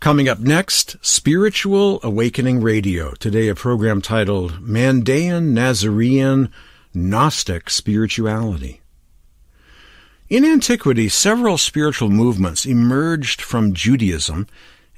Coming 0.00 0.30
up 0.30 0.38
next, 0.38 0.96
Spiritual 1.02 2.00
Awakening 2.02 2.62
Radio. 2.62 3.12
Today, 3.12 3.48
a 3.48 3.54
program 3.54 4.00
titled 4.00 4.52
Mandaean 4.66 5.52
Nazarene 5.52 6.48
Gnostic 6.94 7.68
Spirituality. 7.68 8.80
In 10.30 10.42
antiquity, 10.42 11.10
several 11.10 11.58
spiritual 11.58 12.08
movements 12.08 12.64
emerged 12.64 13.42
from 13.42 13.74
Judaism 13.74 14.46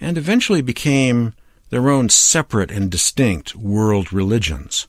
and 0.01 0.17
eventually 0.17 0.63
became 0.63 1.35
their 1.71 1.91
own 1.91 2.09
separate 2.09 2.71
and 2.71 2.89
distinct 2.89 3.57
world 3.57 4.13
religions. 4.13 4.87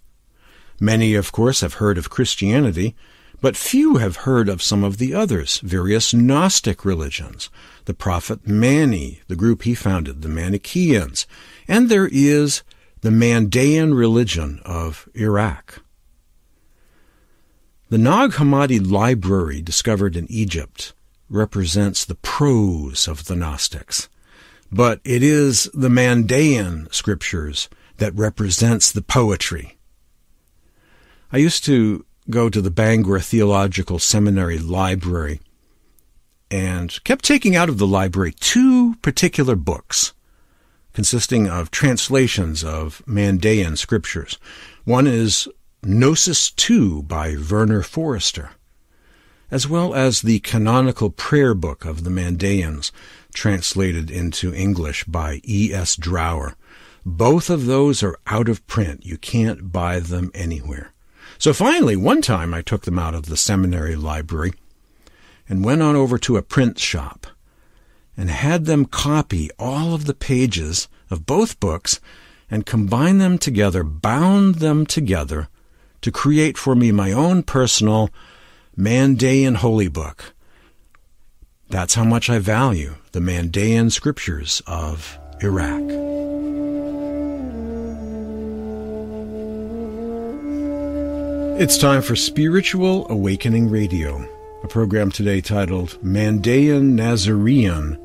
Many, 0.80 1.16
of 1.16 1.32
course, 1.32 1.62
have 1.62 1.76
heard 1.76 1.98
of 1.98 2.12
Christianity, 2.12 2.96
but 3.44 3.58
few 3.58 3.98
have 3.98 4.24
heard 4.24 4.48
of 4.48 4.64
some 4.64 4.86
of 4.86 5.00
the 5.00 5.14
others, 5.14 5.60
various 5.60 6.14
Gnostic 6.14 6.86
religions, 6.86 7.50
the 7.84 7.94
prophet 7.94 8.48
Mani, 8.48 9.20
the 9.28 9.36
group 9.36 9.64
he 9.64 9.76
founded, 9.76 10.22
the 10.22 10.30
Manichaeans, 10.30 11.28
and 11.68 11.90
there 11.90 12.08
is 12.10 12.64
the 13.02 13.10
Mandaean 13.10 13.98
religion 13.98 14.62
of 14.64 15.10
Iraq. 15.14 15.84
The 17.90 17.98
Nag 17.98 18.32
Hammadi 18.32 18.80
library 18.80 19.62
discovered 19.62 20.16
in 20.16 20.32
Egypt 20.32 20.94
represents 21.28 22.06
the 22.06 22.16
prose 22.16 23.10
of 23.10 23.26
the 23.26 23.36
Gnostics, 23.36 24.08
but 24.72 25.02
it 25.04 25.22
is 25.22 25.70
the 25.74 25.90
Mandaean 25.90 26.88
scriptures 26.94 27.68
that 27.98 28.16
represents 28.16 28.90
the 28.90 29.02
poetry. 29.02 29.78
I 31.30 31.40
used 31.40 31.66
to 31.66 32.06
go 32.30 32.50
to 32.50 32.62
the 32.62 32.72
Bangor 32.72 33.20
Theological 33.20 34.00
Seminary 34.00 34.58
library 34.58 35.42
and 36.50 37.04
kept 37.04 37.26
taking 37.26 37.56
out 37.56 37.70
of 37.70 37.78
the 37.78 37.88
library 37.88 38.34
two 38.40 38.96
particular 39.02 39.56
books 39.56 40.14
consisting 40.94 41.50
of 41.50 41.72
translations 41.72 42.64
of 42.64 43.04
Mandaean 43.06 43.78
scriptures. 43.78 44.38
One 44.86 45.08
is 45.08 45.48
Gnosis 45.84 46.54
II 46.70 47.02
by 47.02 47.36
Werner 47.36 47.82
Foerster, 47.82 48.52
as 49.52 49.68
well 49.68 49.94
as 49.94 50.22
the 50.22 50.40
canonical 50.40 51.10
prayer 51.10 51.54
book 51.54 51.84
of 51.84 52.04
the 52.04 52.10
Mandaeans, 52.10 52.92
translated 53.34 54.12
into 54.12 54.54
English 54.54 55.04
by 55.06 55.42
E.S. 55.48 55.96
Drower. 55.96 56.54
Both 57.06 57.50
of 57.50 57.66
those 57.66 58.02
are 58.04 58.18
out 58.28 58.48
of 58.48 58.66
print. 58.68 59.06
You 59.06 59.18
can't 59.18 59.72
buy 59.72 60.00
them 60.00 60.32
anywhere. 60.34 60.94
So 61.38 61.54
finally, 61.54 61.96
one 61.96 62.22
time 62.22 62.54
I 62.54 62.62
took 62.62 62.84
them 62.84 63.00
out 63.00 63.16
of 63.16 63.26
the 63.26 63.38
seminary 63.38 63.96
library 63.96 64.54
and 65.50 65.66
went 65.66 65.82
on 65.82 65.96
over 65.96 66.18
to 66.20 66.38
a 66.38 66.42
print 66.42 66.80
shop 66.80 67.28
and 68.16 68.30
had 68.30 68.66
them 68.66 68.86
copy 68.86 69.50
all 69.58 69.94
of 69.94 70.06
the 70.06 70.14
pages 70.14 70.88
of 71.10 71.26
both 71.26 71.60
books 71.60 72.00
and 72.50 72.66
combine 72.66 73.18
them 73.18 73.38
together, 73.38 73.84
bound 73.84 74.56
them 74.56 74.86
together 74.86 75.50
to 76.02 76.12
create 76.12 76.58
for 76.58 76.76
me 76.76 76.92
my 76.92 77.12
own 77.12 77.44
personal 77.44 78.10
Mandaean 78.78 79.56
holy 79.58 79.88
book. 79.88 80.34
That's 81.70 81.96
how 81.96 82.04
much 82.04 82.30
I 82.30 82.40
value 82.40 82.96
the 83.14 83.20
Mandaean 83.20 83.92
scriptures 83.92 84.62
of 84.68 85.18
Iraq. 85.42 86.03
It's 91.64 91.78
time 91.78 92.02
for 92.02 92.18
Spiritual 92.18 93.10
Awakening 93.10 93.70
Radio, 93.70 94.28
a 94.64 94.68
program 94.68 95.10
today 95.10 95.40
titled 95.40 95.98
Mandaean 96.04 96.92
Nazarene 96.92 97.98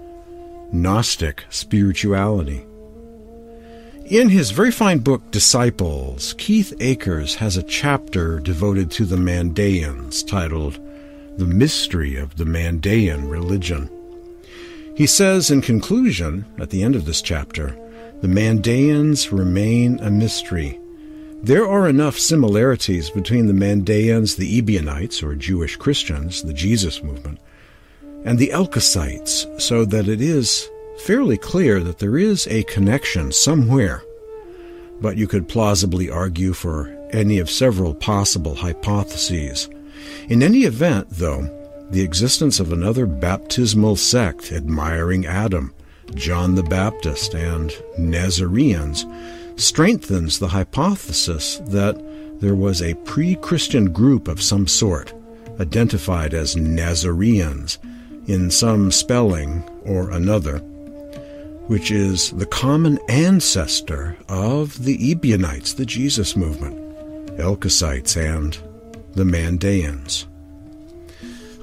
Gnostic 0.71 1.43
Spirituality. 1.51 2.65
In 4.05 4.29
his 4.29 4.53
very 4.53 4.71
fine 4.71 5.01
book, 5.01 5.33
Disciples, 5.33 6.35
Keith 6.39 6.73
Akers 6.79 7.35
has 7.35 7.57
a 7.57 7.65
chapter 7.65 8.39
devoted 8.39 8.93
to 8.93 9.05
the 9.05 9.17
Mandaeans 9.17 10.25
titled 10.25 10.79
The 11.37 11.45
Mystery 11.45 12.15
of 12.15 12.37
the 12.37 12.45
Mandaean 12.45 13.29
Religion. 13.29 13.91
He 14.97 15.09
says 15.09 15.51
in 15.51 15.63
conclusion, 15.63 16.45
at 16.61 16.71
the 16.71 16.85
end 16.85 16.95
of 16.95 17.07
this 17.07 17.21
chapter, 17.21 17.77
the 18.21 18.29
Mandaeans 18.29 19.37
remain 19.37 19.99
a 19.99 20.13
mystery 20.13 20.79
there 21.43 21.69
are 21.69 21.89
enough 21.89 22.19
similarities 22.19 23.11
between 23.11 23.47
the 23.47 23.53
Mandaeans, 23.53 24.37
the 24.37 24.59
Ebionites, 24.59 25.23
or 25.23 25.35
Jewish 25.35 25.77
Christians, 25.77 26.43
the 26.43 26.53
Jesus 26.53 27.03
movement, 27.03 27.39
and 28.25 28.39
the 28.39 28.49
Elkosites, 28.49 29.61
so 29.61 29.85
that 29.85 30.09
it 30.09 30.21
is 30.21 30.69
fairly 30.99 31.39
clear 31.39 31.81
that 31.81 31.99
there 31.99 32.19
is 32.19 32.47
a 32.49 32.65
connection 32.65 33.31
somewhere. 33.31 34.03
But 35.01 35.17
you 35.17 35.29
could 35.29 35.49
plausibly 35.49 36.11
argue 36.11 36.53
for 36.53 36.89
any 37.13 37.39
of 37.39 37.49
several 37.49 37.95
possible 37.95 38.57
hypotheses. 38.57 39.69
In 40.29 40.43
any 40.43 40.65
event, 40.65 41.07
though, 41.11 41.55
the 41.91 42.03
existence 42.03 42.59
of 42.59 42.73
another 42.73 43.07
baptismal 43.07 43.97
sect 43.97 44.51
admiring 44.53 45.25
Adam, 45.25 45.73
John 46.15 46.57
the 46.57 46.65
Baptist, 46.65 47.35
and 47.35 47.73
Nazareans 47.97 49.07
strengthens 49.59 50.39
the 50.39 50.49
hypothesis 50.49 51.59
that 51.67 52.01
there 52.41 52.55
was 52.55 52.81
a 52.81 52.95
pre 52.95 53.35
Christian 53.37 53.93
group 53.93 54.29
of 54.29 54.43
some 54.43 54.67
sort, 54.67 55.13
identified 55.61 56.35
as 56.35 56.57
Nazareans 56.57 57.79
in 58.27 58.51
some 58.51 58.93
spelling 58.93 59.63
or 59.85 60.11
another, 60.11 60.59
which 61.67 61.91
is 61.91 62.31
the 62.33 62.47
common 62.47 62.99
ancestor 63.09 64.17
of 64.29 64.85
the 64.85 65.11
Ebionites, 65.11 65.75
the 65.75 65.87
Jesus 65.87 66.37
movement, 66.37 66.77
Elkosites, 67.39 68.17
and 68.17 68.59
the 69.15 69.25
Mandaeans. 69.25 70.27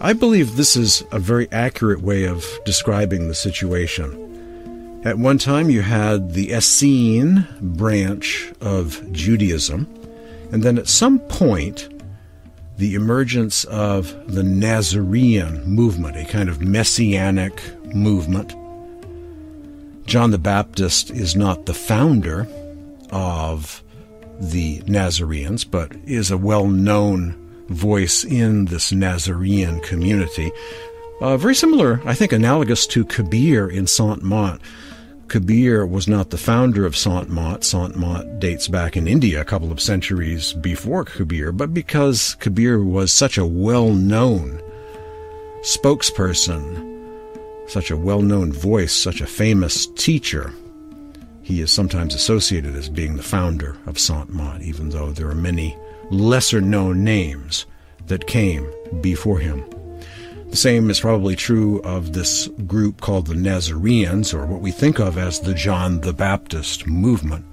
I 0.02 0.12
believe 0.12 0.56
this 0.56 0.76
is 0.76 1.04
a 1.12 1.20
very 1.20 1.50
accurate 1.52 2.02
way 2.02 2.26
of 2.26 2.46
describing 2.66 3.28
the 3.28 3.36
situation. 3.36 4.35
At 5.06 5.20
one 5.20 5.38
time, 5.38 5.70
you 5.70 5.84
had 5.84 6.34
the 6.34 6.52
Essene 6.52 7.48
branch 7.62 8.52
of 8.60 9.00
Judaism, 9.12 9.88
and 10.52 10.64
then 10.64 10.80
at 10.80 10.88
some 10.88 11.20
point, 11.20 11.88
the 12.78 12.96
emergence 12.96 13.66
of 13.66 14.34
the 14.34 14.42
Nazarene 14.42 15.64
movement, 15.64 16.18
a 16.18 16.26
kind 16.26 16.50
of 16.50 16.60
messianic 16.60 17.62
movement. 17.94 18.56
John 20.08 20.32
the 20.32 20.40
Baptist 20.40 21.12
is 21.12 21.36
not 21.36 21.68
the 21.68 21.76
founder 21.76 22.48
of 23.12 23.84
the 24.40 24.82
Nazarenes, 24.88 25.66
but 25.66 25.92
is 26.06 26.32
a 26.32 26.38
well 26.38 26.66
known 26.66 27.36
voice 27.70 28.24
in 28.24 28.66
this 28.66 28.92
Nazarene 28.92 29.82
community. 29.82 30.52
Uh, 31.22 31.38
very 31.38 31.54
similar, 31.54 32.02
I 32.06 32.16
think, 32.16 32.32
analogous 32.32 32.88
to 32.88 33.06
Kabir 33.06 33.70
in 33.70 33.86
Sant 33.86 34.24
Mat. 34.24 34.60
Kabir 35.28 35.86
was 35.86 36.08
not 36.08 36.30
the 36.30 36.38
founder 36.38 36.86
of 36.86 36.96
Sant 36.96 37.30
Mat. 37.30 37.64
Sant 37.64 37.98
Mat 37.98 38.40
dates 38.40 38.68
back 38.68 38.96
in 38.96 39.08
India 39.08 39.42
a 39.42 39.46
couple 39.46 39.72
of 39.72 39.82
centuries 39.82 40.54
before 40.54 41.04
Kabir, 41.04 41.52
but 41.52 41.74
because 41.74 42.36
Kabir 42.36 42.84
was 42.84 43.12
such 43.12 43.38
a 43.38 43.46
well 43.46 43.90
known 43.90 44.62
spokesperson, 45.62 47.10
such 47.68 47.90
a 47.90 47.98
well 47.98 48.22
known 48.22 48.54
voice, 48.54 48.94
such 48.94 49.20
a 49.20 49.28
famous 49.28 49.88
teacher, 49.96 50.54
he 51.42 51.62
is 51.62 51.72
sometimes 51.72 52.14
associated 52.14 52.76
as 52.76 52.90
being 52.90 53.16
the 53.16 53.24
founder 53.24 53.78
of 53.88 54.00
Sant 54.00 54.32
Mat, 54.32 54.62
even 54.62 54.90
though 54.90 55.12
there 55.12 55.30
are 55.30 55.36
many 55.36 55.76
lesser 56.12 56.62
known 56.62 57.04
names 57.04 57.66
that 58.08 58.28
came 58.28 58.72
before 59.02 59.40
him. 59.40 59.64
The 60.50 60.56
same 60.56 60.90
is 60.90 61.00
probably 61.00 61.36
true 61.36 61.82
of 61.82 62.14
this 62.14 62.48
group 62.68 63.02
called 63.02 63.28
the 63.28 63.36
Nazarenes, 63.36 64.34
or 64.34 64.46
what 64.46 64.62
we 64.62 64.72
think 64.72 65.00
of 65.00 65.18
as 65.18 65.40
the 65.40 65.54
John 65.54 66.02
the 66.02 66.14
Baptist 66.14 66.88
movement. 66.88 67.46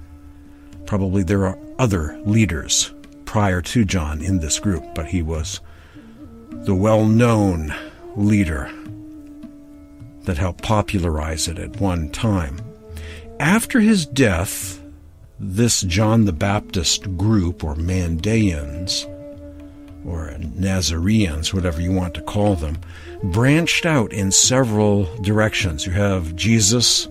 Probably 0.85 1.23
there 1.23 1.45
are 1.45 1.57
other 1.79 2.19
leaders 2.25 2.93
prior 3.25 3.61
to 3.61 3.83
John 3.83 4.21
in 4.21 4.39
this 4.39 4.59
group, 4.59 4.83
but 4.93 5.07
he 5.07 5.21
was 5.21 5.59
the 6.51 6.75
well 6.75 7.05
known 7.05 7.73
leader 8.15 8.71
that 10.23 10.37
helped 10.37 10.63
popularize 10.63 11.47
it 11.47 11.59
at 11.59 11.81
one 11.81 12.09
time. 12.09 12.59
After 13.39 13.79
his 13.79 14.05
death, 14.05 14.81
this 15.39 15.81
John 15.81 16.25
the 16.25 16.31
Baptist 16.31 17.17
group, 17.17 17.63
or 17.63 17.75
Mandaeans, 17.75 19.05
or 20.05 20.35
Nazareans, 20.55 21.53
whatever 21.53 21.81
you 21.81 21.91
want 21.91 22.13
to 22.15 22.21
call 22.21 22.55
them, 22.55 22.77
branched 23.23 23.85
out 23.85 24.11
in 24.11 24.31
several 24.31 25.05
directions. 25.21 25.85
You 25.85 25.93
have 25.93 26.35
Jesus 26.35 27.07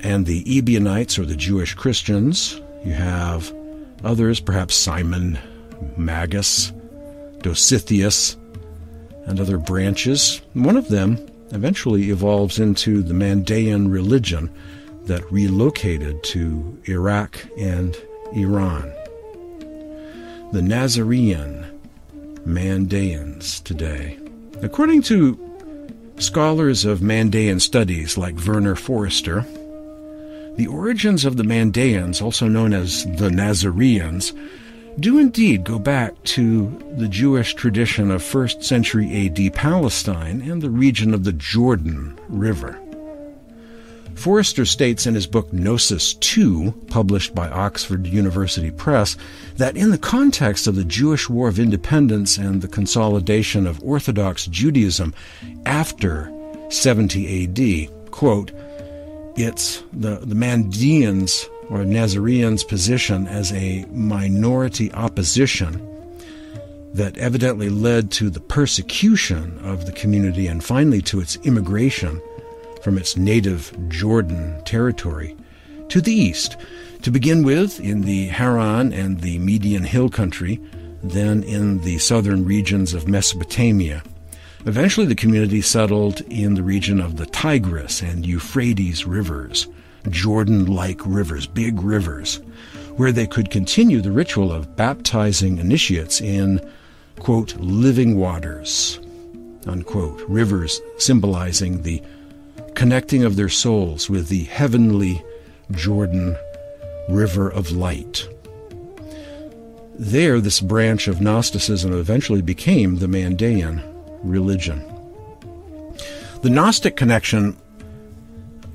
and 0.00 0.26
the 0.26 0.44
Ebionites, 0.46 1.18
or 1.18 1.24
the 1.24 1.36
Jewish 1.36 1.74
Christians. 1.74 2.60
You 2.84 2.92
have 2.92 3.52
others, 4.04 4.38
perhaps 4.38 4.74
Simon 4.74 5.38
Magus, 5.96 6.72
Dositheus, 7.38 8.36
and 9.26 9.40
other 9.40 9.56
branches. 9.56 10.42
One 10.52 10.76
of 10.76 10.88
them 10.88 11.18
eventually 11.52 12.10
evolves 12.10 12.58
into 12.58 13.02
the 13.02 13.14
Mandaean 13.14 13.90
religion, 13.90 14.50
that 15.06 15.30
relocated 15.30 16.22
to 16.24 16.78
Iraq 16.86 17.46
and 17.58 17.96
Iran. 18.32 18.90
The 20.52 20.62
Nazarene 20.62 21.66
Mandaeans 22.46 23.62
today. 23.64 24.18
According 24.62 25.02
to 25.02 25.38
scholars 26.18 26.84
of 26.84 27.00
Mandaean 27.00 27.60
studies 27.60 28.16
like 28.16 28.46
Werner 28.46 28.76
Foerster, 28.76 29.44
the 30.56 30.66
origins 30.68 31.24
of 31.24 31.36
the 31.36 31.42
Mandaeans, 31.42 32.22
also 32.22 32.46
known 32.46 32.72
as 32.72 33.04
the 33.16 33.30
Nazareans, 33.30 34.32
do 35.00 35.18
indeed 35.18 35.64
go 35.64 35.78
back 35.78 36.22
to 36.22 36.68
the 36.96 37.08
Jewish 37.08 37.54
tradition 37.54 38.10
of 38.10 38.22
1st 38.22 38.62
century 38.62 39.26
AD 39.26 39.54
Palestine 39.54 40.40
and 40.42 40.62
the 40.62 40.70
region 40.70 41.12
of 41.12 41.24
the 41.24 41.32
Jordan 41.32 42.18
River. 42.28 42.78
Foerster 44.14 44.64
states 44.64 45.06
in 45.06 45.14
his 45.14 45.26
book 45.26 45.52
Gnosis 45.52 46.16
II, 46.36 46.72
published 46.88 47.34
by 47.34 47.48
Oxford 47.48 48.06
University 48.06 48.70
Press, 48.70 49.16
that 49.56 49.76
in 49.76 49.90
the 49.90 49.98
context 49.98 50.66
of 50.66 50.76
the 50.76 50.84
Jewish 50.84 51.28
War 51.28 51.48
of 51.48 51.58
Independence 51.58 52.38
and 52.38 52.62
the 52.62 52.68
consolidation 52.68 53.66
of 53.66 53.82
Orthodox 53.82 54.46
Judaism 54.46 55.14
after 55.66 56.32
70 56.70 57.44
AD, 57.44 58.10
quote, 58.10 58.52
it's 59.36 59.82
the, 59.92 60.16
the 60.16 60.34
Mandeans 60.36 61.46
or 61.68 61.84
Nazareans' 61.84 62.64
position 62.64 63.26
as 63.26 63.52
a 63.52 63.84
minority 63.90 64.92
opposition 64.92 65.90
that 66.92 67.18
evidently 67.18 67.68
led 67.68 68.12
to 68.12 68.30
the 68.30 68.40
persecution 68.40 69.58
of 69.64 69.86
the 69.86 69.92
community 69.92 70.46
and 70.46 70.62
finally 70.62 71.02
to 71.02 71.20
its 71.20 71.36
immigration 71.42 72.20
from 72.84 72.98
its 72.98 73.16
native 73.16 73.74
Jordan 73.88 74.62
territory 74.64 75.34
to 75.88 76.02
the 76.02 76.12
east, 76.12 76.58
to 77.00 77.10
begin 77.10 77.42
with 77.42 77.80
in 77.80 78.02
the 78.02 78.26
Haran 78.26 78.92
and 78.92 79.22
the 79.22 79.38
Median 79.38 79.84
Hill 79.84 80.10
Country, 80.10 80.60
then 81.02 81.42
in 81.44 81.80
the 81.80 81.96
southern 81.96 82.44
regions 82.44 82.92
of 82.92 83.08
Mesopotamia. 83.08 84.02
Eventually, 84.66 85.06
the 85.06 85.14
community 85.14 85.62
settled 85.62 86.20
in 86.22 86.54
the 86.54 86.62
region 86.62 87.00
of 87.00 87.16
the 87.16 87.24
Tigris 87.26 88.02
and 88.02 88.26
Euphrates 88.26 89.06
rivers, 89.06 89.66
Jordan 90.10 90.66
like 90.66 91.00
rivers, 91.06 91.46
big 91.46 91.80
rivers, 91.80 92.36
where 92.96 93.12
they 93.12 93.26
could 93.26 93.50
continue 93.50 94.02
the 94.02 94.12
ritual 94.12 94.52
of 94.52 94.76
baptizing 94.76 95.56
initiates 95.56 96.20
in, 96.20 96.60
quote, 97.18 97.56
living 97.56 98.18
waters, 98.18 99.00
unquote, 99.66 100.20
rivers 100.28 100.82
symbolizing 100.98 101.80
the 101.80 102.02
connecting 102.74 103.24
of 103.24 103.36
their 103.36 103.48
souls 103.48 104.10
with 104.10 104.28
the 104.28 104.44
heavenly 104.44 105.22
Jordan 105.70 106.36
river 107.08 107.48
of 107.48 107.72
light. 107.72 108.28
There, 109.96 110.40
this 110.40 110.60
branch 110.60 111.06
of 111.06 111.20
Gnosticism 111.20 111.92
eventually 111.92 112.42
became 112.42 112.96
the 112.98 113.06
Mandaean 113.06 113.82
religion. 114.22 114.82
The 116.42 116.50
Gnostic 116.50 116.96
connection, 116.96 117.56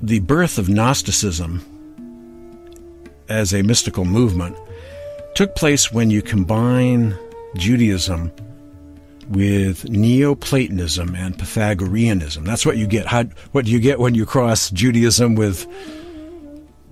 the 0.02 0.20
birth 0.20 0.58
of 0.58 0.68
Gnosticism 0.68 1.64
as 3.28 3.52
a 3.52 3.62
mystical 3.62 4.04
movement, 4.04 4.56
took 5.34 5.54
place 5.54 5.92
when 5.92 6.10
you 6.10 6.22
combine 6.22 7.16
Judaism 7.54 8.32
with 9.30 9.88
Neoplatonism 9.88 11.14
and 11.14 11.38
Pythagoreanism. 11.38 12.44
That's 12.44 12.66
what 12.66 12.76
you 12.76 12.86
get. 12.86 13.06
How, 13.06 13.24
what 13.52 13.64
do 13.64 13.70
you 13.70 13.78
get 13.78 14.00
when 14.00 14.14
you 14.14 14.26
cross 14.26 14.70
Judaism 14.70 15.36
with 15.36 15.66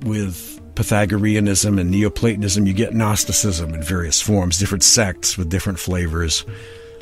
with 0.02 0.60
Pythagoreanism 0.76 1.78
and 1.78 1.90
Neoplatonism? 1.90 2.64
You 2.64 2.72
get 2.72 2.94
Gnosticism 2.94 3.74
in 3.74 3.82
various 3.82 4.22
forms, 4.22 4.58
different 4.58 4.84
sects 4.84 5.36
with 5.36 5.50
different 5.50 5.80
flavors. 5.80 6.44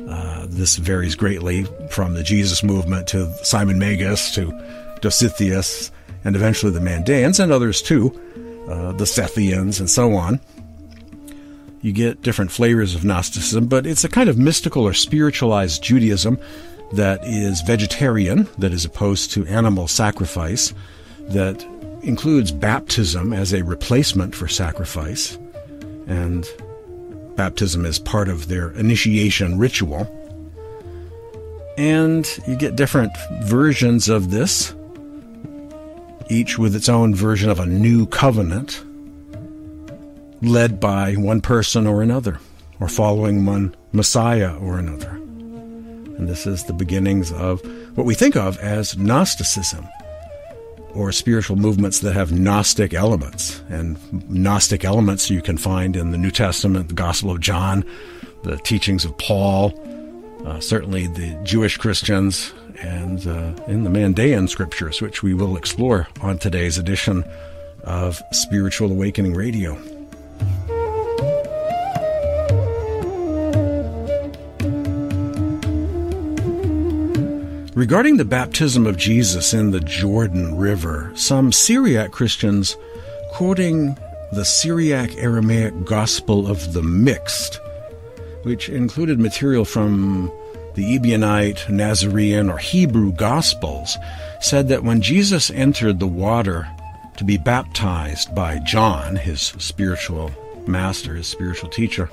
Uh, 0.09 0.47
this 0.49 0.77
varies 0.77 1.15
greatly 1.15 1.65
from 1.91 2.15
the 2.15 2.23
Jesus 2.23 2.63
movement 2.63 3.07
to 3.09 3.31
Simon 3.45 3.79
Magus 3.79 4.35
to 4.35 4.47
Dositheus, 5.03 5.91
and 6.25 6.35
eventually 6.35 6.73
the 6.73 6.81
Mandaeans 6.81 7.41
and 7.41 7.53
others 7.53 7.83
too, 7.83 8.09
uh, 8.71 8.93
the 8.93 9.05
Sethians 9.05 9.81
and 9.81 9.91
so 9.91 10.15
on 10.15 10.41
you 11.83 11.93
get 11.93 12.23
different 12.23 12.51
flavors 12.51 12.95
of 12.95 13.05
Gnosticism, 13.05 13.67
but 13.67 13.87
it's 13.87 14.05
a 14.05 14.09
kind 14.09 14.29
of 14.29 14.39
mystical 14.39 14.87
or 14.87 14.95
spiritualized 14.95 15.83
Judaism 15.83 16.39
that 16.93 17.25
is 17.25 17.63
vegetarian, 17.63 18.49
that 18.59 18.73
is 18.73 18.85
opposed 18.85 19.33
to 19.33 19.47
animal 19.47 19.89
sacrifice, 19.89 20.73
that 21.29 21.65
includes 22.03 22.53
baptism 22.53 23.33
as 23.33 23.53
a 23.53 23.65
replacement 23.65 24.35
for 24.35 24.49
sacrifice, 24.49 25.37
and 26.07 26.49
baptism 27.35 27.85
is 27.85 27.99
part 27.99 28.29
of 28.29 28.49
their 28.49 28.71
initiation 28.73 29.59
ritual. 29.59 30.13
And 31.77 32.27
you 32.47 32.57
get 32.57 32.77
different 32.77 33.13
versions 33.43 34.09
of 34.09 34.31
this, 34.31 34.75
each 36.31 36.59
with 36.59 36.75
its 36.75 36.89
own 36.89 37.15
version 37.15 37.51
of 37.51 37.61
a 37.61 37.67
new 37.67 38.07
covenant 38.07 38.83
led 40.47 40.81
by 40.81 41.15
one 41.15 41.41
person 41.41 41.87
or 41.87 42.03
another, 42.03 42.39
or 42.81 42.89
following 42.89 43.45
one 43.45 43.75
Messiah 43.93 44.57
or 44.57 44.79
another. 44.79 45.11
And 45.11 46.29
this 46.29 46.47
is 46.47 46.65
the 46.65 46.73
beginnings 46.73 47.33
of 47.33 47.61
what 47.97 48.07
we 48.07 48.15
think 48.15 48.37
of 48.37 48.59
as 48.59 48.97
Gnosticism, 48.97 49.87
or 50.95 51.13
spiritual 51.13 51.57
movements 51.57 52.01
that 52.01 52.15
have 52.15 52.33
Gnostic 52.33 52.95
elements. 52.95 53.61
And 53.69 53.99
Gnostic 54.31 54.85
elements 54.85 55.29
you 55.29 55.43
can 55.43 55.59
find 55.59 55.95
in 55.95 56.11
the 56.11 56.19
New 56.19 56.31
Testament, 56.31 56.89
the 56.89 56.95
Gospel 56.95 57.31
of 57.31 57.41
John, 57.41 57.85
the 58.45 58.57
teachings 58.59 59.05
of 59.05 59.17
Paul, 59.19 59.75
uh, 60.47 60.61
certainly 60.61 61.07
the 61.07 61.39
Jewish 61.43 61.77
Christians, 61.77 62.53
and 62.81 63.27
uh, 63.27 63.53
in 63.67 63.85
the 63.85 63.91
Mandaean 63.91 64.49
scriptures, 64.49 65.03
which 65.03 65.23
we 65.23 65.35
will 65.35 65.57
explore 65.57 66.09
on 66.21 66.39
today's 66.39 66.79
edition 66.79 67.25
of 67.85 68.23
Spiritual 68.33 68.91
Awakening 68.91 69.35
Radio. 69.35 69.79
Regarding 77.77 78.17
the 78.17 78.25
baptism 78.25 78.87
of 78.87 78.97
Jesus 78.97 79.53
in 79.53 79.71
the 79.71 79.81
Jordan 79.81 80.57
River, 80.57 81.13
some 81.15 81.53
Syriac 81.53 82.11
Christians, 82.11 82.77
quoting 83.33 83.99
the 84.33 84.47
Syriac 84.47 85.15
Aramaic 85.19 85.85
Gospel 85.85 86.49
of 86.49 86.73
the 86.73 86.83
Mixed, 86.83 87.61
which 88.45 88.71
included 88.71 89.21
material 89.21 89.67
from 89.67 90.33
the 90.75 90.99
Ebionite, 90.99 91.69
Nazarene, 91.69 92.49
or 92.49 92.59
Hebrew 92.59 93.13
Gospels, 93.13 93.97
said 94.41 94.69
that 94.69 94.83
when 94.83 95.01
Jesus 95.01 95.51
entered 95.51 96.01
the 96.01 96.07
water 96.07 96.67
to 97.17 97.25
be 97.25 97.39
baptized 97.39 98.35
by 98.35 98.59
John, 98.59 99.17
his 99.17 99.41
spiritual 99.41 100.31
master, 100.67 101.15
his 101.15 101.27
spiritual 101.27 101.71
teacher, 101.71 102.11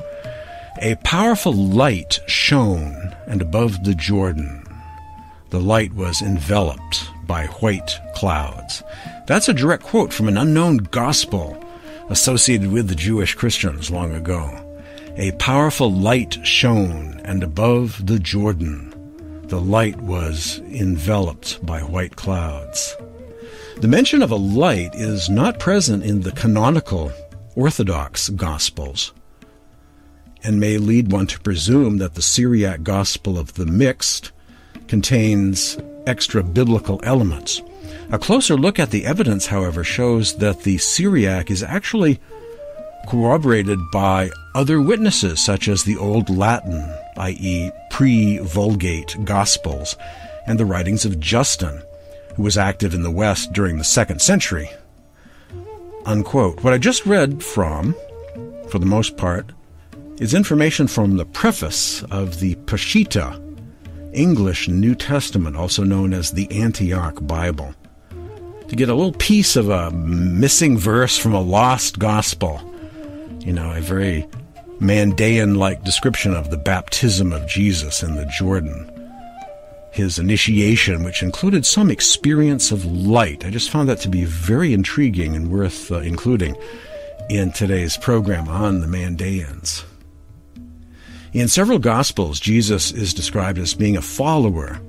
a 0.81 0.95
powerful 1.03 1.53
light 1.53 2.19
shone 2.27 3.15
and 3.27 3.41
above 3.41 3.83
the 3.83 3.95
Jordan 3.95 4.63
the 5.53 5.59
light 5.59 5.93
was 5.93 6.23
enveloped 6.23 7.11
by 7.27 7.45
white 7.45 7.99
clouds. 8.15 8.81
That's 9.27 9.47
a 9.47 9.53
direct 9.53 9.83
quote 9.83 10.11
from 10.11 10.27
an 10.27 10.35
unknown 10.35 10.77
gospel 10.77 11.63
associated 12.09 12.71
with 12.71 12.87
the 12.87 12.95
Jewish 12.95 13.35
Christians 13.35 13.91
long 13.91 14.15
ago. 14.15 14.49
A 15.15 15.31
powerful 15.33 15.91
light 15.91 16.39
shone, 16.43 17.21
and 17.23 17.43
above 17.43 18.03
the 18.07 18.17
Jordan, 18.17 18.95
the 19.43 19.61
light 19.61 20.01
was 20.01 20.57
enveloped 20.71 21.63
by 21.63 21.81
white 21.81 22.15
clouds. 22.15 22.95
The 23.77 23.87
mention 23.87 24.21
of 24.21 24.31
a 24.31 24.35
light 24.35 24.95
is 24.95 25.29
not 25.29 25.59
present 25.59 26.03
in 26.03 26.21
the 26.21 26.31
canonical 26.31 27.11
Orthodox 27.55 28.29
Gospels 28.29 29.13
and 30.43 30.59
may 30.59 30.77
lead 30.77 31.11
one 31.11 31.27
to 31.27 31.39
presume 31.39 31.97
that 31.97 32.15
the 32.15 32.21
Syriac 32.21 32.83
Gospel 32.83 33.37
of 33.37 33.53
the 33.53 33.65
Mixed 33.65 34.31
contains 34.87 35.77
extra 36.05 36.43
biblical 36.43 36.99
elements. 37.03 37.61
A 38.11 38.19
closer 38.19 38.55
look 38.55 38.79
at 38.79 38.91
the 38.91 39.05
evidence, 39.05 39.47
however, 39.47 39.83
shows 39.83 40.37
that 40.37 40.63
the 40.63 40.77
Syriac 40.77 41.49
is 41.49 41.63
actually 41.63 42.19
corroborated 43.07 43.79
by 43.91 44.29
other 44.55 44.81
witnesses, 44.81 45.43
such 45.43 45.67
as 45.67 45.83
the 45.83 45.97
Old 45.97 46.29
Latin, 46.29 46.93
i.e., 47.17 47.71
pre 47.89 48.37
Vulgate 48.39 49.17
Gospels, 49.25 49.97
and 50.45 50.59
the 50.59 50.65
writings 50.65 51.05
of 51.05 51.19
Justin, 51.19 51.81
who 52.35 52.43
was 52.43 52.57
active 52.57 52.93
in 52.93 53.03
the 53.03 53.11
West 53.11 53.53
during 53.53 53.77
the 53.77 53.83
second 53.83 54.21
century. 54.21 54.69
Unquote. 56.05 56.63
What 56.63 56.73
I 56.73 56.77
just 56.77 57.05
read 57.05 57.43
from, 57.43 57.95
for 58.69 58.79
the 58.79 58.85
most 58.85 59.17
part, 59.17 59.51
is 60.19 60.33
information 60.33 60.87
from 60.87 61.17
the 61.17 61.25
preface 61.25 62.03
of 62.03 62.39
the 62.39 62.55
Peshitta, 62.65 63.39
English 64.13 64.67
New 64.67 64.95
Testament, 64.95 65.55
also 65.55 65.83
known 65.83 66.13
as 66.13 66.31
the 66.31 66.51
Antioch 66.51 67.25
Bible. 67.25 67.73
to 68.73 68.77
get 68.77 68.89
a 68.89 68.95
little 68.95 69.13
piece 69.13 69.55
of 69.55 69.69
a 69.69 69.91
missing 69.91 70.77
verse 70.79 71.15
from 71.15 71.33
a 71.35 71.41
lost 71.41 71.99
gospel. 71.99 72.59
You 73.39 73.53
know, 73.53 73.71
a 73.71 73.81
very 73.81 74.27
Mandean 74.79 75.57
like 75.57 75.83
description 75.83 76.33
of 76.33 76.49
the 76.49 76.57
baptism 76.57 77.31
of 77.33 77.47
Jesus 77.47 78.01
in 78.01 78.15
the 78.15 78.25
Jordan. 78.25 78.89
His 79.93 80.17
initiation, 80.17 81.03
which 81.03 81.21
included 81.21 81.65
some 81.65 81.91
experience 81.91 82.71
of 82.71 82.83
light. 82.83 83.45
I 83.45 83.51
just 83.51 83.69
found 83.69 83.87
that 83.89 83.99
to 83.99 84.09
be 84.09 84.25
very 84.25 84.73
intriguing 84.73 85.35
and 85.35 85.51
worth 85.51 85.91
uh, 85.91 85.99
including 85.99 86.57
in 87.29 87.51
today's 87.51 87.95
program 87.95 88.49
on 88.49 88.81
the 88.81 88.87
Mandaeans. 88.87 89.83
In 91.31 91.47
several 91.47 91.79
Gospels, 91.79 92.39
Jesus 92.39 92.91
is 92.91 93.13
described 93.13 93.57
as 93.57 93.73
being 93.73 93.95
a 93.95 94.01
follower, 94.01 94.79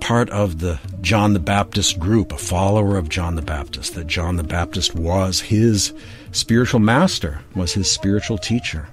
part 0.00 0.30
of 0.30 0.58
the 0.58 0.80
John 1.00 1.32
the 1.32 1.40
Baptist 1.40 1.98
group, 1.98 2.32
a 2.32 2.38
follower 2.38 2.96
of 2.96 3.08
John 3.08 3.36
the 3.36 3.42
Baptist, 3.42 3.94
that 3.94 4.08
John 4.08 4.36
the 4.36 4.44
Baptist 4.44 4.94
was 4.94 5.40
his 5.40 5.92
spiritual 6.32 6.80
master, 6.80 7.40
was 7.54 7.72
his 7.72 7.90
spiritual 7.90 8.38
teacher. 8.38 8.88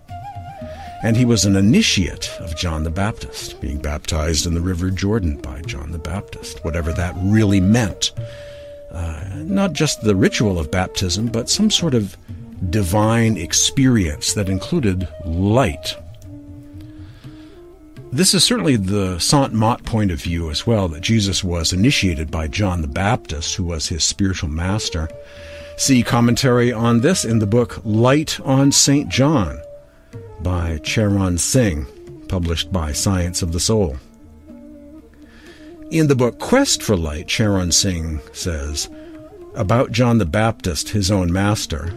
And 1.02 1.16
he 1.16 1.24
was 1.24 1.46
an 1.46 1.56
initiate 1.56 2.30
of 2.40 2.58
John 2.58 2.84
the 2.84 2.90
Baptist, 2.90 3.62
being 3.62 3.78
baptized 3.78 4.46
in 4.46 4.54
the 4.54 4.62
River 4.62 4.92
Jordan 4.92 5.38
by 5.38 5.62
John 5.62 5.92
the 5.92 5.98
Baptist, 5.98 6.64
whatever 6.66 6.92
that 6.92 7.16
really 7.20 7.62
meant. 7.62 8.12
Uh, 8.92 9.24
not 9.36 9.72
just 9.72 10.02
the 10.02 10.16
ritual 10.16 10.60
of 10.60 10.72
baptism, 10.72 11.28
but 11.28 11.50
some 11.50 11.70
sort 11.70 11.94
of 11.94 12.18
divine 12.70 13.38
experience 13.38 14.34
that 14.34 14.50
included 14.50 15.08
light. 15.24 15.96
This 18.12 18.34
is 18.34 18.44
certainly 18.44 18.76
the 18.76 19.20
Sant 19.20 19.54
Mat 19.54 19.84
point 19.84 20.12
of 20.12 20.22
view 20.22 20.50
as 20.50 20.68
well, 20.68 20.90
that 20.90 21.02
Jesus 21.02 21.44
was 21.44 21.72
initiated 21.72 22.30
by 22.30 22.48
John 22.48 22.82
the 22.82 22.88
Baptist, 22.88 23.56
who 23.56 23.64
was 23.64 23.88
his 23.88 24.04
spiritual 24.04 24.50
master. 24.50 25.08
See 25.78 26.04
commentary 26.04 26.74
on 26.74 27.00
this 27.00 27.24
in 27.24 27.40
the 27.40 27.48
book 27.48 27.80
Light 27.86 28.38
on 28.42 28.72
St. 28.74 29.08
John 29.08 29.62
by 30.42 30.78
Charan 30.80 31.38
Singh, 31.38 31.86
published 32.28 32.72
by 32.72 32.92
Science 32.92 33.42
of 33.42 33.52
the 33.52 33.60
Soul. 33.60 33.98
In 35.92 36.08
the 36.08 36.16
book 36.16 36.40
Quest 36.40 36.84
for 36.84 36.96
Light, 36.96 37.28
Charan 37.28 37.72
Singh 37.72 38.22
says, 38.34 38.90
about 39.56 39.92
John 39.92 40.18
the 40.20 40.26
Baptist, 40.26 40.90
his 40.90 41.10
own 41.10 41.34
master, 41.34 41.94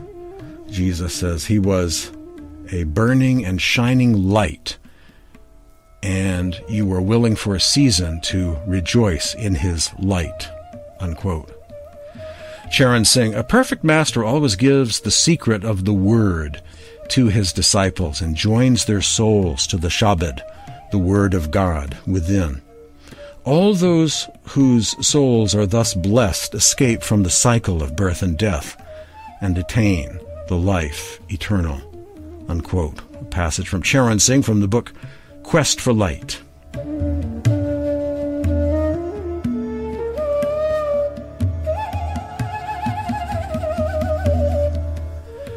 Jesus 0.71 1.15
says 1.15 1.45
he 1.45 1.59
was 1.59 2.11
a 2.71 2.85
burning 2.85 3.45
and 3.45 3.61
shining 3.61 4.29
light 4.29 4.79
and 6.03 6.61
you 6.69 6.85
were 6.85 7.01
willing 7.01 7.37
for 7.37 7.55
a 7.55 7.61
season 7.61 8.21
to 8.23 8.59
rejoice 8.67 9.35
in 9.35 9.55
his 9.55 9.91
light. 9.99 10.49
Unquote. 11.01 11.51
Charan 12.71 13.05
Singh, 13.05 13.35
a 13.35 13.45
perfect 13.45 13.85
master 13.85 14.25
always 14.25 14.57
gives 14.57 15.01
the 15.01 15.11
secret 15.11 15.63
of 15.63 15.85
the 15.85 15.93
word 15.93 16.63
to 17.13 17.29
his 17.29 17.53
disciples 17.53 18.23
and 18.23 18.35
joins 18.35 18.87
their 18.87 19.03
souls 19.03 19.67
to 19.67 19.77
the 19.77 19.89
Shabad, 19.89 20.41
the 20.91 20.99
word 20.99 21.35
of 21.35 21.51
God 21.51 21.95
within. 22.07 22.63
All 23.45 23.75
those 23.75 24.31
whose 24.45 25.07
souls 25.07 25.55
are 25.55 25.67
thus 25.67 25.93
blessed 25.93 26.55
escape 26.55 27.03
from 27.03 27.23
the 27.23 27.29
cycle 27.29 27.83
of 27.83 27.97
birth 27.97 28.23
and 28.23 28.39
death 28.39 28.83
and 29.43 29.59
attain 29.59 30.21
the 30.49 30.57
life 30.57 31.21
eternal. 31.31 31.83
Unquote. 32.49 33.01
A 33.21 33.25
passage 33.25 33.69
from 33.69 33.83
Charan 33.83 34.19
Singh 34.19 34.43
from 34.43 34.61
the 34.61 34.69
book 34.69 34.95
Quest 35.43 35.83
for 35.83 35.93
Light. 35.93 36.41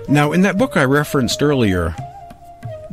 Now, 0.07 0.33
in 0.33 0.41
that 0.41 0.57
book 0.57 0.77
I 0.77 0.83
referenced 0.83 1.41
earlier, 1.41 1.95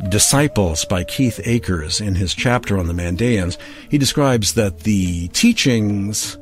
Disciples 0.08 0.84
by 0.86 1.04
Keith 1.04 1.40
Akers, 1.44 2.00
in 2.00 2.14
his 2.14 2.34
chapter 2.34 2.78
on 2.78 2.86
the 2.86 2.94
Mandeans, 2.94 3.58
he 3.90 3.98
describes 3.98 4.54
that 4.54 4.80
the 4.80 5.28
teachings 5.28 6.38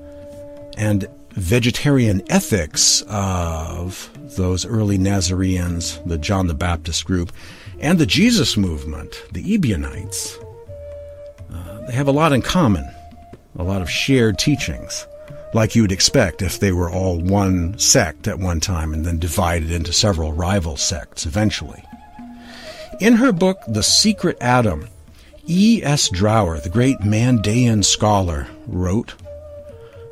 and 0.78 1.08
vegetarian 1.32 2.22
ethics 2.30 3.02
of 3.08 4.08
those 4.36 4.64
early 4.64 4.96
Nazarenes, 4.96 5.98
the 6.06 6.18
John 6.18 6.46
the 6.46 6.54
Baptist 6.54 7.04
group, 7.04 7.32
and 7.80 7.98
the 7.98 8.06
Jesus 8.06 8.56
movement, 8.56 9.22
the 9.32 9.54
Ebionites, 9.54 10.38
uh, 11.52 11.86
they 11.86 11.92
have 11.92 12.08
a 12.08 12.12
lot 12.12 12.32
in 12.32 12.42
common, 12.42 12.88
a 13.58 13.64
lot 13.64 13.82
of 13.82 13.90
shared 13.90 14.38
teachings, 14.38 15.06
like 15.52 15.74
you 15.74 15.82
would 15.82 15.92
expect 15.92 16.42
if 16.42 16.60
they 16.60 16.72
were 16.72 16.90
all 16.90 17.18
one 17.18 17.78
sect 17.78 18.28
at 18.28 18.38
one 18.38 18.60
time 18.60 18.94
and 18.94 19.04
then 19.04 19.18
divided 19.18 19.70
into 19.70 19.92
several 19.92 20.32
rival 20.32 20.76
sects 20.76 21.26
eventually. 21.26 21.82
In 23.00 23.14
her 23.14 23.32
book, 23.32 23.58
The 23.66 23.82
Secret 23.82 24.36
Adam, 24.40 24.88
E.S. 25.48 26.10
Drower, 26.10 26.62
the 26.62 26.68
great 26.68 26.98
Mandean 26.98 27.84
scholar, 27.84 28.46
wrote, 28.66 29.14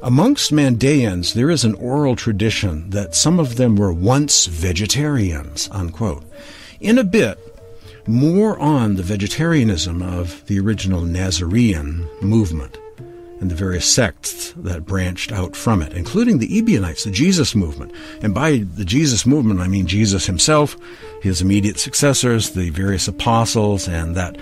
Amongst 0.02 0.52
Mandeans, 0.52 1.34
there 1.34 1.50
is 1.50 1.64
an 1.64 1.74
oral 1.74 2.16
tradition 2.16 2.90
that 2.90 3.14
some 3.14 3.38
of 3.38 3.56
them 3.56 3.76
were 3.76 3.92
once 3.92 4.46
vegetarians, 4.46 5.68
unquote. 5.70 6.24
In 6.80 6.98
a 6.98 7.04
bit, 7.04 7.38
more 8.06 8.58
on 8.58 8.96
the 8.96 9.02
vegetarianism 9.02 10.02
of 10.02 10.44
the 10.46 10.58
original 10.58 11.02
Nazarene 11.02 12.08
movement 12.22 12.78
and 13.40 13.50
the 13.50 13.54
various 13.54 13.86
sects 13.86 14.52
that 14.56 14.86
branched 14.86 15.32
out 15.32 15.54
from 15.54 15.80
it, 15.82 15.92
including 15.92 16.38
the 16.38 16.58
Ebionites, 16.58 17.04
the 17.04 17.10
Jesus 17.10 17.54
movement. 17.54 17.92
And 18.22 18.34
by 18.34 18.58
the 18.58 18.84
Jesus 18.84 19.24
movement, 19.26 19.60
I 19.60 19.68
mean 19.68 19.86
Jesus 19.86 20.26
himself, 20.26 20.76
his 21.22 21.40
immediate 21.40 21.78
successors, 21.78 22.50
the 22.50 22.70
various 22.70 23.06
apostles, 23.08 23.88
and 23.88 24.16
that 24.16 24.36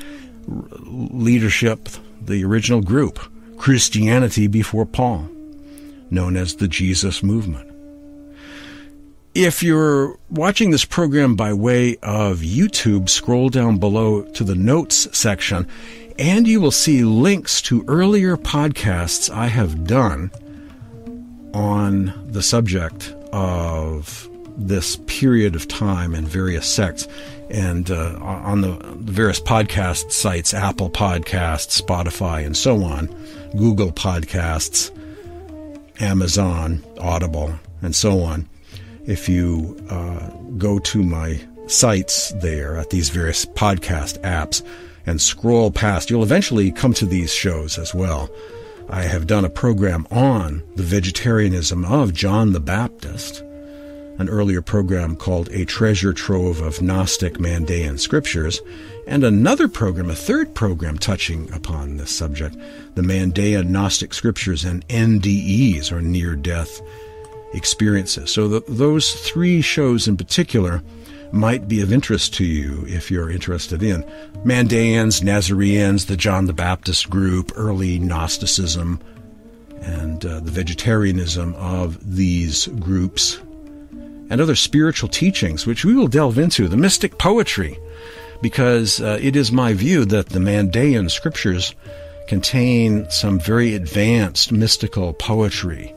leadership, 0.46 1.88
the 2.22 2.44
original 2.44 2.80
group, 2.80 3.18
Christianity 3.58 4.46
before 4.46 4.86
Paul, 4.86 5.28
known 6.10 6.36
as 6.36 6.56
the 6.56 6.68
Jesus 6.68 7.22
movement. 7.22 7.72
If 9.34 9.62
you're 9.62 10.18
watching 10.30 10.70
this 10.70 10.86
program 10.86 11.36
by 11.36 11.52
way 11.52 11.96
of 12.02 12.38
YouTube, 12.38 13.10
scroll 13.10 13.50
down 13.50 13.76
below 13.76 14.22
to 14.22 14.44
the 14.44 14.54
notes 14.54 15.08
section 15.16 15.68
and 16.18 16.46
you 16.46 16.60
will 16.60 16.70
see 16.70 17.04
links 17.04 17.60
to 17.62 17.84
earlier 17.88 18.36
podcasts 18.36 19.30
I 19.30 19.46
have 19.46 19.86
done 19.86 20.30
on 21.52 22.12
the 22.30 22.42
subject 22.42 23.14
of 23.32 24.28
this 24.56 24.96
period 25.06 25.54
of 25.54 25.68
time 25.68 26.14
and 26.14 26.26
various 26.26 26.66
sects. 26.66 27.06
And 27.50 27.90
uh, 27.90 28.18
on 28.20 28.62
the, 28.62 28.72
various 28.96 29.40
podcast 29.40 30.10
sites, 30.10 30.52
Apple 30.54 30.90
Podcasts, 30.90 31.80
Spotify, 31.80 32.44
and 32.44 32.56
so 32.56 32.82
on, 32.82 33.06
Google 33.56 33.92
Podcasts, 33.92 34.90
Amazon, 36.00 36.84
Audible, 36.98 37.54
and 37.82 37.94
so 37.94 38.20
on 38.20 38.48
if 39.06 39.28
you 39.28 39.76
uh, 39.88 40.28
go 40.58 40.78
to 40.80 41.02
my 41.02 41.40
sites 41.68 42.32
there 42.42 42.76
at 42.76 42.90
these 42.90 43.08
various 43.08 43.46
podcast 43.46 44.20
apps 44.22 44.62
and 45.06 45.20
scroll 45.20 45.70
past, 45.70 46.10
you'll 46.10 46.22
eventually 46.22 46.70
come 46.70 46.92
to 46.94 47.06
these 47.06 47.32
shows 47.32 47.78
as 47.78 47.94
well. 47.94 48.28
I 48.88 49.02
have 49.02 49.26
done 49.26 49.44
a 49.44 49.50
program 49.50 50.06
on 50.10 50.62
the 50.76 50.82
vegetarianism 50.82 51.84
of 51.84 52.12
John 52.12 52.52
the 52.52 52.60
Baptist, 52.60 53.42
an 54.18 54.28
earlier 54.28 54.62
program 54.62 55.16
called 55.16 55.48
A 55.50 55.64
Treasure 55.64 56.12
Trove 56.12 56.60
of 56.60 56.82
Gnostic 56.82 57.34
Mandean 57.34 57.98
Scriptures, 57.98 58.60
and 59.06 59.24
another 59.24 59.68
program, 59.68 60.10
a 60.10 60.14
third 60.14 60.54
program 60.54 60.98
touching 60.98 61.52
upon 61.52 61.96
this 61.96 62.10
subject, 62.10 62.56
the 62.94 63.02
Mandean 63.02 63.68
Gnostic 63.68 64.14
Scriptures 64.14 64.64
and 64.64 64.86
NDEs, 64.88 65.92
or 65.92 66.00
near 66.00 66.34
death 66.34 66.80
experiences. 67.54 68.30
So 68.30 68.48
the, 68.48 68.60
those 68.68 69.12
three 69.12 69.62
shows 69.62 70.08
in 70.08 70.16
particular 70.16 70.82
might 71.32 71.68
be 71.68 71.80
of 71.80 71.92
interest 71.92 72.34
to 72.34 72.44
you 72.44 72.84
if 72.86 73.10
you're 73.10 73.30
interested 73.30 73.82
in 73.82 74.02
Mandeans, 74.44 75.22
Nazareans, 75.22 76.06
the 76.06 76.16
John 76.16 76.46
the 76.46 76.52
Baptist 76.52 77.10
group, 77.10 77.52
early 77.56 77.98
Gnosticism, 77.98 79.00
and 79.80 80.24
uh, 80.24 80.40
the 80.40 80.50
vegetarianism 80.50 81.54
of 81.54 82.16
these 82.16 82.66
groups, 82.66 83.38
and 84.28 84.40
other 84.40 84.56
spiritual 84.56 85.08
teachings, 85.08 85.66
which 85.66 85.84
we 85.84 85.94
will 85.94 86.08
delve 86.08 86.38
into, 86.38 86.68
the 86.68 86.76
mystic 86.76 87.18
poetry, 87.18 87.78
because 88.42 89.00
uh, 89.00 89.18
it 89.20 89.36
is 89.36 89.52
my 89.52 89.72
view 89.72 90.04
that 90.04 90.30
the 90.30 90.38
Mandaean 90.38 91.10
scriptures 91.10 91.74
contain 92.26 93.08
some 93.10 93.38
very 93.38 93.74
advanced 93.74 94.50
mystical 94.50 95.12
poetry 95.14 95.94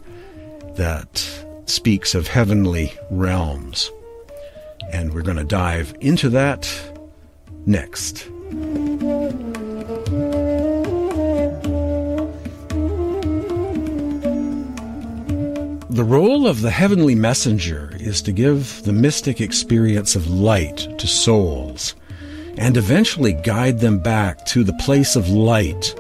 that 0.76 1.28
speaks 1.66 2.16
of 2.16 2.28
heavenly 2.28 2.94
realms. 3.10 3.92
And 4.92 5.14
we're 5.14 5.22
going 5.22 5.38
to 5.38 5.44
dive 5.44 5.94
into 6.02 6.30
that 6.30 6.70
next. 7.66 8.28
The 15.92 16.04
role 16.06 16.48
of 16.48 16.62
the 16.62 16.72
heavenly 16.72 17.16
messenger 17.16 17.92
is 18.00 18.22
to 18.22 18.32
give 18.32 18.84
the 18.84 18.94
mystic 18.94 19.42
experience 19.42 20.16
of 20.16 20.30
light 20.30 20.88
to 20.98 21.08
souls 21.08 21.96
and 22.58 22.78
eventually 22.78 23.34
guide 23.34 23.80
them 23.80 24.00
back 24.00 24.46
to 24.46 24.64
the 24.64 24.74
place 24.74 25.16
of 25.16 25.30
light, 25.30 25.96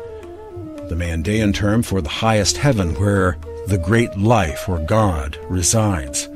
the 0.88 0.96
Mandaean 0.96 1.54
term 1.54 1.84
for 1.84 2.02
the 2.02 2.10
highest 2.10 2.58
heaven 2.58 2.94
where 2.96 3.38
the 3.68 3.78
great 3.78 4.18
life 4.18 4.70
or 4.70 4.80
God 4.80 5.38
resides. 5.50 6.30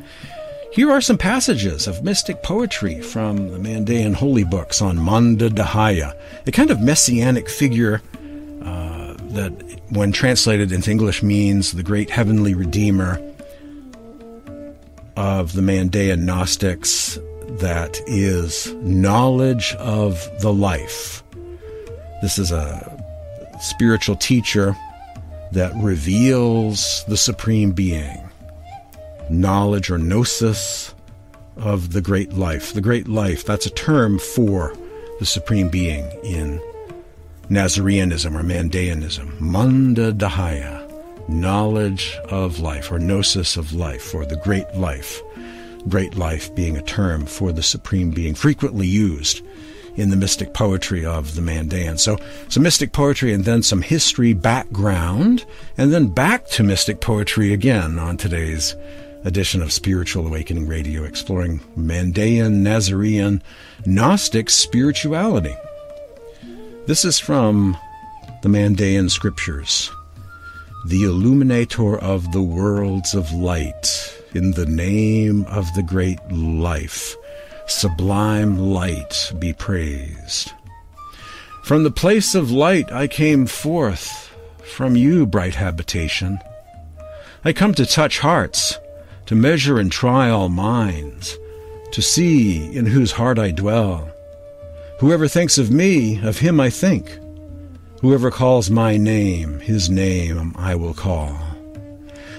Here 0.73 0.89
are 0.89 1.01
some 1.01 1.19
passages 1.19 1.85
of 1.85 2.03
mystic 2.03 2.41
poetry 2.41 2.99
from 2.99 3.49
the 3.51 3.59
Mandaean 3.59 4.15
holy 4.15 4.43
books 4.43 4.81
on 4.81 4.97
Manda 4.97 5.47
Dahaya, 5.47 6.19
a 6.47 6.51
kind 6.51 6.71
of 6.71 6.81
messianic 6.81 7.47
figure 7.47 8.01
uh, 8.63 9.13
that, 9.33 9.51
when 9.91 10.11
translated 10.11 10.71
into 10.71 10.89
English, 10.89 11.21
means 11.21 11.73
the 11.73 11.83
great 11.83 12.09
heavenly 12.09 12.55
redeemer 12.55 13.21
of 15.15 15.53
the 15.53 15.61
Mandaean 15.61 16.21
Gnostics, 16.21 17.19
that 17.59 18.01
is 18.07 18.73
knowledge 18.77 19.75
of 19.75 20.27
the 20.41 20.51
life. 20.51 21.23
This 22.23 22.39
is 22.39 22.51
a 22.51 22.99
spiritual 23.61 24.15
teacher 24.15 24.75
that 25.51 25.71
reveals 25.75 27.05
the 27.07 27.17
Supreme 27.17 27.73
Being 27.73 28.22
knowledge 29.29 29.89
or 29.89 29.97
gnosis 29.97 30.93
of 31.57 31.93
the 31.93 32.01
great 32.01 32.33
life. 32.33 32.73
The 32.73 32.81
great 32.81 33.07
life, 33.07 33.45
that's 33.45 33.65
a 33.65 33.71
term 33.71 34.19
for 34.19 34.75
the 35.19 35.25
Supreme 35.25 35.69
Being 35.69 36.05
in 36.23 36.61
Nazareanism 37.49 38.35
or 38.35 38.43
Mandaeanism. 38.43 39.39
Manda 39.39 40.11
Dahaya, 40.11 40.89
knowledge 41.29 42.17
of 42.29 42.59
life 42.59 42.91
or 42.91 42.99
gnosis 42.99 43.57
of 43.57 43.73
life 43.73 44.13
or 44.13 44.25
the 44.25 44.37
great 44.37 44.73
life. 44.75 45.21
Great 45.87 46.15
life 46.15 46.53
being 46.55 46.77
a 46.77 46.81
term 46.81 47.25
for 47.25 47.51
the 47.51 47.63
Supreme 47.63 48.11
Being, 48.11 48.35
frequently 48.35 48.87
used 48.87 49.41
in 49.95 50.09
the 50.09 50.15
mystic 50.15 50.53
poetry 50.53 51.05
of 51.05 51.35
the 51.35 51.41
Mandaean. 51.41 51.99
So, 51.99 52.17
some 52.49 52.63
mystic 52.63 52.93
poetry 52.93 53.33
and 53.33 53.45
then 53.45 53.61
some 53.61 53.81
history 53.81 54.33
background, 54.33 55.45
and 55.77 55.93
then 55.93 56.07
back 56.07 56.47
to 56.51 56.63
mystic 56.63 57.01
poetry 57.01 57.53
again 57.53 57.99
on 57.99 58.17
today's 58.17 58.75
edition 59.25 59.61
of 59.61 59.71
Spiritual 59.71 60.27
Awakening 60.27 60.67
Radio, 60.67 61.03
exploring 61.03 61.59
Mandaean, 61.77 62.61
Nazarene, 62.61 63.41
Gnostic 63.85 64.49
spirituality. 64.49 65.55
This 66.85 67.05
is 67.05 67.19
from 67.19 67.77
the 68.41 68.49
Mandaean 68.49 69.09
scriptures. 69.09 69.89
The 70.87 71.03
illuminator 71.03 71.97
of 71.97 72.31
the 72.33 72.41
worlds 72.41 73.13
of 73.13 73.31
light, 73.31 74.21
in 74.33 74.51
the 74.51 74.65
name 74.65 75.45
of 75.45 75.73
the 75.75 75.83
great 75.83 76.19
life, 76.29 77.15
sublime 77.67 78.57
light 78.57 79.31
be 79.39 79.53
praised. 79.53 80.51
From 81.63 81.83
the 81.83 81.91
place 81.91 82.35
of 82.35 82.51
light 82.51 82.91
I 82.91 83.07
came 83.07 83.45
forth, 83.45 84.35
from 84.75 84.97
you, 84.97 85.25
bright 85.25 85.55
habitation. 85.55 86.39
I 87.45 87.53
come 87.53 87.73
to 87.75 87.85
touch 87.85 88.19
hearts, 88.19 88.77
to 89.25 89.35
measure 89.35 89.79
and 89.79 89.91
try 89.91 90.29
all 90.29 90.49
minds, 90.49 91.37
to 91.91 92.01
see 92.01 92.75
in 92.75 92.85
whose 92.85 93.11
heart 93.11 93.39
I 93.39 93.51
dwell. 93.51 94.09
Whoever 94.99 95.27
thinks 95.27 95.57
of 95.57 95.71
me, 95.71 96.21
of 96.23 96.39
him 96.39 96.59
I 96.59 96.69
think. 96.69 97.19
Whoever 98.01 98.31
calls 98.31 98.69
my 98.69 98.97
name, 98.97 99.59
his 99.59 99.89
name 99.89 100.53
I 100.57 100.75
will 100.75 100.93
call. 100.93 101.37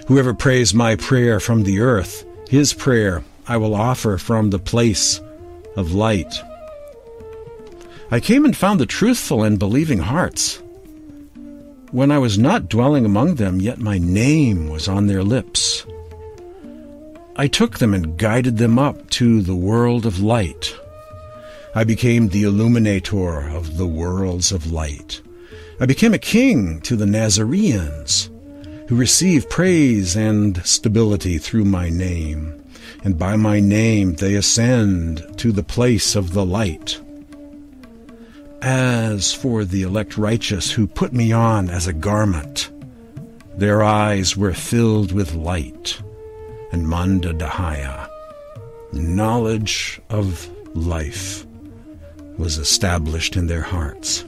Whoever 0.06 0.34
prays 0.34 0.74
my 0.74 0.96
prayer 0.96 1.40
from 1.40 1.62
the 1.62 1.80
earth, 1.80 2.24
his 2.48 2.74
prayer 2.74 3.24
I 3.46 3.56
will 3.56 3.74
offer 3.74 4.18
from 4.18 4.50
the 4.50 4.58
place 4.58 5.20
of 5.76 5.92
light. 5.92 6.34
I 8.10 8.20
came 8.20 8.44
and 8.44 8.56
found 8.56 8.78
the 8.78 8.86
truthful 8.86 9.42
and 9.42 9.58
believing 9.58 9.98
hearts. 9.98 10.62
When 11.90 12.10
I 12.10 12.18
was 12.18 12.38
not 12.38 12.68
dwelling 12.68 13.04
among 13.04 13.36
them, 13.36 13.60
yet 13.60 13.78
my 13.78 13.98
name 13.98 14.68
was 14.68 14.88
on 14.88 15.06
their 15.06 15.22
lips. 15.22 15.86
I 17.36 17.48
took 17.48 17.80
them 17.80 17.94
and 17.94 18.16
guided 18.16 18.58
them 18.58 18.78
up 18.78 19.10
to 19.10 19.42
the 19.42 19.56
world 19.56 20.06
of 20.06 20.20
light. 20.20 20.72
I 21.74 21.82
became 21.82 22.28
the 22.28 22.44
illuminator 22.44 23.48
of 23.48 23.76
the 23.76 23.88
worlds 23.88 24.52
of 24.52 24.70
light. 24.70 25.20
I 25.80 25.86
became 25.86 26.14
a 26.14 26.18
king 26.18 26.80
to 26.82 26.94
the 26.94 27.06
Nazareans, 27.06 28.30
who 28.88 28.94
receive 28.94 29.50
praise 29.50 30.14
and 30.14 30.64
stability 30.64 31.38
through 31.38 31.64
my 31.64 31.88
name, 31.88 32.62
and 33.02 33.18
by 33.18 33.34
my 33.34 33.58
name 33.58 34.14
they 34.14 34.36
ascend 34.36 35.26
to 35.38 35.50
the 35.50 35.64
place 35.64 36.14
of 36.14 36.34
the 36.34 36.46
light. 36.46 37.00
As 38.62 39.32
for 39.32 39.64
the 39.64 39.82
elect 39.82 40.16
righteous 40.16 40.70
who 40.70 40.86
put 40.86 41.12
me 41.12 41.32
on 41.32 41.68
as 41.68 41.88
a 41.88 41.92
garment, 41.92 42.70
their 43.56 43.82
eyes 43.82 44.36
were 44.36 44.54
filled 44.54 45.10
with 45.10 45.34
light 45.34 46.00
and 46.74 46.88
Manda 46.88 47.32
Dahaya. 47.32 48.08
Knowledge 48.92 50.00
of 50.10 50.50
life 50.76 51.46
was 52.36 52.58
established 52.58 53.36
in 53.36 53.46
their 53.46 53.62
hearts. 53.62 54.24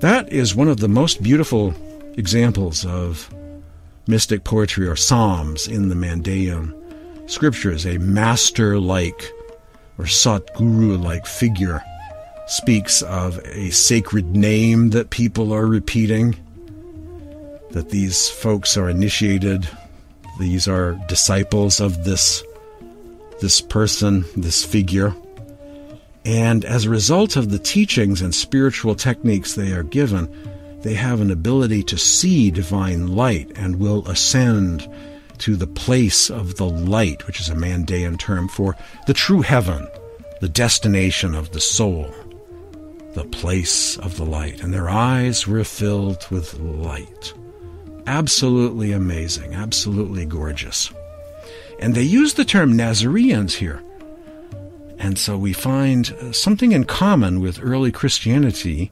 That 0.00 0.30
is 0.30 0.54
one 0.54 0.68
of 0.68 0.80
the 0.80 0.88
most 0.88 1.22
beautiful 1.22 1.72
examples 2.18 2.84
of 2.84 3.34
mystic 4.06 4.44
poetry 4.44 4.86
or 4.86 4.94
psalms 4.94 5.66
in 5.66 5.88
the 5.88 5.94
Mandaean 5.94 6.74
scriptures. 7.30 7.86
A 7.86 7.96
master 7.96 8.78
like 8.78 9.32
or 9.96 10.04
Satguru 10.04 11.02
like 11.02 11.24
figure 11.24 11.82
speaks 12.46 13.00
of 13.00 13.38
a 13.46 13.70
sacred 13.70 14.36
name 14.36 14.90
that 14.90 15.08
people 15.08 15.50
are 15.54 15.66
repeating, 15.66 16.36
that 17.70 17.88
these 17.88 18.28
folks 18.28 18.76
are 18.76 18.90
initiated 18.90 19.66
these 20.38 20.68
are 20.68 20.92
disciples 21.08 21.80
of 21.80 22.04
this 22.04 22.42
this 23.40 23.60
person, 23.60 24.24
this 24.34 24.64
figure. 24.64 25.14
And 26.24 26.64
as 26.64 26.86
a 26.86 26.90
result 26.90 27.36
of 27.36 27.50
the 27.50 27.58
teachings 27.58 28.22
and 28.22 28.34
spiritual 28.34 28.94
techniques 28.94 29.54
they 29.54 29.72
are 29.72 29.82
given, 29.82 30.28
they 30.82 30.94
have 30.94 31.20
an 31.20 31.30
ability 31.30 31.82
to 31.84 31.98
see 31.98 32.50
divine 32.50 33.08
light 33.08 33.52
and 33.54 33.78
will 33.78 34.08
ascend 34.08 34.88
to 35.38 35.54
the 35.54 35.66
place 35.66 36.30
of 36.30 36.56
the 36.56 36.68
light, 36.68 37.26
which 37.26 37.40
is 37.40 37.50
a 37.50 37.54
Mandaean 37.54 38.18
term 38.18 38.48
for 38.48 38.74
the 39.06 39.14
true 39.14 39.42
heaven, 39.42 39.86
the 40.40 40.48
destination 40.48 41.34
of 41.34 41.52
the 41.52 41.60
soul, 41.60 42.10
the 43.12 43.24
place 43.24 43.98
of 43.98 44.16
the 44.16 44.24
light. 44.24 44.62
And 44.62 44.72
their 44.72 44.88
eyes 44.88 45.46
were 45.46 45.62
filled 45.62 46.26
with 46.30 46.58
light 46.58 47.34
absolutely 48.06 48.92
amazing, 48.92 49.54
absolutely 49.54 50.26
gorgeous. 50.26 50.90
And 51.78 51.94
they 51.94 52.02
use 52.02 52.34
the 52.34 52.44
term 52.44 52.76
Nazareans 52.76 53.54
here. 53.54 53.82
And 54.98 55.18
so 55.18 55.36
we 55.36 55.52
find 55.52 56.10
uh, 56.10 56.32
something 56.32 56.72
in 56.72 56.84
common 56.84 57.40
with 57.40 57.60
early 57.62 57.92
Christianity 57.92 58.90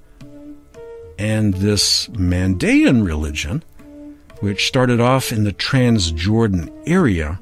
and 1.19 1.55
this 1.55 2.09
Mandaean 2.09 3.07
religion, 3.07 3.63
which 4.41 4.67
started 4.67 5.01
off 5.01 5.33
in 5.33 5.45
the 5.45 5.53
Transjordan 5.53 6.71
area 6.87 7.41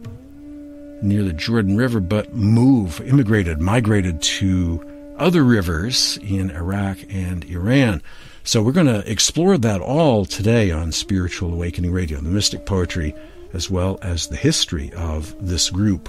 near 1.02 1.24
the 1.24 1.32
Jordan 1.32 1.76
River, 1.76 1.98
but 1.98 2.34
moved, 2.34 3.00
immigrated, 3.00 3.60
migrated 3.60 4.22
to 4.22 5.14
other 5.18 5.42
rivers 5.42 6.18
in 6.22 6.50
Iraq 6.50 6.98
and 7.10 7.44
Iran. 7.44 8.02
So 8.44 8.60
we're 8.60 8.72
going 8.72 8.86
to 8.86 9.08
explore 9.08 9.56
that 9.58 9.80
all 9.80 10.24
today 10.24 10.72
on 10.72 10.90
Spiritual 10.90 11.52
Awakening 11.52 11.92
Radio, 11.92 12.18
the 12.18 12.28
mystic 12.28 12.66
poetry, 12.66 13.14
as 13.52 13.70
well 13.70 14.00
as 14.02 14.26
the 14.26 14.36
history 14.36 14.92
of 14.94 15.34
this 15.40 15.70
group, 15.70 16.08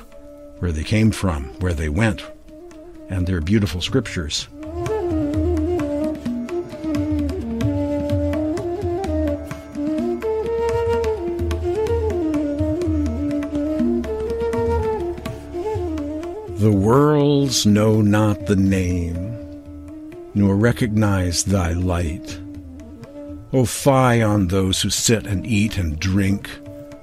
where 0.57 0.71
they 0.71 0.83
came 0.83 1.11
from, 1.11 1.43
where 1.59 1.75
they 1.75 1.89
went, 1.89 2.23
and 3.07 3.27
their 3.27 3.39
beautiful 3.39 3.81
scriptures. 3.81 4.47
The 16.57 16.71
worlds 16.71 17.67
know 17.67 18.01
not 18.01 18.47
the 18.47 18.55
name 18.55 19.32
nor 20.33 20.55
recognize 20.55 21.43
thy 21.43 21.73
light. 21.73 22.39
O 23.53 23.65
fie 23.65 24.21
on 24.21 24.47
those 24.47 24.81
who 24.81 24.89
sit 24.89 25.27
and 25.27 25.45
eat 25.45 25.77
and 25.77 25.99
drink, 25.99 26.49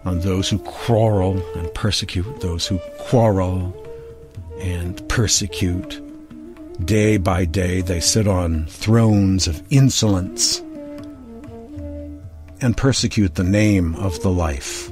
on 0.05 0.21
those 0.21 0.49
who 0.49 0.59
quarrel 0.59 1.41
and 1.57 1.73
persecute, 1.75 2.41
those 2.41 2.67
who 2.67 2.79
quarrel 2.99 3.77
and 4.61 5.07
persecute. 5.09 6.01
Day 6.85 7.19
by 7.19 7.45
day 7.45 7.83
they 7.83 8.01
sit 8.01 8.27
on 8.27 8.67
thrones 8.67 9.47
of 9.47 9.63
insolence 9.71 10.61
and 12.61 12.77
persecute 12.77 13.35
the 13.35 13.45
name 13.45 13.95
of 13.97 14.21
the 14.23 14.31
life. 14.31 14.91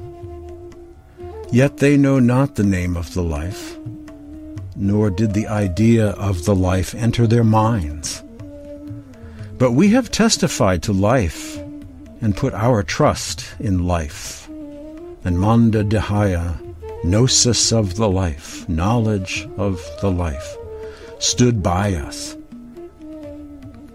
Yet 1.51 1.77
they 1.77 1.97
know 1.97 2.19
not 2.19 2.55
the 2.55 2.63
name 2.63 2.95
of 2.95 3.13
the 3.13 3.23
life, 3.23 3.77
nor 4.75 5.09
did 5.09 5.33
the 5.33 5.47
idea 5.47 6.11
of 6.11 6.45
the 6.45 6.55
life 6.55 6.93
enter 6.93 7.25
their 7.27 7.43
minds. 7.43 8.23
But 9.59 9.73
we 9.73 9.89
have 9.89 10.09
testified 10.09 10.81
to 10.83 10.93
life 10.93 11.57
and 12.21 12.35
put 12.35 12.53
our 12.53 12.81
trust 12.81 13.45
in 13.59 13.85
life. 13.85 14.47
And 15.25 15.37
Manda 15.37 15.83
Dihaya, 15.83 16.57
gnosis 17.03 17.73
of 17.73 17.95
the 17.95 18.07
life, 18.07 18.67
knowledge 18.69 19.49
of 19.57 19.85
the 19.99 20.09
life, 20.09 20.55
stood 21.19 21.61
by 21.61 21.93
us, 21.95 22.37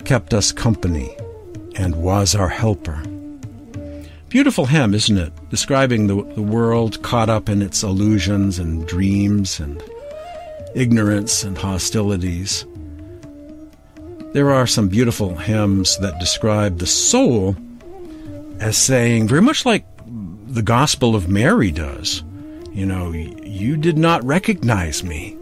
kept 0.05 0.35
us 0.35 0.53
company, 0.53 1.17
and 1.77 1.97
was 1.97 2.35
our 2.35 2.51
helper. 2.51 3.03
Beautiful 4.29 4.67
hymn, 4.67 4.93
isn't 4.93 5.17
it? 5.17 5.33
Describing 5.49 6.09
the, 6.09 6.23
the 6.35 6.43
world 6.43 7.01
caught 7.03 7.31
up 7.31 7.49
in 7.49 7.63
its 7.63 7.83
illusions 7.83 8.59
and 8.59 8.87
dreams 8.87 9.61
and 9.61 9.83
ignorance 10.75 11.43
and 11.43 11.57
hostilities. 11.57 12.67
There 14.35 14.51
are 14.51 14.67
some 14.67 14.89
beautiful 14.89 15.37
hymns 15.37 15.97
that 15.99 16.19
describe 16.19 16.79
the 16.79 16.89
soul 16.89 17.55
as 18.59 18.77
saying, 18.77 19.29
very 19.29 19.41
much 19.41 19.65
like 19.65 19.87
the 20.49 20.61
Gospel 20.61 21.15
of 21.15 21.29
Mary 21.29 21.71
does, 21.71 22.25
you 22.73 22.85
know, 22.85 23.13
you 23.13 23.77
did 23.77 23.97
not 23.97 24.25
recognize 24.25 25.05
me. 25.05 25.39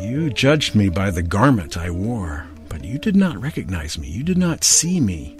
You 0.00 0.30
judged 0.32 0.76
me 0.76 0.88
by 0.88 1.10
the 1.10 1.24
garment 1.24 1.76
I 1.76 1.90
wore. 1.90 2.46
But 2.68 2.84
you 2.84 2.98
did 2.98 3.16
not 3.16 3.42
recognize 3.42 3.98
me. 3.98 4.06
You 4.08 4.22
did 4.22 4.38
not 4.38 4.62
see 4.62 5.00
me. 5.00 5.36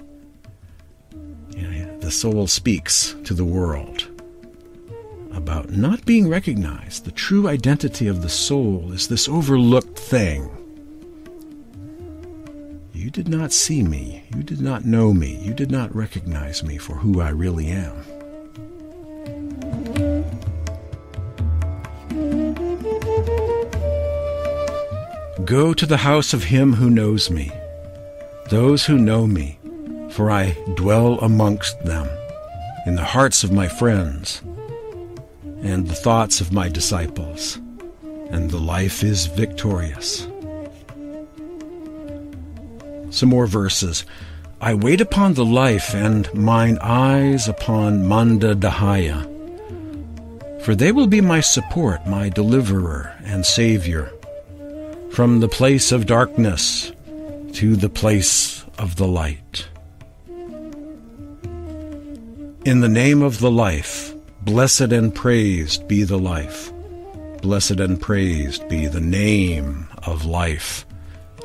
the 2.01 2.11
soul 2.11 2.47
speaks 2.47 3.15
to 3.23 3.33
the 3.33 3.45
world 3.45 4.08
about 5.39 5.69
not 5.69 6.05
being 6.05 6.27
recognized. 6.27 7.05
The 7.05 7.11
true 7.11 7.47
identity 7.47 8.07
of 8.07 8.21
the 8.21 8.29
soul 8.29 8.91
is 8.91 9.07
this 9.07 9.29
overlooked 9.29 9.97
thing. 9.97 10.51
You 12.93 13.09
did 13.09 13.29
not 13.29 13.53
see 13.53 13.81
me. 13.81 14.25
You 14.35 14.43
did 14.43 14.59
not 14.59 14.83
know 14.83 15.13
me. 15.13 15.39
You 15.41 15.53
did 15.53 15.71
not 15.71 15.95
recognize 15.95 16.61
me 16.61 16.77
for 16.77 16.95
who 16.95 17.21
I 17.21 17.29
really 17.29 17.67
am. 17.67 17.95
Go 25.45 25.73
to 25.73 25.85
the 25.85 26.03
house 26.11 26.33
of 26.33 26.43
him 26.43 26.73
who 26.73 26.89
knows 26.89 27.31
me, 27.31 27.49
those 28.49 28.85
who 28.85 28.97
know 28.97 29.25
me, 29.25 29.57
for 30.11 30.29
I 30.29 30.57
dwell 30.75 31.17
amongst 31.21 31.81
them, 31.85 32.09
in 32.85 32.95
the 32.95 33.05
hearts 33.15 33.45
of 33.45 33.53
my 33.53 33.69
friends, 33.69 34.41
and 35.61 35.87
the 35.87 35.95
thoughts 35.95 36.41
of 36.41 36.53
my 36.53 36.69
disciples, 36.69 37.59
and 38.29 38.49
the 38.49 38.59
life 38.59 39.03
is 39.03 39.25
victorious. 39.27 40.27
Some 43.09 43.29
more 43.29 43.47
verses. 43.47 44.05
I 44.61 44.73
wait 44.73 45.01
upon 45.01 45.33
the 45.33 45.45
life, 45.45 45.95
and 45.95 46.31
mine 46.33 46.77
eyes 46.81 47.47
upon 47.47 48.07
Manda 48.07 48.55
Dahaya. 48.55 49.25
For 50.63 50.75
they 50.75 50.91
will 50.91 51.07
be 51.07 51.21
my 51.21 51.39
support, 51.39 52.05
my 52.05 52.29
deliverer 52.29 53.15
and 53.23 53.45
Savior 53.45 54.11
from 55.11 55.39
the 55.39 55.49
place 55.49 55.91
of 55.91 56.05
darkness 56.05 56.91
to 57.53 57.75
the 57.75 57.89
place 57.89 58.63
of 58.77 58.95
the 58.95 59.07
light. 59.07 59.67
In 62.65 62.81
the 62.81 62.89
name 62.89 63.21
of 63.21 63.39
the 63.39 63.51
life, 63.51 64.08
blessed 64.41 64.91
and 64.91 65.13
praised 65.13 65.87
be 65.87 66.03
the 66.03 66.17
life. 66.17 66.71
Blessed 67.41 67.79
and 67.79 67.99
praised 67.99 68.67
be 68.69 68.87
the 68.87 68.99
name 68.99 69.87
of 70.03 70.25
life 70.25 70.85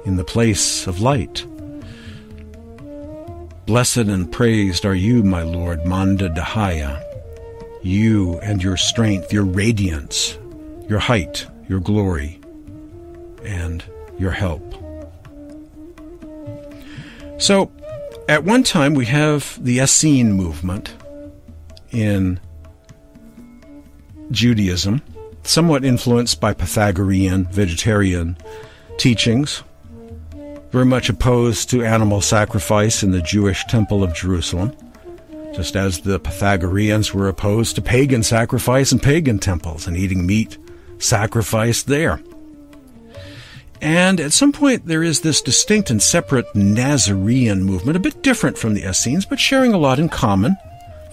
in 0.04 0.16
the 0.16 0.24
place 0.24 0.86
of 0.86 1.00
light. 1.00 1.46
Blessed 3.66 3.96
and 3.96 4.30
praised 4.30 4.84
are 4.84 4.94
you, 4.94 5.22
my 5.22 5.42
Lord, 5.42 5.86
Manda 5.86 6.28
Dahaya, 6.28 7.02
you 7.82 8.38
and 8.40 8.62
your 8.62 8.76
strength, 8.76 9.32
your 9.32 9.44
radiance, 9.44 10.38
your 10.88 10.98
height, 10.98 11.46
your 11.68 11.80
glory, 11.80 12.40
and 13.42 13.82
your 14.18 14.32
help. 14.32 14.62
So, 17.38 17.72
at 18.28 18.44
one 18.44 18.62
time, 18.62 18.94
we 18.94 19.06
have 19.06 19.62
the 19.62 19.80
Essene 19.80 20.32
movement 20.32 20.94
in 21.90 22.40
Judaism, 24.30 25.02
somewhat 25.42 25.84
influenced 25.84 26.40
by 26.40 26.54
Pythagorean, 26.54 27.46
vegetarian 27.46 28.36
teachings, 28.96 29.62
very 30.70 30.86
much 30.86 31.08
opposed 31.08 31.70
to 31.70 31.84
animal 31.84 32.20
sacrifice 32.20 33.02
in 33.02 33.12
the 33.12 33.22
Jewish 33.22 33.64
Temple 33.66 34.02
of 34.02 34.14
Jerusalem, 34.14 34.74
just 35.54 35.76
as 35.76 36.00
the 36.00 36.18
Pythagoreans 36.18 37.14
were 37.14 37.28
opposed 37.28 37.76
to 37.76 37.82
pagan 37.82 38.22
sacrifice 38.22 38.90
in 38.90 38.98
pagan 38.98 39.38
temples 39.38 39.86
and 39.86 39.96
eating 39.96 40.26
meat 40.26 40.58
sacrificed 40.98 41.86
there. 41.86 42.20
And 43.80 44.18
at 44.18 44.32
some 44.32 44.50
point, 44.50 44.86
there 44.86 45.02
is 45.02 45.20
this 45.20 45.42
distinct 45.42 45.90
and 45.90 46.02
separate 46.02 46.46
Nazarene 46.56 47.62
movement, 47.62 47.96
a 47.96 48.00
bit 48.00 48.22
different 48.22 48.56
from 48.56 48.74
the 48.74 48.88
Essenes, 48.88 49.26
but 49.26 49.38
sharing 49.38 49.74
a 49.74 49.78
lot 49.78 49.98
in 49.98 50.08
common. 50.08 50.56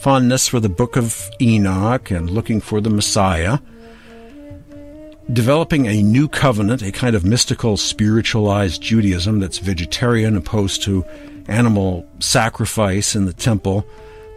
Fondness 0.01 0.47
for 0.47 0.59
the 0.59 0.67
Book 0.67 0.97
of 0.97 1.29
Enoch 1.39 2.09
and 2.09 2.27
looking 2.27 2.59
for 2.59 2.81
the 2.81 2.89
Messiah. 2.89 3.59
Developing 5.31 5.85
a 5.85 6.01
new 6.01 6.27
covenant, 6.27 6.81
a 6.81 6.91
kind 6.91 7.15
of 7.15 7.23
mystical, 7.23 7.77
spiritualized 7.77 8.81
Judaism 8.81 9.39
that's 9.39 9.59
vegetarian, 9.59 10.35
opposed 10.35 10.81
to 10.85 11.05
animal 11.47 12.09
sacrifice 12.17 13.15
in 13.15 13.25
the 13.25 13.33
temple, 13.33 13.85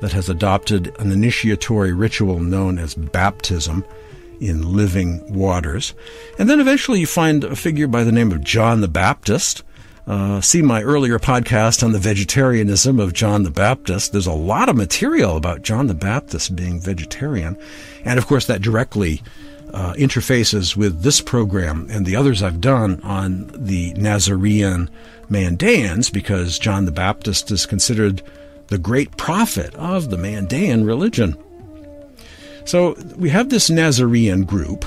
that 0.03 0.13
has 0.13 0.29
adopted 0.29 0.95
an 0.99 1.11
initiatory 1.11 1.95
ritual 1.95 2.41
known 2.41 2.79
as 2.79 2.95
baptism 2.95 3.87
in 4.41 4.77
living 4.77 5.33
waters. 5.33 5.95
And 6.39 6.51
then 6.51 6.61
eventually 6.61 7.01
you 7.01 7.07
find 7.07 7.43
a 7.43 7.57
figure 7.57 7.87
by 7.87 8.05
the 8.05 8.13
name 8.13 8.33
of 8.33 8.45
John 8.45 8.83
the 8.83 8.89
Baptist. 8.89 9.63
Uh, 10.07 10.41
see 10.41 10.61
my 10.61 10.83
earlier 10.83 11.19
podcast 11.19 11.83
on 11.83 11.93
the 11.93 11.99
vegetarianism 11.99 13.01
of 13.01 13.15
John 13.15 13.43
the 13.43 13.51
Baptist. 13.51 14.13
There's 14.13 14.27
a 14.27 14.33
lot 14.33 14.69
of 14.69 14.77
material 14.77 15.37
about 15.37 15.63
John 15.63 15.87
the 15.87 15.95
Baptist 15.95 16.55
being 16.55 16.79
vegetarian. 16.79 17.57
And 18.05 18.19
of 18.19 18.27
course, 18.27 18.47
that 18.47 18.61
directly 18.61 19.23
uh, 19.73 19.95
interfaces 19.95 20.77
with 20.77 21.03
this 21.03 21.21
program 21.21 21.89
and 21.91 22.05
the 22.05 22.17
others 22.17 22.43
I've 22.43 22.61
done 22.61 23.01
on 23.03 23.51
the 23.55 23.95
Nazarene 23.95 24.91
Mandaeans 25.31 26.13
because 26.13 26.59
John 26.59 26.85
the 26.85 26.93
Baptist 26.93 27.51
is 27.51 27.65
considered 27.65 28.23
the 28.69 28.79
great 28.79 29.17
prophet 29.17 29.75
of 29.75 30.11
the 30.11 30.17
Mandaean 30.17 30.87
religion. 30.87 31.37
So 32.67 32.95
we 33.17 33.31
have 33.31 33.49
this 33.49 33.69
Nazarene 33.69 34.45
group, 34.45 34.87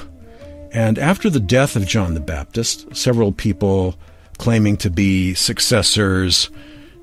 and 0.72 0.98
after 0.98 1.30
the 1.30 1.40
death 1.40 1.76
of 1.76 1.86
John 1.86 2.14
the 2.14 2.20
Baptist, 2.20 2.96
several 2.96 3.32
people 3.32 3.96
claiming 4.38 4.78
to 4.78 4.90
be 4.90 5.34
successors, 5.34 6.50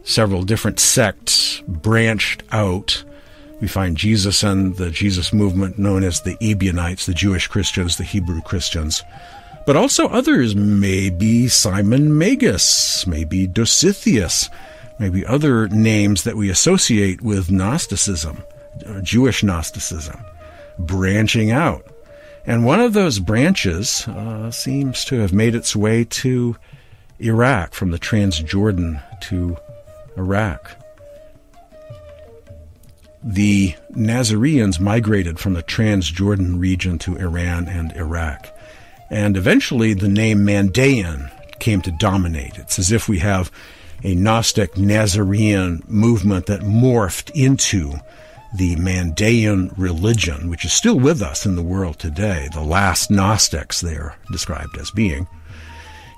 several 0.03 0.43
different 0.43 0.81
sects 0.81 1.63
branched 1.67 2.43
out. 2.53 3.05
We 3.61 3.69
find 3.69 3.97
Jesus 3.97 4.43
and 4.43 4.77
the 4.77 4.91
Jesus 4.91 5.33
movement 5.33 5.79
known 5.79 6.05
as 6.05 6.21
the 6.21 6.37
Ebionites, 6.41 7.07
the 7.07 7.15
Jewish 7.15 7.47
Christians, 7.47 7.97
the 7.97 8.05
Hebrew 8.05 8.43
Christians. 8.43 9.03
But 9.67 9.77
also 9.77 10.09
others, 10.09 10.55
maybe 10.55 11.49
Simon 11.49 12.19
Magus, 12.19 13.07
maybe 13.07 13.49
Dositheus, 13.49 14.51
maybe 14.99 15.25
other 15.25 15.69
names 15.69 16.25
that 16.25 16.37
we 16.37 16.51
associate 16.51 17.23
with 17.23 17.51
Gnosticism, 17.51 18.43
Jewish 19.03 19.43
Gnosticism 19.43 20.23
branching 20.79 21.51
out. 21.51 21.87
And 22.47 22.67
one 22.67 22.81
of 22.81 22.93
those 22.93 23.21
branches 23.21 24.07
uh, 24.07 24.51
seems 24.51 25.05
to 25.07 25.19
have 25.21 25.33
made 25.33 25.55
its 25.55 25.75
way 25.75 26.05
to 26.05 26.57
Iraq, 27.21 27.75
from 27.75 27.91
the 27.91 27.99
Transjordan 27.99 29.03
to 29.23 29.57
Iraq. 30.17 30.77
The 33.23 33.75
Nazareans 33.91 34.79
migrated 34.79 35.39
from 35.39 35.55
the 35.55 35.63
Transjordan 35.63 36.61
region 36.61 36.99
to 37.01 37.17
Iran 37.17 37.69
and 37.69 37.93
Iraq. 37.93 38.49
And 39.11 39.37
eventually 39.37 39.95
the 39.95 40.09
name 40.09 40.45
Mandaean 40.45 41.31
came 41.59 41.81
to 41.83 41.91
dominate. 41.93 42.59
It's 42.59 42.79
as 42.79 42.93
if 42.93 43.09
we 43.09 43.21
have 43.21 43.51
a 44.03 44.15
Gnostic 44.15 44.77
Nazarene 44.77 45.83
movement 45.87 46.47
that 46.47 46.61
morphed 46.61 47.31
into 47.31 47.95
the 48.57 48.77
Mandaean 48.77 49.73
religion, 49.77 50.51
which 50.51 50.65
is 50.65 50.73
still 50.73 50.99
with 50.99 51.23
us 51.23 51.47
in 51.47 51.57
the 51.57 51.63
world 51.63 51.99
today, 51.99 52.49
the 52.53 52.61
last 52.61 53.11
Gnostics 53.11 53.81
they're 53.81 54.17
described 54.31 54.77
as 54.77 54.91
being. 54.91 55.27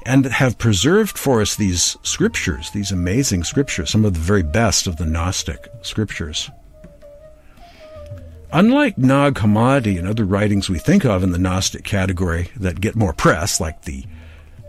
And 0.06 0.24
have 0.26 0.56
preserved 0.56 1.18
for 1.18 1.40
us 1.40 1.56
these 1.56 1.96
scriptures, 2.02 2.70
these 2.70 2.92
amazing 2.92 3.42
scriptures, 3.42 3.90
some 3.90 4.04
of 4.04 4.14
the 4.14 4.20
very 4.20 4.44
best 4.44 4.86
of 4.86 4.96
the 4.96 5.04
Gnostic 5.04 5.68
scriptures. 5.82 6.48
Unlike 8.52 8.96
Nag 8.96 9.34
Hammadi 9.34 9.98
and 9.98 10.06
other 10.06 10.24
writings 10.24 10.70
we 10.70 10.78
think 10.78 11.04
of 11.04 11.24
in 11.24 11.32
the 11.32 11.38
Gnostic 11.38 11.82
category 11.82 12.50
that 12.56 12.80
get 12.80 12.94
more 12.94 13.12
press, 13.12 13.60
like 13.60 13.82
the 13.82 14.04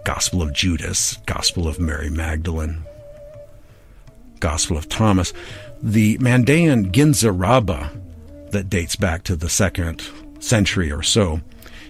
Gospel 0.03 0.41
of 0.41 0.53
Judas, 0.53 1.17
Gospel 1.27 1.67
of 1.67 1.79
Mary 1.79 2.09
Magdalene, 2.09 2.83
Gospel 4.39 4.75
of 4.75 4.89
Thomas, 4.89 5.33
the 5.83 6.17
Mandaean 6.17 6.91
Ginza 6.91 7.31
Rabbah, 7.31 7.89
that 8.49 8.71
dates 8.71 8.95
back 8.95 9.23
to 9.23 9.35
the 9.35 9.49
second 9.49 10.01
century 10.39 10.91
or 10.91 11.03
so, 11.03 11.41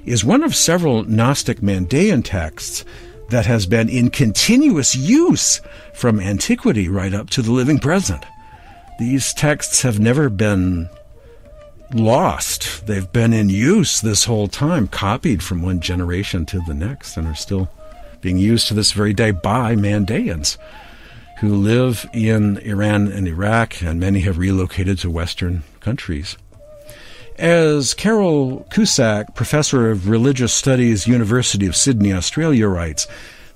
is 0.03 0.25
one 0.25 0.43
of 0.43 0.53
several 0.53 1.03
Gnostic 1.05 1.59
Mandaean 1.61 2.23
texts 2.25 2.83
that 3.29 3.45
has 3.45 3.65
been 3.65 3.89
in 3.89 4.09
continuous 4.09 4.95
use 4.95 5.61
from 5.93 6.19
antiquity 6.19 6.87
right 6.87 7.13
up 7.13 7.29
to 7.31 7.41
the 7.41 7.51
living 7.51 7.79
present. 7.79 8.23
These 8.99 9.33
texts 9.33 9.81
have 9.81 9.99
never 9.99 10.29
been 10.29 10.89
lost. 11.93 12.85
They've 12.87 13.11
been 13.11 13.33
in 13.33 13.49
use 13.49 14.01
this 14.01 14.25
whole 14.25 14.47
time, 14.47 14.87
copied 14.87 15.43
from 15.43 15.61
one 15.61 15.79
generation 15.79 16.45
to 16.47 16.61
the 16.67 16.73
next, 16.73 17.17
and 17.17 17.27
are 17.27 17.35
still 17.35 17.69
being 18.21 18.37
used 18.37 18.67
to 18.67 18.73
this 18.73 18.91
very 18.91 19.13
day 19.13 19.31
by 19.31 19.75
Mandaeans 19.75 20.57
who 21.39 21.55
live 21.55 22.09
in 22.13 22.57
Iran 22.59 23.07
and 23.07 23.27
Iraq, 23.27 23.81
and 23.83 23.99
many 23.99 24.21
have 24.21 24.39
relocated 24.39 24.97
to 24.99 25.09
Western 25.09 25.63
countries. 25.79 26.35
As 27.37 27.93
Carole 27.93 28.65
Cusack, 28.71 29.35
professor 29.35 29.91
of 29.91 30.09
religious 30.09 30.51
studies, 30.51 31.05
University 31.05 31.67
of 31.67 31.75
Sydney, 31.75 32.11
Australia, 32.11 32.67
writes, 32.67 33.05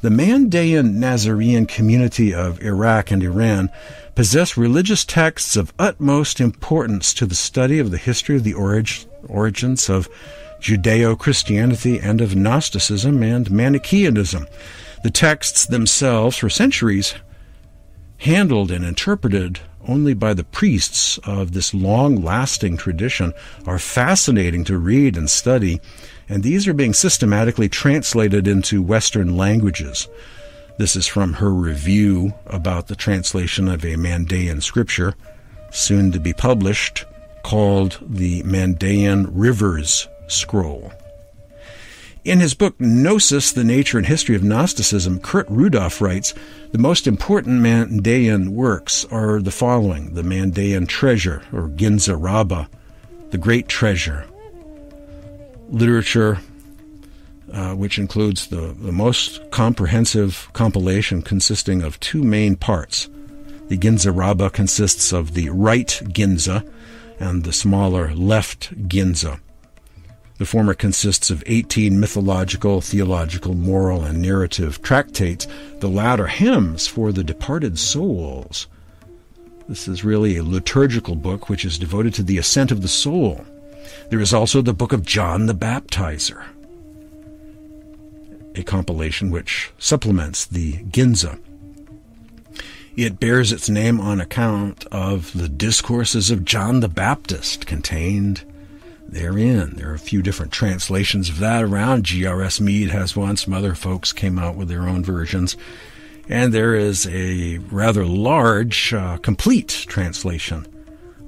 the 0.02 0.10
Mandaean 0.10 0.94
Nazarene 0.96 1.66
community 1.66 2.32
of 2.32 2.62
Iraq 2.62 3.10
and 3.10 3.24
Iran 3.24 3.72
possess 4.14 4.56
religious 4.56 5.04
texts 5.04 5.56
of 5.56 5.74
utmost 5.80 6.40
importance 6.40 7.12
to 7.16 7.26
the 7.26 7.34
study 7.34 7.80
of 7.80 7.90
the 7.90 7.98
history 7.98 8.36
of 8.36 8.44
the 8.44 8.54
orig- 8.54 9.08
origins 9.28 9.90
of 9.90 10.08
Judeo 10.60 11.18
Christianity 11.18 12.00
and 12.00 12.22
of 12.22 12.36
Gnosticism 12.36 13.24
and 13.24 13.50
Manichaeanism. 13.50 14.46
The 15.04 15.10
texts 15.10 15.66
themselves, 15.66 16.38
for 16.38 16.50
centuries, 16.52 17.16
handled 18.18 18.70
and 18.70 18.86
interpreted 18.86 19.60
only 19.88 20.14
by 20.14 20.34
the 20.34 20.44
priests 20.44 21.18
of 21.24 21.52
this 21.52 21.74
long 21.74 22.24
lasting 22.24 22.78
tradition, 22.78 23.34
are 23.66 23.80
fascinating 23.80 24.64
to 24.66 24.78
read 24.78 25.18
and 25.18 25.30
study, 25.30 25.80
and 26.30 26.44
these 26.44 26.68
are 26.68 26.74
being 26.74 26.94
systematically 26.94 27.70
translated 27.70 28.48
into 28.48 28.82
Western 28.82 29.36
languages. 29.36 30.08
This 30.78 30.96
is 30.96 31.08
from 31.08 31.34
her 31.34 31.52
review 31.52 32.34
about 32.48 32.88
the 32.88 32.96
translation 32.96 33.68
of 33.68 33.84
a 33.84 33.96
Mandaean 33.96 34.62
scripture, 34.64 35.14
soon 35.72 36.12
to 36.12 36.20
be 36.20 36.34
published, 36.34 37.06
called 37.44 37.98
the 38.02 38.44
Mandaean 38.44 39.28
Rivers 39.32 40.08
Scroll. 40.28 40.92
In 42.24 42.40
his 42.40 42.54
book 42.54 42.80
Gnosis, 42.80 43.52
The 43.52 43.64
Nature 43.64 43.98
and 43.98 44.06
History 44.06 44.36
of 44.36 44.44
Gnosticism, 44.44 45.22
Kurt 45.22 45.50
Rudolph 45.50 46.02
writes, 46.02 46.36
the 46.72 46.78
most 46.78 47.08
important 47.08 47.64
Mandaean 47.64 48.50
works 48.50 49.06
are 49.06 49.42
the 49.42 49.50
following, 49.50 50.14
the 50.14 50.22
Mandaean 50.22 50.88
Treasure, 50.88 51.42
or 51.52 51.68
Ginza 51.70 52.16
Rabbah, 52.16 52.66
the 53.32 53.40
Great 53.40 53.68
Treasure, 53.68 54.28
literature, 55.70 56.38
uh, 57.52 57.74
which 57.74 57.98
includes 57.98 58.48
the, 58.48 58.76
the 58.80 58.92
most 58.92 59.50
comprehensive 59.50 60.48
compilation 60.54 61.24
consisting 61.24 61.82
of 61.82 62.00
two 62.00 62.24
main 62.24 62.56
parts. 62.56 63.10
The 63.70 63.80
Ginza 63.80 64.16
Rabbah 64.16 64.50
consists 64.50 65.12
of 65.12 65.34
the 65.34 65.50
right 65.50 66.00
Ginza 66.04 66.72
and 67.20 67.44
the 67.44 67.54
smaller 67.54 68.14
left 68.14 68.88
Ginza. 68.88 69.40
The 70.42 70.48
former 70.48 70.74
consists 70.74 71.30
of 71.30 71.44
18 71.46 72.00
mythological, 72.00 72.82
theological, 72.82 73.54
moral, 73.54 74.04
and 74.04 74.24
narrative 74.24 74.82
tractates, 74.82 75.48
the 75.82 75.88
latter 75.88 76.26
hymns 76.26 76.88
for 76.88 77.12
the 77.12 77.24
departed 77.24 77.78
souls. 77.78 78.66
This 79.70 79.88
is 79.88 80.04
really 80.04 80.38
a 80.38 80.44
liturgical 80.44 81.14
book 81.14 81.48
which 81.48 81.64
is 81.64 81.78
devoted 81.78 82.16
to 82.16 82.24
the 82.24 82.40
ascent 82.40 82.72
of 82.72 82.82
the 82.82 82.88
soul. 82.88 83.46
There 84.10 84.20
is 84.20 84.34
also 84.34 84.64
the 84.64 84.74
book 84.74 84.94
of 84.94 85.06
John 85.06 85.46
the 85.46 85.54
Baptizer, 85.54 86.44
a 88.56 88.64
compilation 88.64 89.30
which 89.30 89.70
supplements 89.78 90.48
the 90.48 90.78
Ginza. 90.86 91.40
It 92.96 93.20
bears 93.20 93.52
its 93.52 93.70
name 93.70 94.02
on 94.02 94.20
account 94.20 94.88
of 94.92 95.34
the 95.34 95.50
discourses 95.50 96.32
of 96.32 96.46
John 96.46 96.80
the 96.80 96.90
Baptist 96.90 97.68
contained 97.68 98.44
therein. 99.12 99.76
There 99.76 99.92
are 99.92 99.96
a 99.96 100.00
few 100.00 100.22
different 100.22 100.52
translations 100.52 101.30
of 101.30 101.40
that 101.40 101.64
around. 101.64 102.06
G.R.S. 102.06 102.60
Mead 102.60 102.90
has 102.90 103.16
one. 103.16 103.38
Some 103.38 103.54
other 103.54 103.76
folks 103.76 104.14
came 104.14 104.40
out 104.40 104.56
with 104.56 104.70
their 104.70 104.88
own 104.88 105.04
versions. 105.04 105.58
And 106.30 106.54
there 106.54 106.76
is 106.76 107.08
a 107.08 107.58
rather 107.58 108.06
large, 108.06 108.94
uh, 108.94 109.18
complete 109.18 109.86
translation 109.88 110.66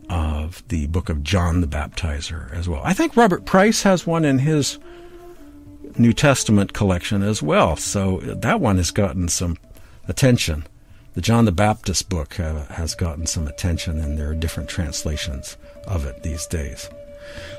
of 0.10 0.64
the 0.70 0.88
book 0.88 1.10
of 1.10 1.24
John 1.24 1.62
the 1.62 1.68
Baptizer 1.68 2.52
as 2.54 2.70
well. 2.70 2.82
I 2.84 2.94
think 2.94 3.18
Robert 3.18 3.46
Price 3.46 3.84
has 3.84 4.08
one 4.08 4.26
in 4.26 4.40
his 4.40 4.78
New 5.98 6.14
Testament 6.14 6.74
collection 6.74 7.22
as 7.22 7.42
well. 7.42 7.76
So 7.76 8.18
that 8.20 8.60
one 8.60 8.78
has 8.78 8.92
gotten 8.92 9.28
some 9.28 9.58
attention. 10.08 10.66
The 11.16 11.22
John 11.22 11.46
the 11.46 11.52
Baptist 11.52 12.10
book 12.10 12.40
uh, 12.40 12.66
has 12.66 12.96
gotten 12.96 13.28
some 13.28 13.48
attention, 13.48 14.00
and 14.00 14.18
there 14.18 14.30
are 14.30 14.36
different 14.36 14.70
translations 14.70 15.58
of 15.86 16.06
it 16.06 16.24
these 16.24 16.48
days. 16.48 16.90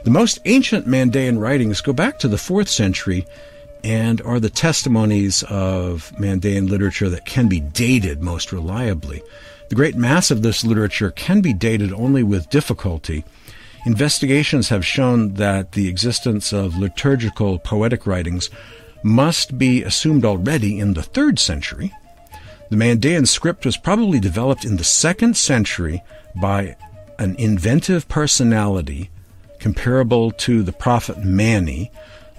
The 0.05 0.11
most 0.11 0.38
ancient 0.44 0.87
Mandaean 0.87 1.38
writings 1.38 1.81
go 1.81 1.92
back 1.92 2.18
to 2.18 2.29
the 2.29 2.37
4th 2.37 2.68
century 2.68 3.27
and 3.83 4.20
are 4.22 4.40
the 4.40 4.50
testimonies 4.50 5.42
of 5.44 6.12
Mandaean 6.18 6.68
literature 6.68 7.11
that 7.11 7.27
can 7.27 7.48
be 7.48 7.61
dated 7.61 8.22
most 8.22 8.53
reliably. 8.53 9.22
The 9.68 9.74
great 9.74 9.96
mass 9.96 10.31
of 10.31 10.42
this 10.42 10.64
literature 10.64 11.11
can 11.11 11.40
be 11.40 11.53
dated 11.53 11.92
only 11.92 12.22
with 12.22 12.50
difficulty. 12.50 13.24
Investigations 13.87 14.70
have 14.70 14.87
shown 14.87 15.35
that 15.35 15.72
the 15.72 15.88
existence 15.88 16.53
of 16.53 16.79
liturgical 16.79 17.59
poetic 17.59 18.07
writings 18.07 18.48
must 19.03 19.59
be 19.59 19.83
assumed 19.83 20.24
already 20.24 20.79
in 20.79 20.94
the 20.94 21.03
3rd 21.03 21.38
century. 21.38 21.92
The 22.70 22.77
Mandaean 22.77 23.29
script 23.29 23.66
was 23.66 23.77
probably 23.77 24.18
developed 24.18 24.64
in 24.64 24.79
the 24.79 24.83
2nd 24.83 25.37
century 25.37 26.03
by 26.35 26.77
an 27.18 27.37
inventive 27.37 28.09
personality 28.09 29.11
comparable 29.64 30.31
to 30.31 30.62
the 30.62 30.74
prophet 30.74 31.24
Mani 31.24 31.90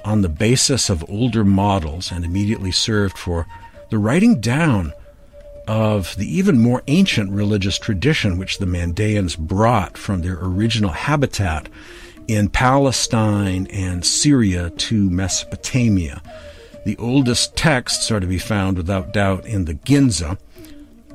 on 0.03 0.21
the 0.21 0.29
basis 0.29 0.91
of 0.91 1.09
older 1.09 1.43
models 1.43 2.11
and 2.11 2.23
immediately 2.23 2.71
served 2.71 3.17
for 3.17 3.47
the 3.89 3.97
writing 3.97 4.39
down 4.39 4.93
of 5.67 6.15
the 6.17 6.37
even 6.37 6.59
more 6.59 6.83
ancient 6.85 7.31
religious 7.31 7.79
tradition 7.79 8.37
which 8.37 8.59
the 8.59 8.67
Mandaeans 8.67 9.35
brought 9.39 9.97
from 9.97 10.21
their 10.21 10.37
original 10.39 10.91
habitat 10.91 11.67
in 12.27 12.47
Palestine 12.47 13.65
and 13.71 14.05
Syria 14.05 14.69
to 14.69 15.09
Mesopotamia. 15.09 16.21
The 16.85 16.95
oldest 16.97 17.55
texts 17.55 18.11
are 18.11 18.19
to 18.19 18.27
be 18.27 18.37
found 18.37 18.77
without 18.77 19.13
doubt 19.13 19.47
in 19.47 19.65
the 19.65 19.73
Ginza, 19.73 20.37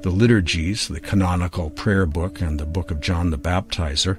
the 0.02 0.10
liturgies, 0.10 0.88
the 0.88 0.98
canonical 0.98 1.70
prayer 1.70 2.04
book, 2.04 2.40
and 2.40 2.58
the 2.58 2.66
book 2.66 2.90
of 2.90 3.00
John 3.00 3.30
the 3.30 3.38
Baptizer. 3.38 4.18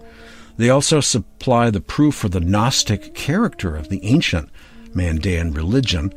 They 0.61 0.69
also 0.69 0.99
supply 0.99 1.71
the 1.71 1.81
proof 1.81 2.13
for 2.13 2.29
the 2.29 2.39
Gnostic 2.39 3.15
character 3.15 3.75
of 3.75 3.89
the 3.89 3.99
ancient 4.05 4.51
Mandaean 4.93 5.55
religion 5.55 6.13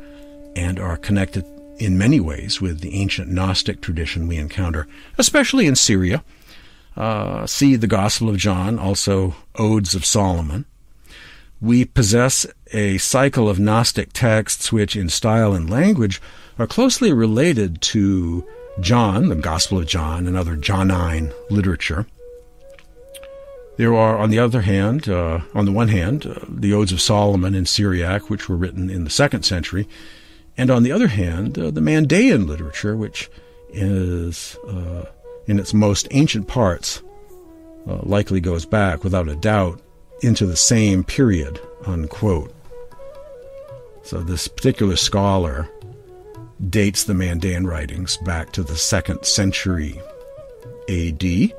and 0.55 0.79
are 0.79 0.97
connected 0.97 1.43
in 1.79 1.97
many 1.97 2.19
ways 2.19 2.61
with 2.61 2.81
the 2.81 2.93
ancient 2.93 3.31
Gnostic 3.31 3.81
tradition 3.81 4.27
we 4.27 4.37
encounter, 4.37 4.87
especially 5.17 5.65
in 5.65 5.75
Syria. 5.75 6.23
Uh, 6.95 7.47
see 7.47 7.75
the 7.75 7.87
Gospel 7.87 8.29
of 8.29 8.37
John, 8.37 8.77
also 8.77 9.33
Odes 9.55 9.95
of 9.95 10.05
Solomon. 10.05 10.65
We 11.59 11.83
possess 11.83 12.45
a 12.71 12.99
cycle 12.99 13.49
of 13.49 13.57
Gnostic 13.57 14.13
texts 14.13 14.71
which, 14.71 14.95
in 14.95 15.09
style 15.09 15.55
and 15.55 15.67
language, 15.67 16.21
are 16.59 16.67
closely 16.67 17.11
related 17.11 17.81
to 17.81 18.45
John, 18.79 19.29
the 19.29 19.35
Gospel 19.35 19.79
of 19.79 19.87
John, 19.87 20.27
and 20.27 20.37
other 20.37 20.55
Johnine 20.55 21.33
literature. 21.49 22.05
There 23.77 23.93
are, 23.93 24.17
on 24.17 24.29
the 24.29 24.39
other 24.39 24.61
hand, 24.61 25.09
uh, 25.09 25.41
on 25.53 25.65
the 25.65 25.71
one 25.71 25.89
hand, 25.89 26.25
uh, 26.25 26.45
the 26.47 26.73
Odes 26.73 26.93
of 26.93 27.01
Solomon 27.01 27.53
in 27.53 27.65
Syriac, 27.65 28.29
which 28.29 28.47
were 28.47 28.55
written 28.55 28.89
in 28.89 29.03
the 29.03 29.09
second 29.09 29.43
century, 29.43 29.87
and 30.57 30.71
on 30.71 30.83
the 30.83 30.93
other 30.93 31.07
hand, 31.07 31.59
uh, 31.59 31.71
the 31.71 31.81
Mandaean 31.81 32.47
literature, 32.47 32.95
which 32.95 33.29
is, 33.69 34.57
uh, 34.67 35.03
in 35.47 35.59
its 35.59 35.73
most 35.73 36.07
ancient 36.11 36.47
parts, 36.47 37.03
uh, 37.87 37.99
likely 38.03 38.39
goes 38.39 38.65
back, 38.65 39.03
without 39.03 39.27
a 39.27 39.35
doubt, 39.35 39.81
into 40.21 40.45
the 40.45 40.55
same 40.55 41.03
period, 41.03 41.59
unquote. 41.85 42.53
So 44.03 44.21
this 44.21 44.47
particular 44.47 44.95
scholar 44.95 45.67
dates 46.69 47.03
the 47.03 47.13
Mandaean 47.13 47.67
writings 47.67 48.15
back 48.17 48.53
to 48.53 48.63
the 48.63 48.77
second 48.77 49.25
century 49.25 49.99
AD 50.87 51.53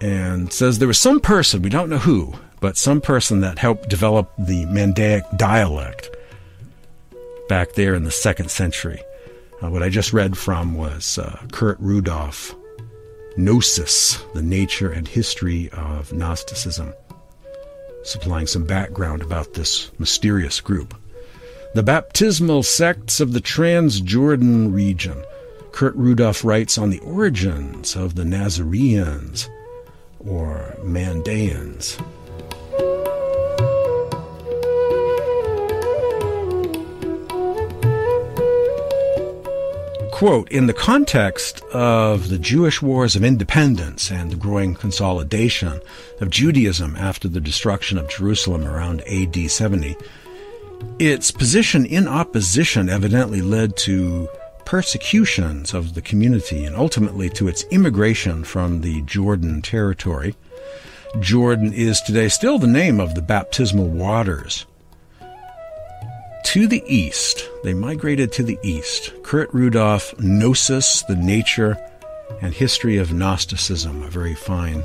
and 0.00 0.52
says 0.52 0.78
there 0.78 0.88
was 0.88 0.98
some 0.98 1.20
person, 1.20 1.62
we 1.62 1.70
don't 1.70 1.90
know 1.90 1.98
who, 1.98 2.34
but 2.60 2.76
some 2.76 3.00
person 3.00 3.40
that 3.40 3.58
helped 3.58 3.88
develop 3.88 4.32
the 4.38 4.64
Mandaic 4.66 5.36
dialect 5.36 6.10
back 7.48 7.72
there 7.72 7.94
in 7.94 8.04
the 8.04 8.10
second 8.10 8.50
century. 8.50 9.00
Uh, 9.62 9.70
what 9.70 9.82
I 9.82 9.88
just 9.88 10.12
read 10.12 10.36
from 10.36 10.74
was 10.74 11.18
uh, 11.18 11.40
Kurt 11.52 11.78
Rudolph, 11.80 12.54
Gnosis, 13.36 14.22
the 14.34 14.42
nature 14.42 14.90
and 14.90 15.06
history 15.06 15.70
of 15.70 16.12
Gnosticism, 16.12 16.92
supplying 18.04 18.46
some 18.46 18.64
background 18.64 19.22
about 19.22 19.54
this 19.54 19.90
mysterious 19.98 20.60
group. 20.60 20.94
The 21.74 21.82
baptismal 21.82 22.62
sects 22.62 23.20
of 23.20 23.32
the 23.32 23.40
Transjordan 23.40 24.72
region. 24.72 25.22
Kurt 25.72 25.94
Rudolph 25.94 26.42
writes 26.42 26.78
on 26.78 26.88
the 26.88 27.00
origins 27.00 27.96
of 27.96 28.14
the 28.14 28.24
Nazareans 28.24 29.48
or 30.28 30.76
Mandaeans. 30.82 32.00
Quote, 40.16 40.50
in 40.50 40.66
the 40.66 40.72
context 40.72 41.60
of 41.74 42.30
the 42.30 42.38
Jewish 42.38 42.80
wars 42.80 43.16
of 43.16 43.22
independence 43.22 44.10
and 44.10 44.32
the 44.32 44.36
growing 44.36 44.74
consolidation 44.74 45.78
of 46.22 46.30
Judaism 46.30 46.96
after 46.96 47.28
the 47.28 47.38
destruction 47.38 47.98
of 47.98 48.08
Jerusalem 48.08 48.66
around 48.66 49.02
AD 49.02 49.50
70, 49.50 49.94
its 50.98 51.30
position 51.30 51.84
in 51.84 52.08
opposition 52.08 52.88
evidently 52.88 53.42
led 53.42 53.76
to 53.76 54.26
persecutions 54.66 55.72
of 55.72 55.94
the 55.94 56.02
community 56.02 56.64
and 56.64 56.76
ultimately 56.76 57.30
to 57.30 57.48
its 57.48 57.64
immigration 57.70 58.44
from 58.44 58.82
the 58.82 59.00
Jordan 59.02 59.62
territory. 59.62 60.34
Jordan 61.20 61.72
is 61.72 62.02
today 62.02 62.28
still 62.28 62.58
the 62.58 62.66
name 62.66 63.00
of 63.00 63.14
the 63.14 63.22
baptismal 63.22 63.88
waters 63.88 64.66
to 66.44 66.66
the 66.66 66.82
east. 66.86 67.48
They 67.64 67.74
migrated 67.74 68.32
to 68.32 68.42
the 68.42 68.58
east. 68.62 69.12
Kurt 69.22 69.52
Rudolph, 69.54 70.14
Gnosis, 70.20 71.02
the 71.02 71.16
Nature 71.16 71.78
and 72.42 72.52
History 72.52 72.98
of 72.98 73.12
Gnosticism, 73.12 74.02
a 74.02 74.08
very 74.08 74.34
fine 74.34 74.84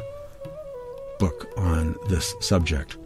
book 1.19 1.51
on 1.57 1.95
this 2.07 2.33
subject. 2.39 2.97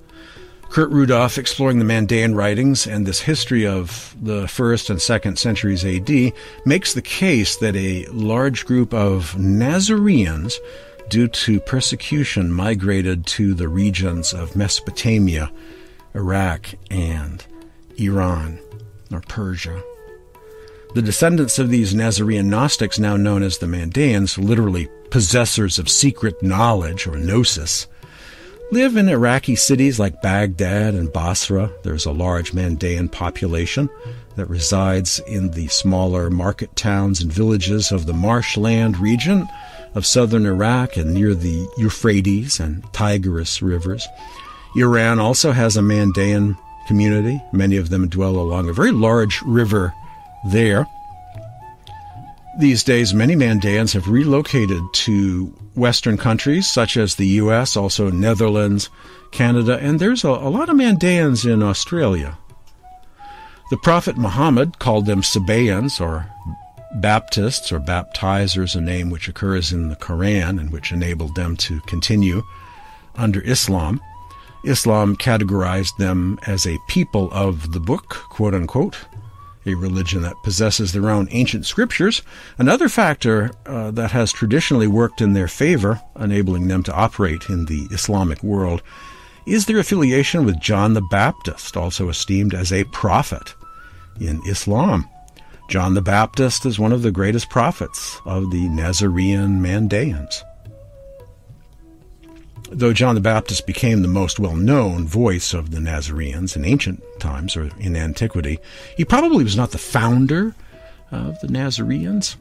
Kurt 0.69 0.91
Rudolph, 0.91 1.37
exploring 1.37 1.79
the 1.79 1.85
Mandaean 1.85 2.35
writings 2.35 2.85
and 2.85 3.05
this 3.05 3.21
history 3.21 3.65
of 3.65 4.13
the 4.21 4.47
first 4.47 4.89
and 4.89 5.01
second 5.01 5.39
centuries 5.39 5.85
AD, 5.85 6.33
makes 6.65 6.93
the 6.93 7.01
case 7.01 7.55
that 7.57 7.75
a 7.75 8.05
large 8.07 8.65
group 8.65 8.93
of 8.93 9.37
Nazareans, 9.37 10.59
due 11.09 11.27
to 11.29 11.59
persecution, 11.61 12.51
migrated 12.51 13.25
to 13.27 13.53
the 13.53 13.69
regions 13.69 14.33
of 14.33 14.55
Mesopotamia, 14.55 15.51
Iraq, 16.13 16.73
and 16.89 17.45
Iran, 17.97 18.59
or 19.11 19.21
Persia. 19.21 19.81
The 20.93 21.01
descendants 21.01 21.59
of 21.59 21.69
these 21.69 21.93
Nazarene 21.93 22.49
Gnostics, 22.49 22.97
now 22.99 23.17
known 23.17 23.43
as 23.43 23.57
the 23.57 23.65
Mandaeans, 23.65 24.37
literally 24.37 24.87
possessors 25.09 25.77
of 25.77 25.89
secret 25.89 26.41
knowledge 26.41 27.05
or 27.05 27.17
gnosis, 27.17 27.87
live 28.71 28.97
in 28.97 29.07
Iraqi 29.07 29.55
cities 29.55 29.99
like 29.99 30.21
Baghdad 30.21 30.93
and 30.95 31.11
Basra. 31.11 31.71
There's 31.83 32.05
a 32.05 32.11
large 32.11 32.51
Mandaean 32.51 33.11
population 33.11 33.89
that 34.35 34.49
resides 34.49 35.19
in 35.27 35.51
the 35.51 35.67
smaller 35.67 36.29
market 36.29 36.75
towns 36.75 37.21
and 37.21 37.31
villages 37.31 37.91
of 37.91 38.05
the 38.05 38.13
marshland 38.13 38.97
region 38.97 39.47
of 39.93 40.05
southern 40.05 40.45
Iraq 40.45 40.97
and 40.97 41.13
near 41.13 41.33
the 41.33 41.67
Euphrates 41.77 42.59
and 42.59 42.83
Tigris 42.91 43.61
rivers. 43.61 44.07
Iran 44.75 45.19
also 45.19 45.51
has 45.51 45.77
a 45.77 45.81
Mandaean 45.81 46.57
community. 46.87 47.41
Many 47.53 47.77
of 47.77 47.89
them 47.89 48.09
dwell 48.09 48.35
along 48.35 48.67
a 48.67 48.73
very 48.73 48.91
large 48.91 49.41
river 49.43 49.93
there. 50.49 50.85
These 52.59 52.83
days, 52.83 53.13
many 53.13 53.35
Mandaeans 53.35 53.93
have 53.93 54.07
relocated 54.07 54.81
to 54.93 55.53
Western 55.75 56.17
countries 56.17 56.67
such 56.67 56.97
as 56.97 57.15
the 57.15 57.27
U.S., 57.27 57.75
also 57.75 58.09
Netherlands, 58.09 58.89
Canada, 59.31 59.77
and 59.79 59.99
there's 59.99 60.23
a, 60.23 60.29
a 60.29 60.49
lot 60.49 60.69
of 60.69 60.77
Mandaeans 60.77 61.45
in 61.45 61.61
Australia. 61.61 62.37
The 63.71 63.77
Prophet 63.77 64.17
Muhammad 64.17 64.79
called 64.79 65.05
them 65.05 65.21
Sabaeans 65.21 65.99
or 65.99 66.27
Baptists 66.95 67.71
or 67.71 67.79
baptizers, 67.79 68.75
a 68.75 68.81
name 68.81 69.09
which 69.09 69.27
occurs 69.27 69.73
in 69.73 69.89
the 69.89 69.95
Quran 69.97 70.59
and 70.59 70.71
which 70.71 70.91
enabled 70.91 71.35
them 71.35 71.57
to 71.57 71.81
continue 71.81 72.43
under 73.15 73.41
Islam. 73.41 74.01
Islam 74.63 75.15
categorized 75.17 75.97
them 75.97 76.39
as 76.47 76.65
a 76.65 76.79
people 76.87 77.29
of 77.31 77.73
the 77.73 77.79
book, 77.79 78.25
quote 78.29 78.53
unquote, 78.53 78.97
a 79.65 79.75
religion 79.75 80.21
that 80.21 80.41
possesses 80.43 80.91
their 80.91 81.09
own 81.09 81.27
ancient 81.31 81.65
scriptures. 81.65 82.21
Another 82.57 82.87
factor 82.87 83.51
uh, 83.65 83.91
that 83.91 84.11
has 84.11 84.31
traditionally 84.31 84.87
worked 84.87 85.21
in 85.21 85.33
their 85.33 85.47
favor, 85.47 86.01
enabling 86.19 86.67
them 86.67 86.83
to 86.83 86.93
operate 86.93 87.49
in 87.49 87.65
the 87.65 87.87
Islamic 87.91 88.43
world, 88.43 88.81
is 89.45 89.65
their 89.65 89.79
affiliation 89.79 90.45
with 90.45 90.59
John 90.59 90.93
the 90.93 91.01
Baptist, 91.01 91.77
also 91.77 92.09
esteemed 92.09 92.53
as 92.53 92.71
a 92.71 92.83
prophet 92.85 93.53
in 94.19 94.41
Islam. 94.47 95.07
John 95.69 95.93
the 95.93 96.01
Baptist 96.01 96.65
is 96.65 96.77
one 96.79 96.91
of 96.91 97.01
the 97.01 97.11
greatest 97.11 97.49
prophets 97.49 98.19
of 98.25 98.51
the 98.51 98.67
Nazarene 98.69 99.61
Mandaeans. 99.61 100.43
Though 102.71 102.93
John 102.93 103.15
the 103.15 103.21
Baptist 103.21 103.67
became 103.67 104.01
the 104.01 104.07
most 104.07 104.39
well 104.39 104.55
known 104.55 105.07
voice 105.07 105.53
of 105.53 105.71
the 105.71 105.79
Nazarenes 105.79 106.55
in 106.55 106.65
ancient 106.65 107.03
times 107.19 107.55
or 107.55 107.69
in 107.79 107.95
antiquity, 107.95 108.59
he 108.97 109.05
probably 109.05 109.43
was 109.43 109.55
not 109.55 109.71
the 109.71 109.77
founder 109.77 110.55
of 111.11 111.39
the 111.41 111.47
Nazarenes, 111.47 112.37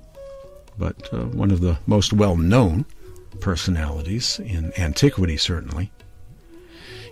but 0.78 1.12
uh, 1.12 1.24
one 1.26 1.50
of 1.50 1.60
the 1.60 1.78
most 1.86 2.12
well 2.12 2.36
known 2.36 2.84
personalities 3.40 4.40
in 4.40 4.72
antiquity, 4.78 5.36
certainly. 5.36 5.90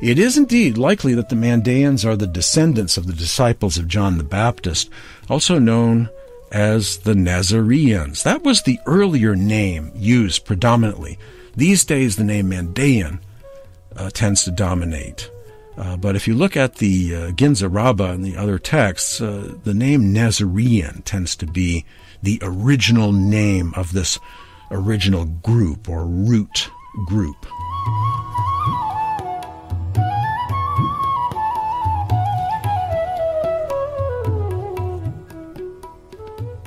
It 0.01 0.19
is 0.19 0.37
indeed 0.37 0.79
likely 0.79 1.15
that 1.15 1.29
the 1.29 1.37
Mandaeans 1.37 2.05
are 2.05 2.17
the 2.17 2.27
descendants 2.27 2.97
of 2.97 3.07
the 3.07 3.13
disciples 3.13 3.79
of 3.79 3.87
John 3.87 4.19
the 4.19 4.25
Baptist, 4.25 4.91
also 5.29 5.59
known 5.59 6.09
as 6.51 6.99
the 6.99 7.15
Nazareans. 7.15 8.25
That 8.25 8.43
was 8.43 8.63
the 8.63 8.81
earlier 8.87 9.37
name 9.37 9.93
used 9.95 10.45
predominantly 10.45 11.19
these 11.55 11.85
days, 11.85 12.17
the 12.17 12.25
name 12.25 12.51
Mandaean 12.51 13.21
uh, 13.97 14.11
tends 14.11 14.45
to 14.45 14.51
dominate. 14.51 15.31
Uh, 15.77 15.97
but 15.97 16.17
if 16.17 16.29
you 16.29 16.35
look 16.35 16.57
at 16.57 16.77
the 16.77 17.15
uh, 17.15 17.19
Ginza 17.33 17.73
Rabbah 17.73 18.13
and 18.13 18.25
the 18.25 18.37
other 18.37 18.59
texts, 18.59 19.21
uh, 19.21 19.55
the 19.65 19.75
name 19.75 20.13
Nazarene 20.13 21.03
tends 21.05 21.35
to 21.37 21.47
be 21.47 21.85
the 22.23 22.39
original 22.43 23.13
name 23.13 23.73
of 23.77 23.93
this 23.93 24.19
original 24.71 25.25
group 25.25 25.89
or 25.89 26.07
root 26.07 26.71
group. 27.07 27.47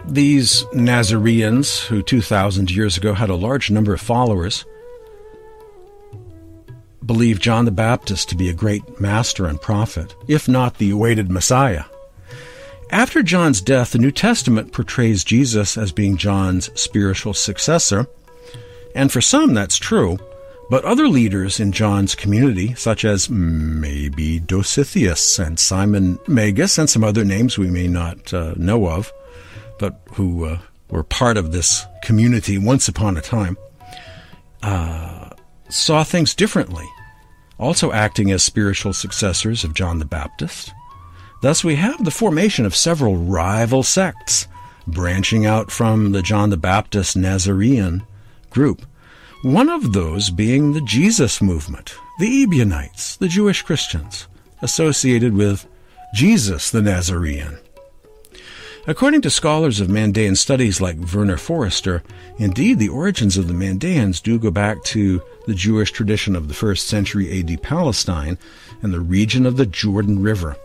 These 0.07 0.65
Nazareans, 0.73 1.81
who 1.81 2.01
2,000 2.01 2.71
years 2.71 2.95
ago 2.95 3.13
had 3.13 3.29
a 3.29 3.35
large 3.35 3.69
number 3.69 3.93
of 3.93 3.99
followers, 3.99 4.65
believe 7.05 7.39
John 7.39 7.65
the 7.65 7.71
Baptist 7.71 8.29
to 8.29 8.35
be 8.35 8.49
a 8.49 8.53
great 8.53 8.99
master 8.99 9.45
and 9.45 9.61
prophet, 9.61 10.15
if 10.27 10.47
not 10.47 10.77
the 10.77 10.89
awaited 10.89 11.29
Messiah. 11.29 11.85
After 12.91 13.23
John's 13.23 13.61
death, 13.61 13.91
the 13.91 13.97
New 13.97 14.11
Testament 14.11 14.71
portrays 14.71 15.23
Jesus 15.23 15.77
as 15.77 15.91
being 15.91 16.17
John's 16.17 16.69
spiritual 16.79 17.33
successor, 17.33 18.07
and 18.93 19.11
for 19.11 19.21
some 19.21 19.53
that's 19.53 19.77
true, 19.77 20.17
but 20.69 20.85
other 20.85 21.07
leaders 21.07 21.59
in 21.59 21.71
John's 21.71 22.15
community, 22.15 22.73
such 22.75 23.03
as 23.05 23.29
maybe 23.29 24.39
Dositheus 24.39 25.39
and 25.39 25.59
Simon 25.59 26.19
Magus 26.27 26.77
and 26.77 26.89
some 26.89 27.03
other 27.03 27.25
names 27.25 27.57
we 27.57 27.69
may 27.69 27.87
not 27.87 28.33
uh, 28.33 28.53
know 28.55 28.87
of, 28.87 29.11
but 29.79 29.99
who 30.13 30.45
uh, 30.45 30.59
were 30.89 31.03
part 31.03 31.37
of 31.37 31.51
this 31.51 31.85
community 32.03 32.57
once 32.57 32.87
upon 32.87 33.17
a 33.17 33.21
time, 33.21 33.57
uh, 34.63 35.29
saw 35.69 36.03
things 36.03 36.33
differently 36.33 36.87
also 37.59 37.91
acting 37.91 38.31
as 38.31 38.43
spiritual 38.43 38.93
successors 38.93 39.63
of 39.63 39.73
John 39.73 39.99
the 39.99 40.05
Baptist. 40.05 40.73
Thus, 41.41 41.63
we 41.63 41.75
have 41.75 42.03
the 42.03 42.11
formation 42.11 42.65
of 42.65 42.75
several 42.75 43.17
rival 43.17 43.83
sects 43.83 44.47
branching 44.87 45.45
out 45.45 45.71
from 45.71 46.11
the 46.11 46.21
John 46.21 46.49
the 46.49 46.57
Baptist 46.57 47.15
Nazarene 47.15 48.03
group. 48.49 48.85
One 49.43 49.69
of 49.69 49.93
those 49.93 50.29
being 50.29 50.73
the 50.73 50.81
Jesus 50.81 51.41
movement, 51.41 51.95
the 52.19 52.43
Ebionites, 52.43 53.17
the 53.17 53.27
Jewish 53.27 53.61
Christians, 53.61 54.27
associated 54.61 55.33
with 55.35 55.67
Jesus 56.13 56.71
the 56.71 56.81
Nazarene. 56.81 57.59
According 58.87 59.21
to 59.21 59.31
scholars 59.31 59.79
of 59.79 59.87
Mandaean 59.87 60.37
studies 60.37 60.79
like 60.79 61.11
Werner 61.11 61.37
Foerster, 61.37 62.03
indeed 62.37 62.77
the 62.77 62.89
origins 62.89 63.35
of 63.35 63.47
the 63.47 63.53
Mandaeans 63.53 64.21
do 64.21 64.37
go 64.37 64.51
back 64.51 64.83
to 64.83 65.23
the 65.47 65.55
Jewish 65.55 65.91
tradition 65.91 66.35
of 66.35 66.47
the 66.47 66.53
first 66.53 66.87
century 66.87 67.39
AD 67.39 67.63
Palestine 67.63 68.37
and 68.83 68.93
the 68.93 68.99
region 68.99 69.47
of 69.47 69.57
the 69.57 69.65
Jordan 69.65 70.21
River. 70.21 70.55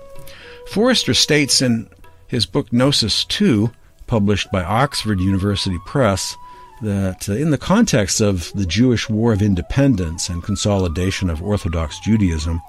Foerster 0.69 1.15
states 1.15 1.63
in 1.63 1.89
his 2.27 2.45
book 2.45 2.71
Gnosis 2.71 3.27
II, 3.41 3.71
published 4.07 4.53
by 4.53 4.65
Oxford 4.65 5.19
University 5.19 5.79
Press, 5.87 6.37
that 6.83 7.27
in 7.27 7.51
the 7.51 7.59
context 7.59 8.21
of 8.21 8.53
the 8.55 8.67
Jewish 8.67 9.09
War 9.09 9.33
of 9.33 9.41
Independence 9.41 10.29
and 10.29 10.45
consolidation 10.45 11.31
of 11.31 11.43
Orthodox 11.43 11.99
Judaism, 12.01 12.61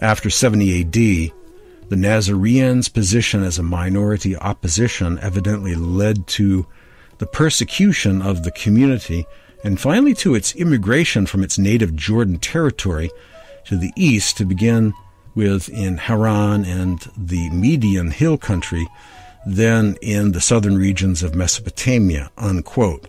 after 0.00 0.30
70 0.30 0.80
AD, 0.80 1.37
the 1.88 1.96
Nazareans' 1.96 2.88
position 2.88 3.42
as 3.42 3.58
a 3.58 3.62
minority 3.62 4.36
opposition 4.36 5.18
evidently 5.20 5.74
led 5.74 6.26
to 6.28 6.66
the 7.18 7.26
persecution 7.26 8.22
of 8.22 8.42
the 8.42 8.50
community 8.50 9.26
and 9.64 9.80
finally 9.80 10.14
to 10.14 10.34
its 10.34 10.54
immigration 10.54 11.26
from 11.26 11.42
its 11.42 11.58
native 11.58 11.96
Jordan 11.96 12.38
territory 12.38 13.10
to 13.64 13.76
the 13.76 13.92
east 13.96 14.36
to 14.36 14.44
begin 14.44 14.92
with 15.34 15.68
in 15.68 15.96
Haran 15.98 16.64
and 16.64 17.00
the 17.16 17.50
Median 17.50 18.10
hill 18.10 18.38
country, 18.38 18.86
then 19.46 19.96
in 20.00 20.32
the 20.32 20.40
southern 20.40 20.76
regions 20.76 21.22
of 21.22 21.34
Mesopotamia. 21.34 22.30
Unquote. 22.36 23.08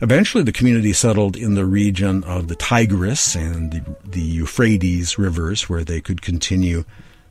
Eventually, 0.00 0.44
the 0.44 0.52
community 0.52 0.92
settled 0.92 1.36
in 1.36 1.54
the 1.54 1.64
region 1.64 2.22
of 2.24 2.46
the 2.46 2.54
Tigris 2.54 3.34
and 3.34 3.72
the, 3.72 3.96
the 4.04 4.20
Euphrates 4.20 5.18
rivers, 5.18 5.68
where 5.68 5.82
they 5.82 6.00
could 6.00 6.22
continue 6.22 6.84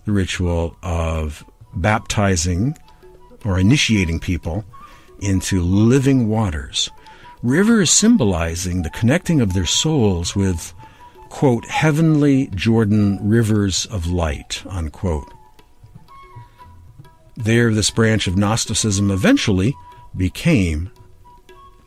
the 0.08 0.14
ritual 0.14 0.76
of 0.82 1.46
baptizing 1.76 2.76
or 3.46 3.60
initiating 3.60 4.20
people 4.20 4.64
into 5.20 5.62
living 5.62 6.30
waters. 6.30 6.90
Rivers 7.44 7.92
symbolizing 7.92 8.82
the 8.82 8.90
connecting 8.90 9.42
of 9.42 9.54
their 9.54 9.66
souls 9.66 10.36
with, 10.36 10.74
quote, 11.30 11.66
heavenly 11.66 12.48
Jordan 12.56 13.20
rivers 13.22 13.86
of 13.88 14.08
light, 14.08 14.64
unquote. 14.68 15.32
There, 17.36 17.74
this 17.74 17.92
branch 17.92 18.28
of 18.28 18.38
Gnosticism 18.38 19.12
eventually 19.12 19.76
became 20.16 20.90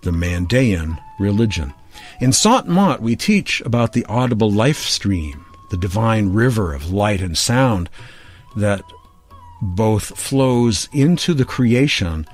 the 0.03 0.13
Mandaean 0.13 1.03
religion. 1.19 1.73
In 2.21 2.33
Sant 2.33 2.69
Mat, 2.69 3.01
we 3.01 3.17
teach 3.17 3.63
about 3.63 3.95
the 3.95 4.05
audible 4.05 4.51
life 4.51 4.79
stream, 4.79 5.45
the 5.71 5.77
divine 5.77 6.33
river 6.33 6.75
of 6.75 6.93
light 6.93 7.21
and 7.21 7.37
sound 7.37 7.89
that 8.57 8.83
both 9.63 10.19
flows 10.19 10.89
into 10.93 11.35
the 11.35 11.45
creation 11.45 12.27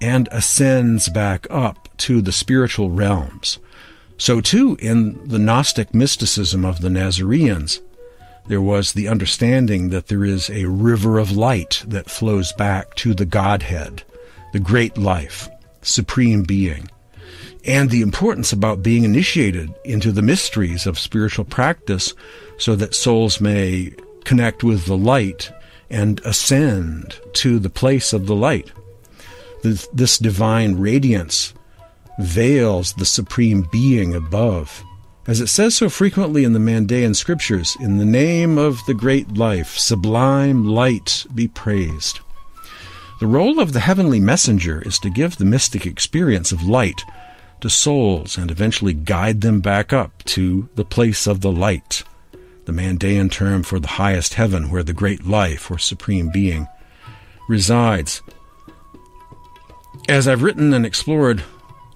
and 0.00 0.28
ascends 0.30 1.08
back 1.08 1.46
up 1.50 1.88
to 1.98 2.20
the 2.20 2.32
spiritual 2.32 2.90
realms. 2.90 3.58
So, 4.16 4.40
too, 4.40 4.76
in 4.80 5.26
the 5.26 5.38
Gnostic 5.38 5.94
mysticism 5.94 6.64
of 6.64 6.80
the 6.80 6.90
Nazareans, 6.90 7.80
there 8.48 8.60
was 8.60 8.92
the 8.92 9.08
understanding 9.08 9.90
that 9.90 10.08
there 10.08 10.24
is 10.24 10.50
a 10.50 10.64
river 10.66 11.18
of 11.18 11.36
light 11.36 11.84
that 11.86 12.10
flows 12.10 12.52
back 12.52 12.94
to 12.96 13.14
the 13.14 13.24
Godhead, 13.24 14.02
the 14.52 14.58
great 14.58 14.98
life, 14.98 15.48
supreme 15.82 16.42
being 16.42 16.88
and 17.64 17.90
the 17.90 18.02
importance 18.02 18.52
about 18.52 18.82
being 18.82 19.04
initiated 19.04 19.72
into 19.84 20.12
the 20.12 20.22
mysteries 20.22 20.86
of 20.86 20.98
spiritual 20.98 21.44
practice 21.44 22.14
so 22.58 22.74
that 22.76 22.94
souls 22.94 23.40
may 23.40 23.92
connect 24.24 24.62
with 24.62 24.86
the 24.86 24.96
light 24.96 25.52
and 25.90 26.20
ascend 26.24 27.18
to 27.32 27.58
the 27.58 27.70
place 27.70 28.12
of 28.12 28.26
the 28.26 28.34
light. 28.34 28.70
This, 29.62 30.18
divine 30.18 30.76
radiance 30.76 31.52
veils 32.18 32.94
the 32.94 33.04
supreme 33.04 33.68
being 33.70 34.14
above. 34.14 34.82
As 35.26 35.40
it 35.40 35.48
says 35.48 35.74
so 35.74 35.88
frequently 35.88 36.44
in 36.44 36.54
the 36.54 36.58
Mandaean 36.58 37.14
scriptures, 37.14 37.76
in 37.80 37.98
the 37.98 38.04
name 38.04 38.56
of 38.56 38.78
the 38.86 38.94
great 38.94 39.36
life, 39.36 39.76
sublime 39.76 40.64
light 40.66 41.26
be 41.34 41.46
praised. 41.46 42.20
The 43.20 43.26
role 43.26 43.60
of 43.60 43.74
the 43.74 43.80
heavenly 43.80 44.18
messenger 44.18 44.80
is 44.80 44.98
to 45.00 45.10
give 45.10 45.36
the 45.36 45.44
mystic 45.44 45.84
experience 45.84 46.52
of 46.52 46.66
light 46.66 47.02
to 47.60 47.70
souls 47.70 48.36
and 48.36 48.50
eventually 48.50 48.94
guide 48.94 49.40
them 49.40 49.60
back 49.60 49.92
up 49.92 50.22
to 50.24 50.68
the 50.74 50.84
place 50.84 51.26
of 51.26 51.40
the 51.40 51.52
light, 51.52 52.02
the 52.64 52.72
Mandaean 52.72 53.30
term 53.30 53.62
for 53.62 53.78
the 53.78 53.88
highest 53.88 54.34
heaven 54.34 54.70
where 54.70 54.82
the 54.82 54.92
great 54.92 55.26
life 55.26 55.70
or 55.70 55.78
supreme 55.78 56.30
being 56.30 56.66
resides. 57.48 58.22
As 60.08 60.26
I've 60.26 60.42
written 60.42 60.72
and 60.72 60.86
explored 60.86 61.42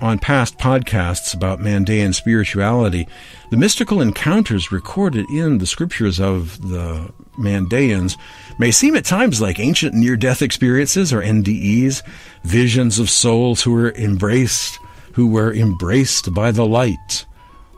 on 0.01 0.19
past 0.19 0.59
podcasts 0.59 1.35
about 1.35 1.61
Mandaean 1.61 2.15
spirituality, 2.15 3.07
the 3.51 3.57
mystical 3.57 4.01
encounters 4.01 4.73
recorded 4.73 5.29
in 5.31 5.59
the 5.59 5.67
scriptures 5.67 6.21
of 6.21 6.61
the 6.69 7.13
Mandaeans 7.39 8.17
may 8.59 8.71
seem 8.71 8.97
at 8.97 9.05
times 9.05 9.41
like 9.41 9.59
ancient 9.59 9.95
near 9.95 10.17
death 10.17 10.43
experiences 10.43 11.13
or 11.13 11.23
NDEs, 11.23 12.03
visions 12.43 12.99
of 12.99 13.09
souls 13.09 13.63
who 13.63 13.73
were 13.73 13.93
embraced 13.93 14.79
who 15.15 15.29
were 15.29 15.55
embraced 15.55 16.35
by 16.35 16.51
the 16.51 16.67
light 16.67 17.25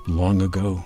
long 0.09 0.41
ago. 0.41 0.83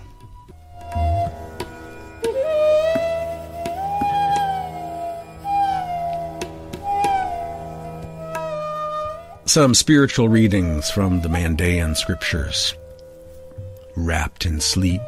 Some 9.44 9.74
spiritual 9.74 10.28
readings 10.28 10.90
from 10.90 11.22
the 11.22 11.28
Mandaean 11.28 11.96
scriptures. 11.96 12.74
Wrapped 13.96 14.44
in 14.44 14.61
sleep. 14.61 15.01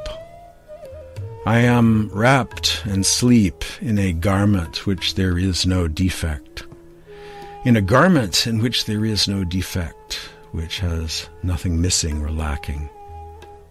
I 1.45 1.59
am 1.59 2.09
wrapped 2.13 2.83
in 2.87 3.03
sleep 3.03 3.65
in 3.81 3.99
a 3.99 4.13
garment 4.13 4.87
which 4.87 5.15
there 5.17 5.39
is 5.39 5.67
no 5.67 5.89
defect. 5.89 6.67
In 7.65 7.77
a 7.77 7.83
garment 7.83 8.47
in 8.47 8.61
which 8.61 8.85
there 8.85 9.05
is 9.05 9.27
no 9.27 9.43
defect 9.43 10.32
which 10.53 10.79
has 10.79 11.29
nothing 11.43 11.81
missing 11.81 12.23
or 12.23 12.31
lacking. 12.31 12.89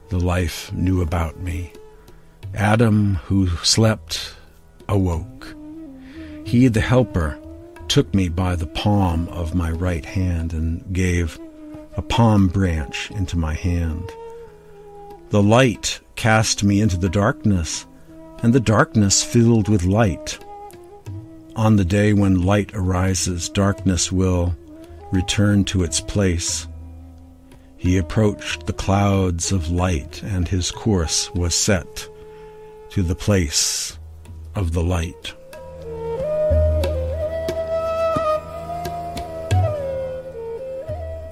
The 0.10 0.20
life 0.20 0.74
knew 0.74 1.02
about 1.02 1.40
me. 1.40 1.72
Adam, 2.54 3.16
who 3.16 3.48
slept, 3.64 4.36
awoke. 4.90 5.56
He, 6.44 6.68
the 6.68 6.82
helper, 6.82 7.40
took 7.88 8.14
me 8.14 8.30
by 8.30 8.56
the 8.56 8.68
palm 8.68 9.28
of 9.30 9.56
my 9.56 9.72
right 9.72 10.06
hand 10.06 10.54
and 10.54 10.84
gave 10.94 11.40
a 11.96 12.02
palm 12.02 12.48
branch 12.48 13.12
into 13.12 13.38
my 13.38 13.54
hand. 13.54 14.12
The 15.30 15.42
light 15.42 16.00
cast 16.16 16.64
me 16.64 16.82
into 16.82 16.98
the 16.98 17.10
darkness, 17.10 17.86
and 18.44 18.54
the 18.54 18.60
darkness 18.60 19.24
filled 19.24 19.70
with 19.70 19.86
light. 19.86 20.40
On 21.56 21.76
the 21.76 21.86
day 21.86 22.14
when 22.14 22.44
light 22.44 22.72
arises, 22.74 23.50
darkness 23.50 24.12
will 24.12 24.56
return 25.12 25.64
to 25.66 25.84
its 25.84 26.00
place. 26.02 26.68
He 27.82 27.98
approached 27.98 28.68
the 28.68 28.74
clouds 28.74 29.52
of 29.52 29.72
light, 29.72 30.22
and 30.22 30.48
his 30.48 30.70
course 30.70 31.34
was 31.34 31.56
set 31.56 32.08
to 32.92 33.02
the 33.02 33.16
place 33.16 33.98
of 34.54 34.74
the 34.74 34.84
light. 34.84 35.34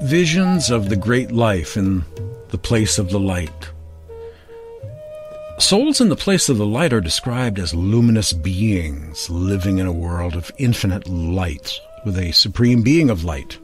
Visions 0.02 0.72
of 0.72 0.90
the 0.90 0.96
great 0.96 1.32
life 1.32 1.78
in 1.78 2.04
the 2.48 2.58
place 2.58 2.98
of 2.98 3.12
the 3.12 3.20
light. 3.20 3.70
Souls 5.60 6.02
in 6.02 6.10
the 6.10 6.16
place 6.16 6.50
of 6.50 6.58
the 6.58 6.66
light 6.66 6.94
are 6.94 7.00
described 7.00 7.60
as 7.60 7.76
luminous 7.76 8.34
beings 8.34 9.30
living 9.30 9.78
in 9.78 9.86
a 9.86 9.92
world 9.92 10.34
of 10.34 10.52
infinite 10.58 11.08
light 11.08 11.80
with 12.06 12.18
a 12.18 12.32
supreme 12.32 12.82
being 12.82 13.12
of 13.12 13.24
light 13.24 13.60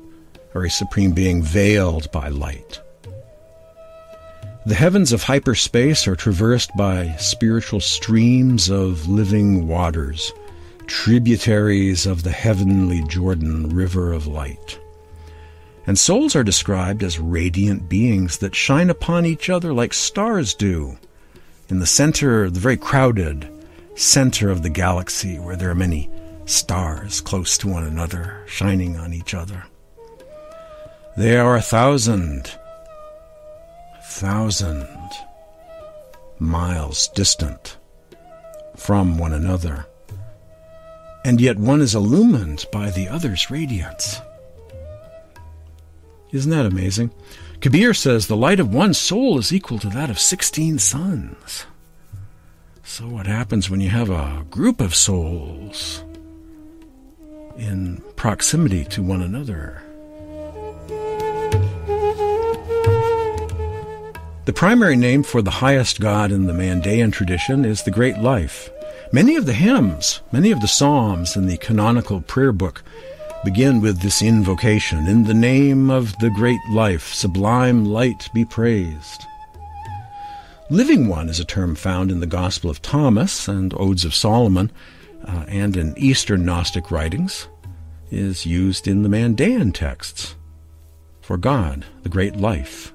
or 0.56 0.64
a 0.64 0.70
supreme 0.70 1.12
being 1.12 1.44
veiled 1.44 2.12
by 2.12 2.30
light. 2.30 2.82
The 4.66 4.74
heavens 4.74 5.14
of 5.14 5.22
hyperspace 5.22 6.08
are 6.08 6.16
traversed 6.16 6.76
by 6.76 7.16
spiritual 7.20 7.82
streams 7.82 8.72
of 8.72 9.08
living 9.08 9.68
waters, 9.68 10.34
tributaries 10.88 12.08
of 12.08 12.24
the 12.24 12.32
heavenly 12.32 13.04
Jordan 13.04 13.70
river 13.76 14.12
of 14.12 14.26
light. 14.26 14.80
And 15.86 16.00
souls 16.00 16.36
are 16.36 16.44
described 16.44 17.04
as 17.04 17.20
radiant 17.20 17.88
beings 17.88 18.40
that 18.40 18.56
shine 18.56 18.90
upon 18.90 19.28
each 19.28 19.52
other 19.52 19.72
like 19.72 19.94
stars 19.94 20.56
do, 20.56 20.98
in 21.70 21.78
the 21.80 21.86
center, 21.86 22.50
the 22.50 22.60
very 22.60 22.78
crowded 22.78 23.48
center 23.94 24.50
of 24.50 24.64
the 24.64 24.70
galaxy 24.70 25.38
where 25.38 25.56
there 25.56 25.70
are 25.70 25.76
many 25.76 26.10
stars 26.46 27.22
close 27.22 27.58
to 27.60 27.68
one 27.68 27.84
another, 27.84 28.44
shining 28.48 28.98
on 28.98 29.14
each 29.14 29.36
other. 29.36 29.64
There 31.18 31.46
are 31.46 31.56
a 31.56 31.62
thousand, 31.62 32.52
thousand 34.04 34.88
miles 36.40 37.08
distant 37.10 37.78
from 38.76 39.18
one 39.18 39.34
another. 39.34 39.86
and 41.24 41.42
yet 41.42 41.58
one 41.58 41.82
is 41.82 41.96
illumined 41.96 42.66
by 42.72 42.92
the 42.92 43.08
other's 43.08 43.50
radiance. 43.50 44.22
Isn't 46.32 46.52
that 46.52 46.68
amazing? 46.68 47.10
Kabir 47.62 47.96
says 47.96 48.28
the 48.28 48.36
light 48.38 48.60
of 48.60 48.72
one 48.74 48.94
soul 48.94 49.40
is 49.40 49.52
equal 49.52 49.80
to 49.80 49.90
that 49.90 50.12
of 50.12 50.20
16 50.20 50.78
suns. 50.78 51.66
So, 52.84 53.08
what 53.08 53.26
happens 53.26 53.70
when 53.72 53.82
you 53.82 53.90
have 53.90 54.12
a 54.12 54.46
group 54.52 54.80
of 54.82 54.94
souls 54.94 56.04
in 57.58 58.04
proximity 58.16 58.86
to 58.86 59.02
one 59.02 59.24
another? 59.24 59.82
The 64.46 64.54
primary 64.54 64.96
name 64.96 65.24
for 65.24 65.42
the 65.42 65.50
highest 65.50 66.00
god 66.00 66.32
in 66.32 66.46
the 66.46 66.54
Mandaean 66.54 67.12
tradition 67.12 67.66
is 67.66 67.82
the 67.82 67.90
Great 67.90 68.20
Life. 68.20 68.70
Many 69.12 69.38
of 69.38 69.48
the 69.48 69.54
hymns, 69.54 70.22
many 70.32 70.52
of 70.52 70.62
the 70.62 70.68
psalms 70.68 71.36
in 71.36 71.48
the 71.48 71.58
canonical 71.58 72.22
prayer 72.22 72.52
book 72.52 72.84
begin 73.44 73.82
with 73.82 74.02
this 74.02 74.22
invocation 74.22 75.08
In 75.08 75.24
the 75.24 75.34
name 75.34 75.90
of 75.90 76.16
the 76.20 76.30
Great 76.30 76.60
Life, 76.70 77.12
sublime 77.12 77.86
light 77.86 78.30
be 78.36 78.46
praised. 78.46 79.24
Living 80.70 81.08
One 81.08 81.28
is 81.28 81.40
a 81.40 81.46
term 81.46 81.74
found 81.74 82.12
in 82.12 82.20
the 82.20 82.28
Gospel 82.28 82.70
of 82.70 82.84
Thomas 82.84 83.48
and 83.48 83.74
Odes 83.76 84.06
of 84.06 84.14
Solomon 84.14 84.72
uh, 85.24 85.46
and 85.48 85.76
in 85.76 85.98
Eastern 85.98 86.46
Gnostic 86.46 86.92
writings, 86.92 87.48
is 88.12 88.46
used 88.46 88.88
in 88.88 89.02
the 89.02 89.10
Mandaean 89.10 89.74
texts 89.74 90.36
for 91.20 91.36
God, 91.36 91.84
the 92.04 92.10
Great 92.10 92.36
Life. 92.36 92.95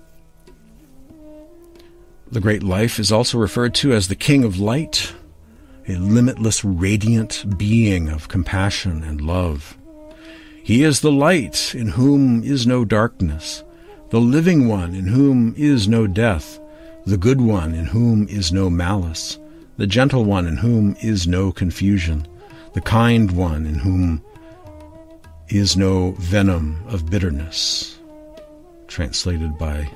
The 2.33 2.41
great 2.41 2.63
life 2.63 3.01
is 3.01 3.11
also 3.11 3.39
referred 3.39 3.75
to 3.77 3.93
as 3.93 4.07
the 4.07 4.15
King 4.15 4.45
of 4.45 4.61
Light, 4.61 5.15
a 5.89 5.97
limitless, 5.97 6.65
radiant 6.65 7.59
being 7.59 8.09
of 8.09 8.29
compassion 8.29 9.03
and 9.03 9.21
love. 9.21 9.77
He 10.63 10.85
is 10.85 11.01
the 11.01 11.11
light 11.11 11.75
in 11.75 11.89
whom 11.89 12.45
is 12.45 12.69
no 12.69 12.85
darkness, 12.85 13.65
the 14.11 14.21
living 14.21 14.69
one 14.69 14.95
in 14.95 15.09
whom 15.09 15.57
is 15.57 15.89
no 15.89 16.07
death, 16.07 16.61
the 17.05 17.17
good 17.17 17.41
one 17.41 17.75
in 17.75 17.87
whom 17.87 18.29
is 18.29 18.53
no 18.53 18.71
malice, 18.71 19.37
the 19.77 19.89
gentle 19.89 20.25
one 20.25 20.47
in 20.47 20.57
whom 20.57 20.95
is 21.01 21.27
no 21.27 21.51
confusion, 21.51 22.29
the 22.75 22.81
kind 22.81 23.33
one 23.33 23.67
in 23.67 23.75
whom 23.75 24.23
is 25.49 25.77
no 25.77 26.13
venom 26.13 26.81
of 26.87 27.11
bitterness. 27.11 27.99
Translated 28.87 29.59
by 29.59 29.91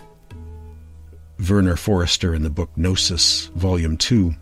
Werner 1.39 1.77
Foerster 1.77 2.35
in 2.35 2.43
the 2.43 2.51
book 2.51 2.71
Gnosis, 2.77 3.47
Volume 3.57 3.97
2. 3.97 4.35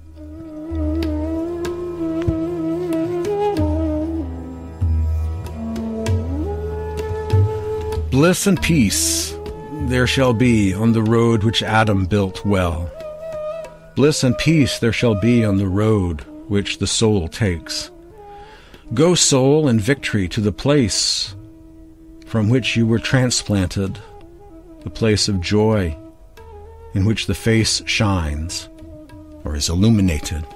Bliss 8.11 8.47
and 8.47 8.61
peace 8.61 9.35
there 9.89 10.07
shall 10.07 10.35
be 10.35 10.75
on 10.75 10.93
the 10.93 11.03
road 11.03 11.43
which 11.43 11.63
Adam 11.63 12.05
built 12.05 12.45
well. 12.45 12.91
Bliss 13.97 14.23
and 14.23 14.37
peace 14.37 14.79
there 14.79 14.93
shall 14.93 15.15
be 15.15 15.45
on 15.45 15.57
the 15.57 15.69
road 15.69 16.21
which 16.49 16.79
the 16.79 16.87
soul 16.87 17.27
takes. 17.27 17.91
Go, 18.93 19.15
soul, 19.15 19.67
in 19.67 19.81
victory 19.81 20.29
to 20.29 20.41
the 20.43 20.53
place 20.53 21.35
from 22.27 22.51
which 22.51 22.77
you 22.77 22.87
were 22.87 22.99
transplanted, 22.99 23.99
the 24.83 24.91
place 24.91 25.29
of 25.29 25.41
joy 25.41 25.97
in 26.95 27.05
which 27.05 27.27
the 27.27 27.35
face 27.35 27.83
shines 27.87 28.69
or 29.45 29.57
is 29.57 29.69
illuminated. 29.69 30.47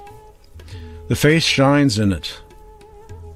The 1.07 1.15
face 1.15 1.43
shines 1.43 1.99
in 1.99 2.11
it. 2.11 2.41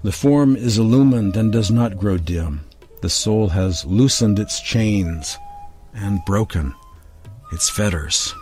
The 0.04 0.12
form 0.12 0.56
is 0.56 0.78
illumined 0.78 1.38
and 1.38 1.52
does 1.52 1.72
not 1.72 1.97
grow 1.97 2.18
dim. 2.18 2.62
The 3.02 3.10
soul 3.10 3.49
has 3.49 3.86
loosened 3.86 4.39
its 4.39 4.60
chains 4.62 5.38
and 5.93 6.24
broken 6.26 6.74
its 7.52 7.70
fetters. 7.70 8.34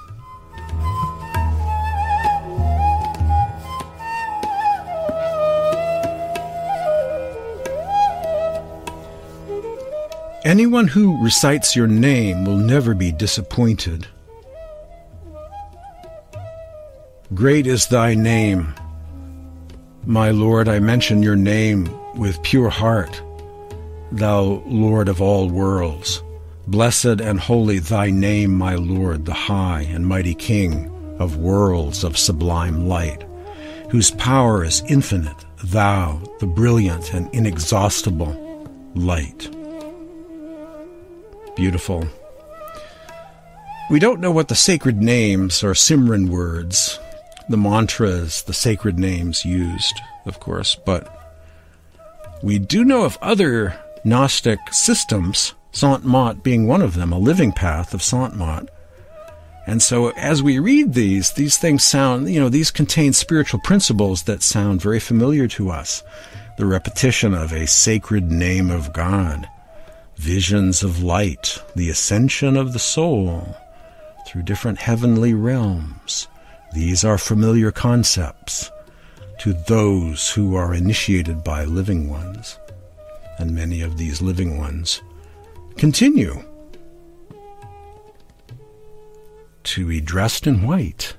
Anyone 10.45 10.88
who 10.88 11.22
recites 11.22 11.76
your 11.76 11.88
name 11.88 12.45
will 12.45 12.57
never 12.57 12.93
be 12.93 13.12
disappointed. 13.12 14.07
Great 17.36 17.68
is 17.68 17.86
thy 17.86 18.16
name. 18.16 18.74
My 20.04 20.32
Lord, 20.32 20.68
I 20.68 20.80
mention 20.80 21.22
your 21.22 21.36
name 21.36 21.88
with 22.16 22.42
pure 22.42 22.72
heart, 22.72 23.22
thou 24.12 24.64
Lord 24.66 25.08
of 25.08 25.22
all 25.22 25.48
worlds. 25.48 26.24
Blessed 26.66 27.22
and 27.22 27.40
holy 27.40 27.78
thy 27.78 28.10
name, 28.10 28.56
my 28.56 28.74
Lord, 28.74 29.26
the 29.26 29.36
high 29.36 29.82
and 29.82 30.08
mighty 30.08 30.34
King 30.34 30.90
of 31.20 31.38
worlds 31.38 32.04
of 32.04 32.18
sublime 32.18 32.88
light, 32.88 33.24
whose 33.92 34.10
power 34.10 34.64
is 34.64 34.82
infinite, 34.90 35.46
thou, 35.66 36.20
the 36.40 36.48
brilliant 36.48 37.14
and 37.14 37.32
inexhaustible 37.32 38.68
light. 38.96 39.56
Beautiful. 41.56 42.08
We 43.92 44.00
don't 44.00 44.20
know 44.20 44.32
what 44.32 44.48
the 44.48 44.56
sacred 44.56 44.98
names 44.98 45.64
or 45.64 45.74
Simran 45.74 46.30
words 46.30 46.98
the 47.50 47.58
mantras, 47.58 48.43
the 48.43 48.54
sacred 48.54 49.00
names 49.00 49.43
used, 49.43 50.00
of 50.26 50.39
course, 50.39 50.76
but 50.76 51.16
we 52.41 52.60
do 52.60 52.86
know 52.86 53.04
of 53.04 53.18
other 53.22 53.78
Gnostic 54.06 54.60
systems, 54.72 55.54
Sant 55.72 56.06
Mat 56.06 56.43
being 56.43 56.68
one 56.68 56.82
of 56.82 56.95
them, 56.95 57.12
a 57.12 57.20
living 57.20 57.52
path 57.52 57.93
of 57.93 58.02
Sant 58.02 58.36
Mat. 58.36 58.70
And 59.68 59.82
so 59.82 60.10
as 60.12 60.41
we 60.41 60.58
read 60.58 60.93
these, 60.93 61.32
these 61.32 61.58
things 61.58 61.84
sound, 61.84 62.32
you 62.32 62.39
know, 62.39 62.50
these 62.50 62.72
contain 62.72 63.14
spiritual 63.14 63.60
principles 63.60 64.24
that 64.24 64.41
sound 64.41 64.82
very 64.82 65.00
familiar 65.00 65.47
to 65.50 65.70
us. 65.70 66.02
The 66.58 66.66
repetition 66.66 67.34
of 67.34 67.52
a 67.52 67.68
sacred 67.68 68.32
name 68.32 68.70
of 68.72 68.93
God, 68.93 69.47
visions 70.18 70.82
of 70.82 71.04
light, 71.04 71.62
the 71.76 71.89
ascension 71.89 72.58
of 72.58 72.74
the 72.74 72.80
soul 72.80 73.56
through 74.28 74.43
different 74.43 74.80
heavenly 74.80 75.34
realms, 75.34 76.28
these 76.74 77.03
are 77.03 77.17
familiar 77.17 77.72
concepts 77.72 78.70
to 79.39 79.53
those 79.53 80.32
who 80.32 80.55
are 80.55 80.74
initiated 80.74 81.43
by 81.43 81.63
living 81.63 82.09
ones, 82.09 82.57
and 83.38 83.55
many 83.55 83.82
of 83.82 83.97
these 83.97 84.22
living 84.22 84.57
ones 84.57 85.01
continue 85.78 86.43
to 89.63 89.88
be 89.88 90.01
dressed 90.01 90.45
in 90.45 90.65
white. 90.67 91.15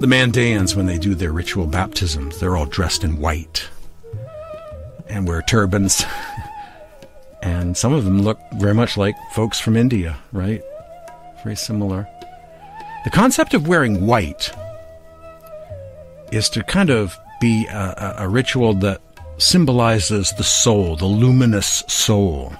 The 0.00 0.06
Mandaeans, 0.06 0.74
when 0.74 0.86
they 0.86 0.98
do 0.98 1.14
their 1.14 1.32
ritual 1.32 1.66
baptisms, 1.66 2.40
they're 2.40 2.56
all 2.56 2.66
dressed 2.66 3.04
in 3.04 3.18
white 3.18 3.68
and 5.08 5.28
wear 5.28 5.42
turbans. 5.42 6.04
And 7.42 7.76
some 7.76 7.92
of 7.92 8.04
them 8.04 8.22
look 8.22 8.38
very 8.54 8.74
much 8.74 8.96
like 8.96 9.16
folks 9.32 9.58
from 9.58 9.76
India, 9.76 10.18
right? 10.32 10.62
Very 11.42 11.56
similar. 11.56 12.06
The 13.04 13.10
concept 13.10 13.54
of 13.54 13.66
wearing 13.66 14.06
white 14.06 14.52
is 16.32 16.48
to 16.50 16.62
kind 16.62 16.90
of 16.90 17.16
be 17.40 17.66
a, 17.66 18.14
a, 18.18 18.24
a 18.24 18.28
ritual 18.28 18.74
that 18.74 19.00
symbolizes 19.38 20.32
the 20.32 20.44
soul, 20.44 20.96
the 20.96 21.06
luminous 21.06 21.82
soul. 21.88 22.52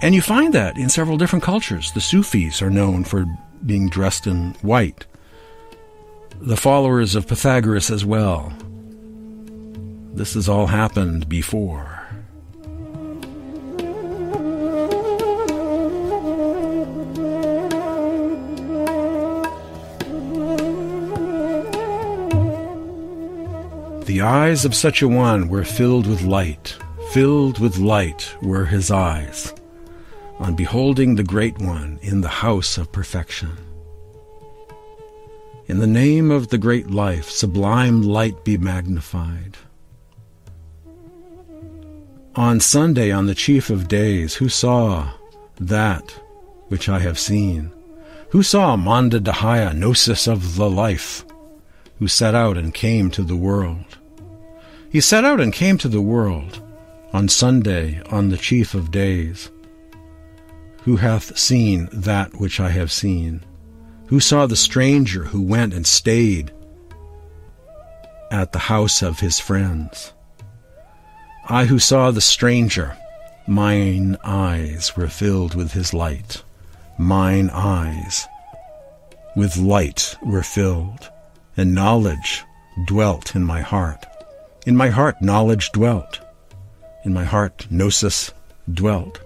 And 0.00 0.14
you 0.14 0.20
find 0.20 0.52
that 0.54 0.76
in 0.76 0.88
several 0.88 1.16
different 1.16 1.44
cultures. 1.44 1.92
The 1.92 2.00
Sufis 2.00 2.60
are 2.60 2.70
known 2.70 3.04
for 3.04 3.24
being 3.64 3.88
dressed 3.88 4.26
in 4.26 4.54
white. 4.60 5.06
The 6.40 6.56
followers 6.56 7.14
of 7.14 7.28
Pythagoras 7.28 7.90
as 7.90 8.04
well. 8.04 8.52
This 10.12 10.34
has 10.34 10.48
all 10.48 10.66
happened 10.66 11.28
before. 11.28 11.93
The 24.14 24.22
eyes 24.22 24.64
of 24.64 24.76
such 24.76 25.02
a 25.02 25.08
one 25.08 25.48
were 25.48 25.64
filled 25.64 26.06
with 26.06 26.22
light, 26.22 26.78
filled 27.10 27.58
with 27.58 27.78
light 27.78 28.32
were 28.40 28.64
his 28.64 28.88
eyes, 28.92 29.52
on 30.38 30.54
beholding 30.54 31.16
the 31.16 31.24
Great 31.24 31.58
One 31.58 31.98
in 32.00 32.20
the 32.20 32.28
house 32.28 32.78
of 32.78 32.92
perfection. 32.92 33.50
In 35.66 35.80
the 35.80 35.88
name 35.88 36.30
of 36.30 36.50
the 36.50 36.58
great 36.58 36.92
life, 36.92 37.28
sublime 37.28 38.02
light 38.02 38.44
be 38.44 38.56
magnified. 38.56 39.56
On 42.36 42.60
Sunday, 42.60 43.10
on 43.10 43.26
the 43.26 43.34
chief 43.34 43.68
of 43.68 43.88
days, 43.88 44.36
who 44.36 44.48
saw 44.48 45.10
that 45.56 46.12
which 46.68 46.88
I 46.88 47.00
have 47.00 47.18
seen? 47.18 47.72
Who 48.28 48.44
saw 48.44 48.76
Manda 48.76 49.18
Dahaya, 49.18 49.74
gnosis 49.76 50.28
of 50.28 50.54
the 50.54 50.70
life, 50.70 51.24
who 51.98 52.06
set 52.06 52.36
out 52.36 52.56
and 52.56 52.72
came 52.72 53.10
to 53.10 53.24
the 53.24 53.34
world? 53.34 53.98
He 54.94 55.00
set 55.00 55.24
out 55.24 55.40
and 55.40 55.52
came 55.52 55.76
to 55.78 55.88
the 55.88 56.00
world 56.00 56.62
on 57.12 57.26
Sunday, 57.28 58.00
on 58.12 58.28
the 58.28 58.36
chief 58.36 58.74
of 58.74 58.92
days. 58.92 59.50
Who 60.84 60.98
hath 60.98 61.36
seen 61.36 61.88
that 61.92 62.36
which 62.36 62.60
I 62.60 62.70
have 62.70 62.92
seen? 62.92 63.44
Who 64.06 64.20
saw 64.20 64.46
the 64.46 64.54
stranger 64.54 65.24
who 65.24 65.42
went 65.42 65.74
and 65.74 65.84
stayed 65.84 66.52
at 68.30 68.52
the 68.52 68.60
house 68.60 69.02
of 69.02 69.18
his 69.18 69.40
friends? 69.40 70.12
I 71.48 71.64
who 71.64 71.80
saw 71.80 72.12
the 72.12 72.20
stranger, 72.20 72.96
mine 73.48 74.16
eyes 74.22 74.96
were 74.96 75.08
filled 75.08 75.56
with 75.56 75.72
his 75.72 75.92
light. 75.92 76.44
Mine 77.00 77.50
eyes 77.52 78.28
with 79.34 79.56
light 79.56 80.16
were 80.22 80.44
filled, 80.44 81.10
and 81.56 81.74
knowledge 81.74 82.44
dwelt 82.86 83.34
in 83.34 83.42
my 83.42 83.60
heart. 83.60 84.06
In 84.64 84.76
my 84.76 84.88
heart 84.88 85.20
knowledge 85.20 85.72
dwelt. 85.72 86.20
In 87.04 87.12
my 87.12 87.24
heart 87.24 87.66
gnosis 87.70 88.32
dwelt 88.72 89.20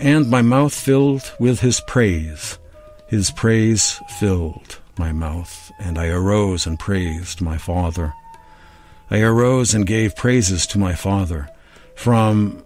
and 0.00 0.30
my 0.30 0.40
mouth 0.40 0.72
filled 0.72 1.30
with 1.38 1.60
his 1.60 1.80
praise. 1.82 2.58
His 3.06 3.30
praise 3.30 4.00
filled 4.18 4.78
my 4.98 5.12
mouth, 5.12 5.70
and 5.78 5.98
I 5.98 6.08
arose 6.08 6.66
and 6.66 6.78
praised 6.78 7.42
my 7.42 7.58
Father. 7.58 8.14
I 9.10 9.20
arose 9.20 9.74
and 9.74 9.86
gave 9.86 10.16
praises 10.16 10.66
to 10.68 10.78
my 10.78 10.94
Father. 10.94 11.50
From 11.94 12.64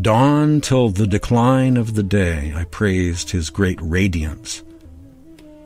dawn 0.00 0.60
till 0.60 0.90
the 0.90 1.06
decline 1.06 1.76
of 1.76 1.94
the 1.94 2.02
day, 2.04 2.52
I 2.54 2.64
praised 2.64 3.30
his 3.30 3.50
great 3.50 3.80
radiance, 3.82 4.62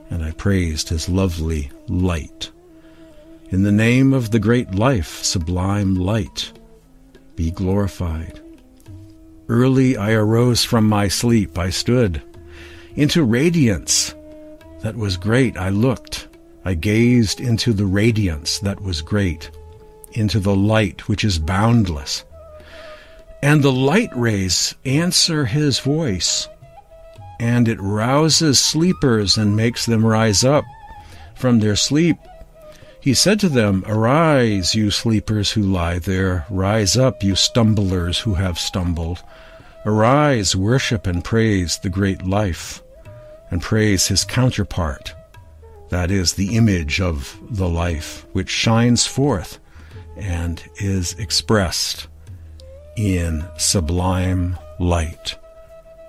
and 0.09 0.23
I 0.23 0.31
praised 0.31 0.89
his 0.89 1.07
lovely 1.07 1.69
light. 1.87 2.49
In 3.51 3.63
the 3.63 3.71
name 3.73 4.13
of 4.13 4.31
the 4.31 4.39
great 4.39 4.75
life, 4.75 5.21
sublime 5.23 5.95
light, 5.95 6.53
be 7.35 7.51
glorified. 7.51 8.39
Early 9.49 9.97
I 9.97 10.13
arose 10.13 10.63
from 10.63 10.87
my 10.87 11.09
sleep. 11.09 11.57
I 11.57 11.69
stood. 11.69 12.21
Into 12.95 13.25
radiance 13.25 14.15
that 14.83 14.95
was 14.95 15.17
great 15.17 15.57
I 15.57 15.67
looked. 15.67 16.29
I 16.63 16.75
gazed 16.75 17.41
into 17.41 17.73
the 17.73 17.85
radiance 17.85 18.59
that 18.59 18.81
was 18.81 19.01
great, 19.01 19.51
into 20.13 20.39
the 20.39 20.55
light 20.55 21.09
which 21.09 21.25
is 21.25 21.37
boundless. 21.37 22.23
And 23.43 23.61
the 23.61 23.73
light 23.73 24.15
rays 24.15 24.75
answer 24.85 25.43
his 25.43 25.79
voice, 25.79 26.47
and 27.37 27.67
it 27.67 27.81
rouses 27.81 28.61
sleepers 28.61 29.35
and 29.35 29.57
makes 29.57 29.85
them 29.85 30.05
rise 30.05 30.45
up 30.45 30.63
from 31.35 31.59
their 31.59 31.75
sleep. 31.75 32.15
He 33.01 33.15
said 33.15 33.39
to 33.39 33.49
them, 33.49 33.83
Arise, 33.87 34.75
you 34.75 34.91
sleepers 34.91 35.51
who 35.51 35.63
lie 35.63 35.97
there, 35.97 36.45
rise 36.51 36.95
up, 36.95 37.23
you 37.23 37.35
stumblers 37.35 38.19
who 38.19 38.35
have 38.35 38.59
stumbled. 38.59 39.23
Arise, 39.87 40.55
worship 40.55 41.07
and 41.07 41.23
praise 41.23 41.79
the 41.79 41.89
great 41.89 42.27
life, 42.27 42.83
and 43.49 43.59
praise 43.59 44.05
his 44.05 44.23
counterpart, 44.23 45.15
that 45.89 46.11
is, 46.11 46.33
the 46.33 46.55
image 46.55 47.01
of 47.01 47.39
the 47.49 47.67
life, 47.67 48.23
which 48.33 48.51
shines 48.51 49.07
forth 49.07 49.57
and 50.15 50.63
is 50.75 51.13
expressed 51.13 52.07
in 52.95 53.43
sublime 53.57 54.59
light. 54.79 55.39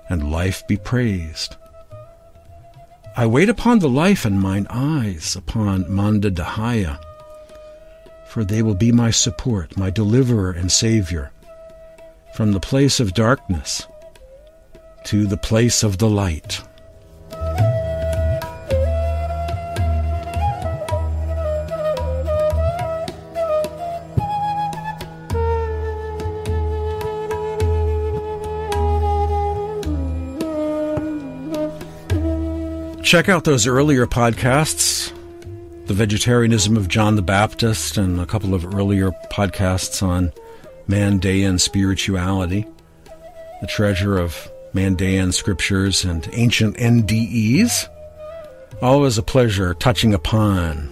And 0.09 0.31
life 0.31 0.67
be 0.67 0.77
praised. 0.77 1.55
I 3.15 3.27
wait 3.27 3.47
upon 3.47 3.77
the 3.77 3.89
life 3.89 4.25
and 4.25 4.39
mine 4.39 4.65
eyes 4.71 5.35
upon 5.35 5.93
Manda 5.93 6.31
Dahaya, 6.31 6.99
for 8.27 8.43
they 8.43 8.63
will 8.63 8.73
be 8.73 8.91
my 8.91 9.11
support, 9.11 9.77
my 9.77 9.91
deliverer 9.91 10.51
and 10.51 10.71
savior 10.71 11.31
from 12.33 12.51
the 12.51 12.59
place 12.59 12.99
of 12.99 13.13
darkness 13.13 13.85
to 15.05 15.27
the 15.27 15.37
place 15.37 15.83
of 15.83 15.99
the 15.99 16.09
light. 16.09 16.63
Check 33.13 33.29
out 33.29 33.43
those 33.43 33.67
earlier 33.67 34.07
podcasts 34.07 35.13
The 35.85 35.93
Vegetarianism 35.93 36.75
of 36.75 36.87
John 36.87 37.15
the 37.15 37.21
Baptist, 37.21 37.95
and 37.95 38.19
a 38.19 38.25
couple 38.25 38.55
of 38.55 38.73
earlier 38.73 39.11
podcasts 39.31 40.01
on 40.01 40.33
Mandaean 40.87 41.59
spirituality, 41.59 42.65
the 43.61 43.67
treasure 43.67 44.17
of 44.17 44.51
Mandaean 44.73 45.31
scriptures 45.31 46.03
and 46.03 46.27
ancient 46.33 46.75
NDEs. 46.77 47.87
Always 48.81 49.19
a 49.19 49.21
pleasure 49.21 49.75
touching 49.75 50.15
upon 50.15 50.89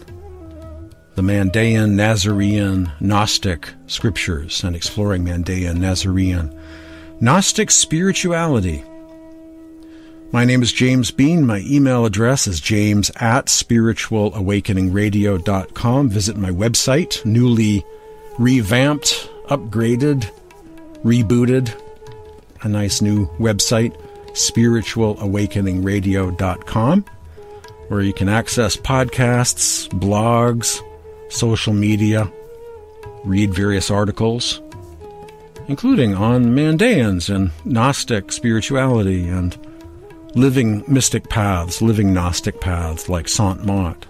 the 1.16 1.24
Mandaean, 1.24 1.94
Nazarene, 1.94 2.92
Gnostic 3.00 3.68
scriptures 3.88 4.64
and 4.64 4.76
exploring 4.76 5.26
Mandaean, 5.26 5.78
Nazarene, 5.78 6.56
Gnostic 7.20 7.72
spirituality. 7.72 8.84
My 10.34 10.46
name 10.46 10.64
is 10.64 10.72
James 10.72 11.12
Bean. 11.12 11.46
My 11.46 11.60
email 11.66 12.06
address 12.06 12.48
is 12.48 12.62
james 12.62 13.12
at 13.18 13.48
spiritualawakeningradio.com. 13.48 16.10
Visit 16.10 16.38
my 16.38 16.52
website, 16.52 17.26
newly 17.26 17.84
revamped 18.40 19.30
upgraded, 19.48 20.32
rebooted, 21.04 21.78
a 22.62 22.70
nice 22.70 23.02
new 23.02 23.28
website, 23.40 23.94
spiritualawakeningradio.com, 24.28 27.06
where 27.90 28.02
you 28.02 28.14
can 28.14 28.30
access 28.30 28.78
podcasts, 28.78 29.90
blogs, 29.90 30.80
social 31.30 31.74
media, 31.74 32.32
read 33.26 33.54
various 33.54 33.92
articles, 33.92 34.62
including 35.68 36.16
on 36.16 36.56
Mandaeans 36.56 37.30
and 37.30 37.52
Gnostic 37.66 38.32
spirituality 38.32 39.28
and 39.28 39.58
living 40.36 40.84
mystic 40.88 41.30
paths, 41.30 41.82
living 41.82 42.14
Gnostic 42.14 42.62
paths 42.62 43.10
like 43.10 43.28
Sant 43.28 43.66
Mat. 43.66 44.06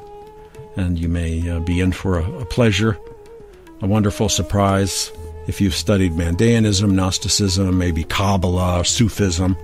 And 0.76 0.98
you 0.98 1.10
may 1.10 1.50
uh, 1.50 1.60
be 1.60 1.80
in 1.80 1.92
for 1.92 2.20
a, 2.20 2.32
a 2.40 2.46
pleasure, 2.46 2.98
a 3.82 3.88
wonderful 3.88 4.30
surprise 4.30 5.12
if 5.48 5.60
you've 5.60 5.76
studied 5.76 6.14
Mandaeanism, 6.14 6.92
Gnosticism, 6.92 7.78
maybe 7.78 8.04
Kabbalah, 8.04 8.80
or 8.80 8.84
Sufism, 8.84 9.58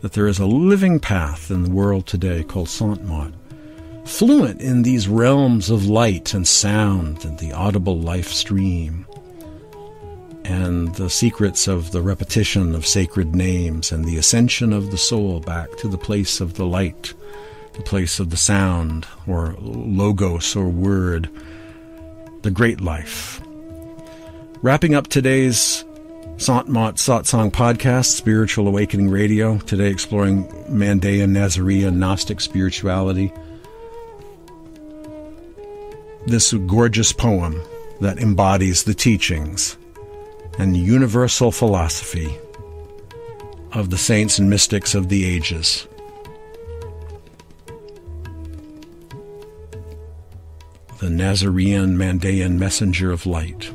that 0.00 0.12
there 0.12 0.28
is 0.28 0.38
a 0.38 0.46
living 0.46 1.00
path 1.00 1.50
in 1.50 1.64
the 1.64 1.70
world 1.70 2.06
today 2.06 2.44
called 2.44 2.68
Sant 2.68 3.04
Mat, 3.04 3.32
fluent 4.04 4.60
in 4.60 4.82
these 4.82 5.08
realms 5.08 5.70
of 5.70 5.86
light 5.86 6.34
and 6.34 6.46
sound 6.46 7.24
and 7.24 7.38
the 7.38 7.52
audible 7.52 7.98
life 7.98 8.28
stream, 8.28 9.04
and 10.48 10.94
the 10.94 11.10
secrets 11.10 11.68
of 11.68 11.92
the 11.92 12.02
repetition 12.02 12.74
of 12.74 12.86
sacred 12.86 13.36
names 13.36 13.92
and 13.92 14.04
the 14.04 14.16
ascension 14.16 14.72
of 14.72 14.90
the 14.90 14.98
soul 14.98 15.40
back 15.40 15.76
to 15.76 15.88
the 15.88 15.98
place 15.98 16.40
of 16.40 16.54
the 16.54 16.66
light, 16.66 17.14
the 17.74 17.82
place 17.82 18.18
of 18.18 18.30
the 18.30 18.36
sound, 18.36 19.06
or 19.26 19.54
logos 19.60 20.56
or 20.56 20.68
word, 20.68 21.30
the 22.42 22.50
great 22.50 22.80
life 22.80 23.40
Wrapping 24.60 24.96
up 24.96 25.06
today's 25.06 25.84
Sant 26.36 26.68
Mat 26.68 26.96
Satsang 26.96 27.52
podcast, 27.52 28.06
Spiritual 28.06 28.66
Awakening 28.66 29.08
Radio, 29.08 29.58
today 29.58 29.88
exploring 29.88 30.48
Mandaean, 30.68 31.28
Nazarene, 31.28 31.96
Gnostic 32.00 32.40
spirituality. 32.40 33.32
This 36.26 36.52
gorgeous 36.52 37.12
poem 37.12 37.62
that 38.00 38.18
embodies 38.18 38.82
the 38.82 38.94
teachings 38.94 39.77
and 40.58 40.76
universal 40.76 41.50
philosophy 41.52 42.36
of 43.72 43.90
the 43.90 43.98
saints 43.98 44.38
and 44.38 44.50
mystics 44.50 44.94
of 44.94 45.08
the 45.08 45.24
ages. 45.24 45.86
The 50.98 51.10
Nazarene 51.10 51.96
Mandaean 51.96 52.58
messenger 52.58 53.12
of 53.12 53.24
light 53.24 53.72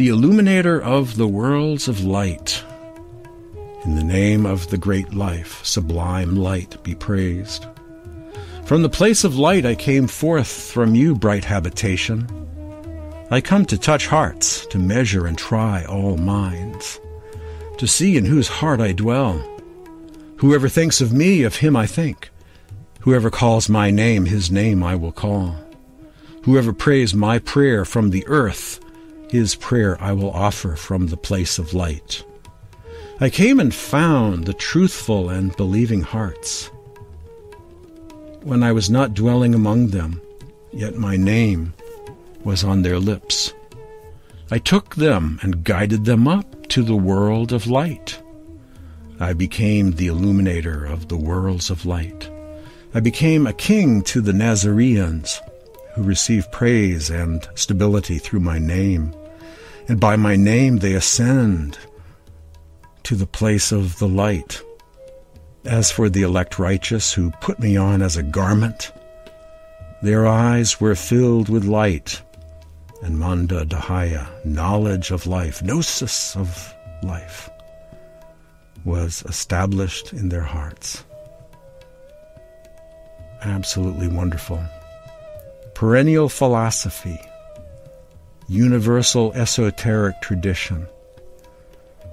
the 0.00 0.08
illuminator 0.08 0.80
of 0.80 1.16
the 1.16 1.28
worlds 1.28 1.86
of 1.86 2.02
light. 2.02 2.64
In 3.84 3.96
the 3.96 4.02
name 4.02 4.46
of 4.46 4.70
the 4.70 4.78
great 4.78 5.12
life, 5.12 5.62
sublime 5.62 6.36
light, 6.36 6.82
be 6.82 6.94
praised. 6.94 7.66
From 8.64 8.80
the 8.80 8.88
place 8.88 9.24
of 9.24 9.36
light 9.36 9.66
I 9.66 9.74
came 9.74 10.06
forth 10.06 10.48
from 10.48 10.94
you, 10.94 11.14
bright 11.14 11.44
habitation. 11.44 12.39
I 13.30 13.40
come 13.40 13.64
to 13.66 13.78
touch 13.78 14.06
hearts, 14.08 14.66
to 14.66 14.78
measure 14.78 15.26
and 15.26 15.38
try 15.38 15.84
all 15.84 16.16
minds, 16.16 17.00
to 17.78 17.86
see 17.86 18.16
in 18.16 18.24
whose 18.24 18.48
heart 18.48 18.80
I 18.80 18.92
dwell, 18.92 19.44
Whoever 20.40 20.70
thinks 20.70 21.02
of 21.02 21.12
me, 21.12 21.42
of 21.42 21.56
him 21.56 21.76
I 21.76 21.86
think. 21.86 22.30
Whoever 23.00 23.30
calls 23.30 23.68
my 23.68 23.90
name, 23.90 24.24
his 24.24 24.50
name 24.50 24.82
I 24.82 24.96
will 24.96 25.12
call. 25.12 25.54
Whoever 26.44 26.72
prays 26.72 27.12
my 27.12 27.38
prayer 27.38 27.84
from 27.84 28.08
the 28.08 28.26
earth, 28.26 28.80
his 29.28 29.54
prayer 29.54 30.00
I 30.00 30.12
will 30.12 30.30
offer 30.30 30.76
from 30.76 31.08
the 31.08 31.18
place 31.18 31.58
of 31.58 31.74
light. 31.74 32.24
I 33.20 33.28
came 33.28 33.60
and 33.60 33.74
found 33.74 34.46
the 34.46 34.54
truthful 34.54 35.28
and 35.28 35.54
believing 35.58 36.00
hearts. 36.00 36.70
When 38.42 38.62
I 38.62 38.72
was 38.72 38.88
not 38.88 39.12
dwelling 39.12 39.54
among 39.54 39.88
them, 39.88 40.22
yet 40.72 40.96
my 40.96 41.18
name 41.18 41.74
was 42.44 42.64
on 42.64 42.82
their 42.82 42.98
lips. 42.98 43.52
I 44.50 44.58
took 44.58 44.96
them 44.96 45.38
and 45.42 45.64
guided 45.64 46.04
them 46.04 46.26
up 46.26 46.66
to 46.68 46.82
the 46.82 46.96
world 46.96 47.52
of 47.52 47.66
light. 47.66 48.20
I 49.18 49.32
became 49.32 49.92
the 49.92 50.06
illuminator 50.06 50.84
of 50.84 51.08
the 51.08 51.16
worlds 51.16 51.70
of 51.70 51.86
light. 51.86 52.30
I 52.94 53.00
became 53.00 53.46
a 53.46 53.52
king 53.52 54.02
to 54.04 54.20
the 54.20 54.32
Nazareans, 54.32 55.40
who 55.94 56.02
receive 56.02 56.50
praise 56.50 57.10
and 57.10 57.46
stability 57.54 58.18
through 58.18 58.40
my 58.40 58.58
name 58.58 59.14
and 59.90 59.98
by 59.98 60.14
my 60.14 60.36
name 60.36 60.76
they 60.76 60.94
ascend 60.94 61.76
to 63.02 63.16
the 63.16 63.26
place 63.26 63.72
of 63.72 63.98
the 63.98 64.06
light. 64.06 64.62
As 65.64 65.90
for 65.90 66.08
the 66.08 66.22
elect 66.22 66.60
righteous 66.60 67.12
who 67.12 67.32
put 67.40 67.58
me 67.58 67.76
on 67.76 68.00
as 68.00 68.16
a 68.16 68.22
garment, 68.22 68.92
their 70.00 70.28
eyes 70.28 70.80
were 70.80 70.94
filled 70.94 71.48
with 71.48 71.64
light, 71.64 72.22
and 73.02 73.18
manda 73.18 73.64
dahaya, 73.64 74.28
knowledge 74.44 75.10
of 75.10 75.26
life, 75.26 75.62
gnosis 75.62 76.36
of 76.36 76.74
life, 77.02 77.50
was 78.84 79.22
established 79.26 80.12
in 80.12 80.28
their 80.28 80.42
hearts. 80.42 81.04
Absolutely 83.42 84.08
wonderful. 84.08 84.62
Perennial 85.74 86.28
philosophy 86.28 87.18
universal 88.50 89.32
esoteric 89.34 90.20
tradition. 90.20 90.84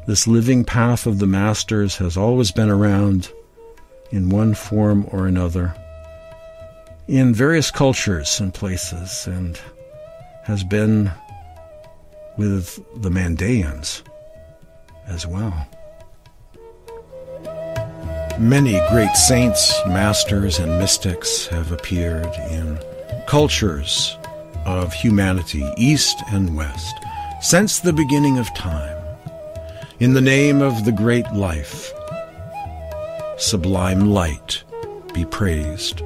This 0.05 0.27
living 0.27 0.63
path 0.63 1.07
of 1.07 1.17
the 1.17 1.25
masters 1.25 1.97
has 1.97 2.15
always 2.15 2.51
been 2.51 2.69
around 2.69 3.31
in 4.11 4.29
one 4.29 4.53
form 4.53 5.07
or 5.11 5.25
another 5.25 5.75
in 7.07 7.33
various 7.33 7.71
cultures 7.71 8.39
and 8.39 8.53
places 8.53 9.25
and 9.25 9.59
has 10.47 10.63
been 10.63 11.11
with 12.37 12.79
the 13.01 13.09
Mandaeans 13.09 14.01
as 15.05 15.27
well. 15.27 15.67
Many 18.39 18.79
great 18.89 19.13
saints, 19.17 19.77
masters, 19.87 20.57
and 20.57 20.79
mystics 20.79 21.47
have 21.47 21.73
appeared 21.73 22.33
in 22.49 22.79
cultures 23.27 24.17
of 24.65 24.93
humanity, 24.93 25.69
east 25.75 26.23
and 26.31 26.55
west, 26.55 26.95
since 27.41 27.81
the 27.81 27.91
beginning 27.91 28.37
of 28.37 28.53
time, 28.53 29.03
in 29.99 30.13
the 30.13 30.21
name 30.21 30.61
of 30.61 30.85
the 30.85 30.93
great 30.93 31.29
life. 31.33 31.91
Sublime 33.37 34.11
light 34.11 34.63
be 35.13 35.25
praised. 35.25 36.03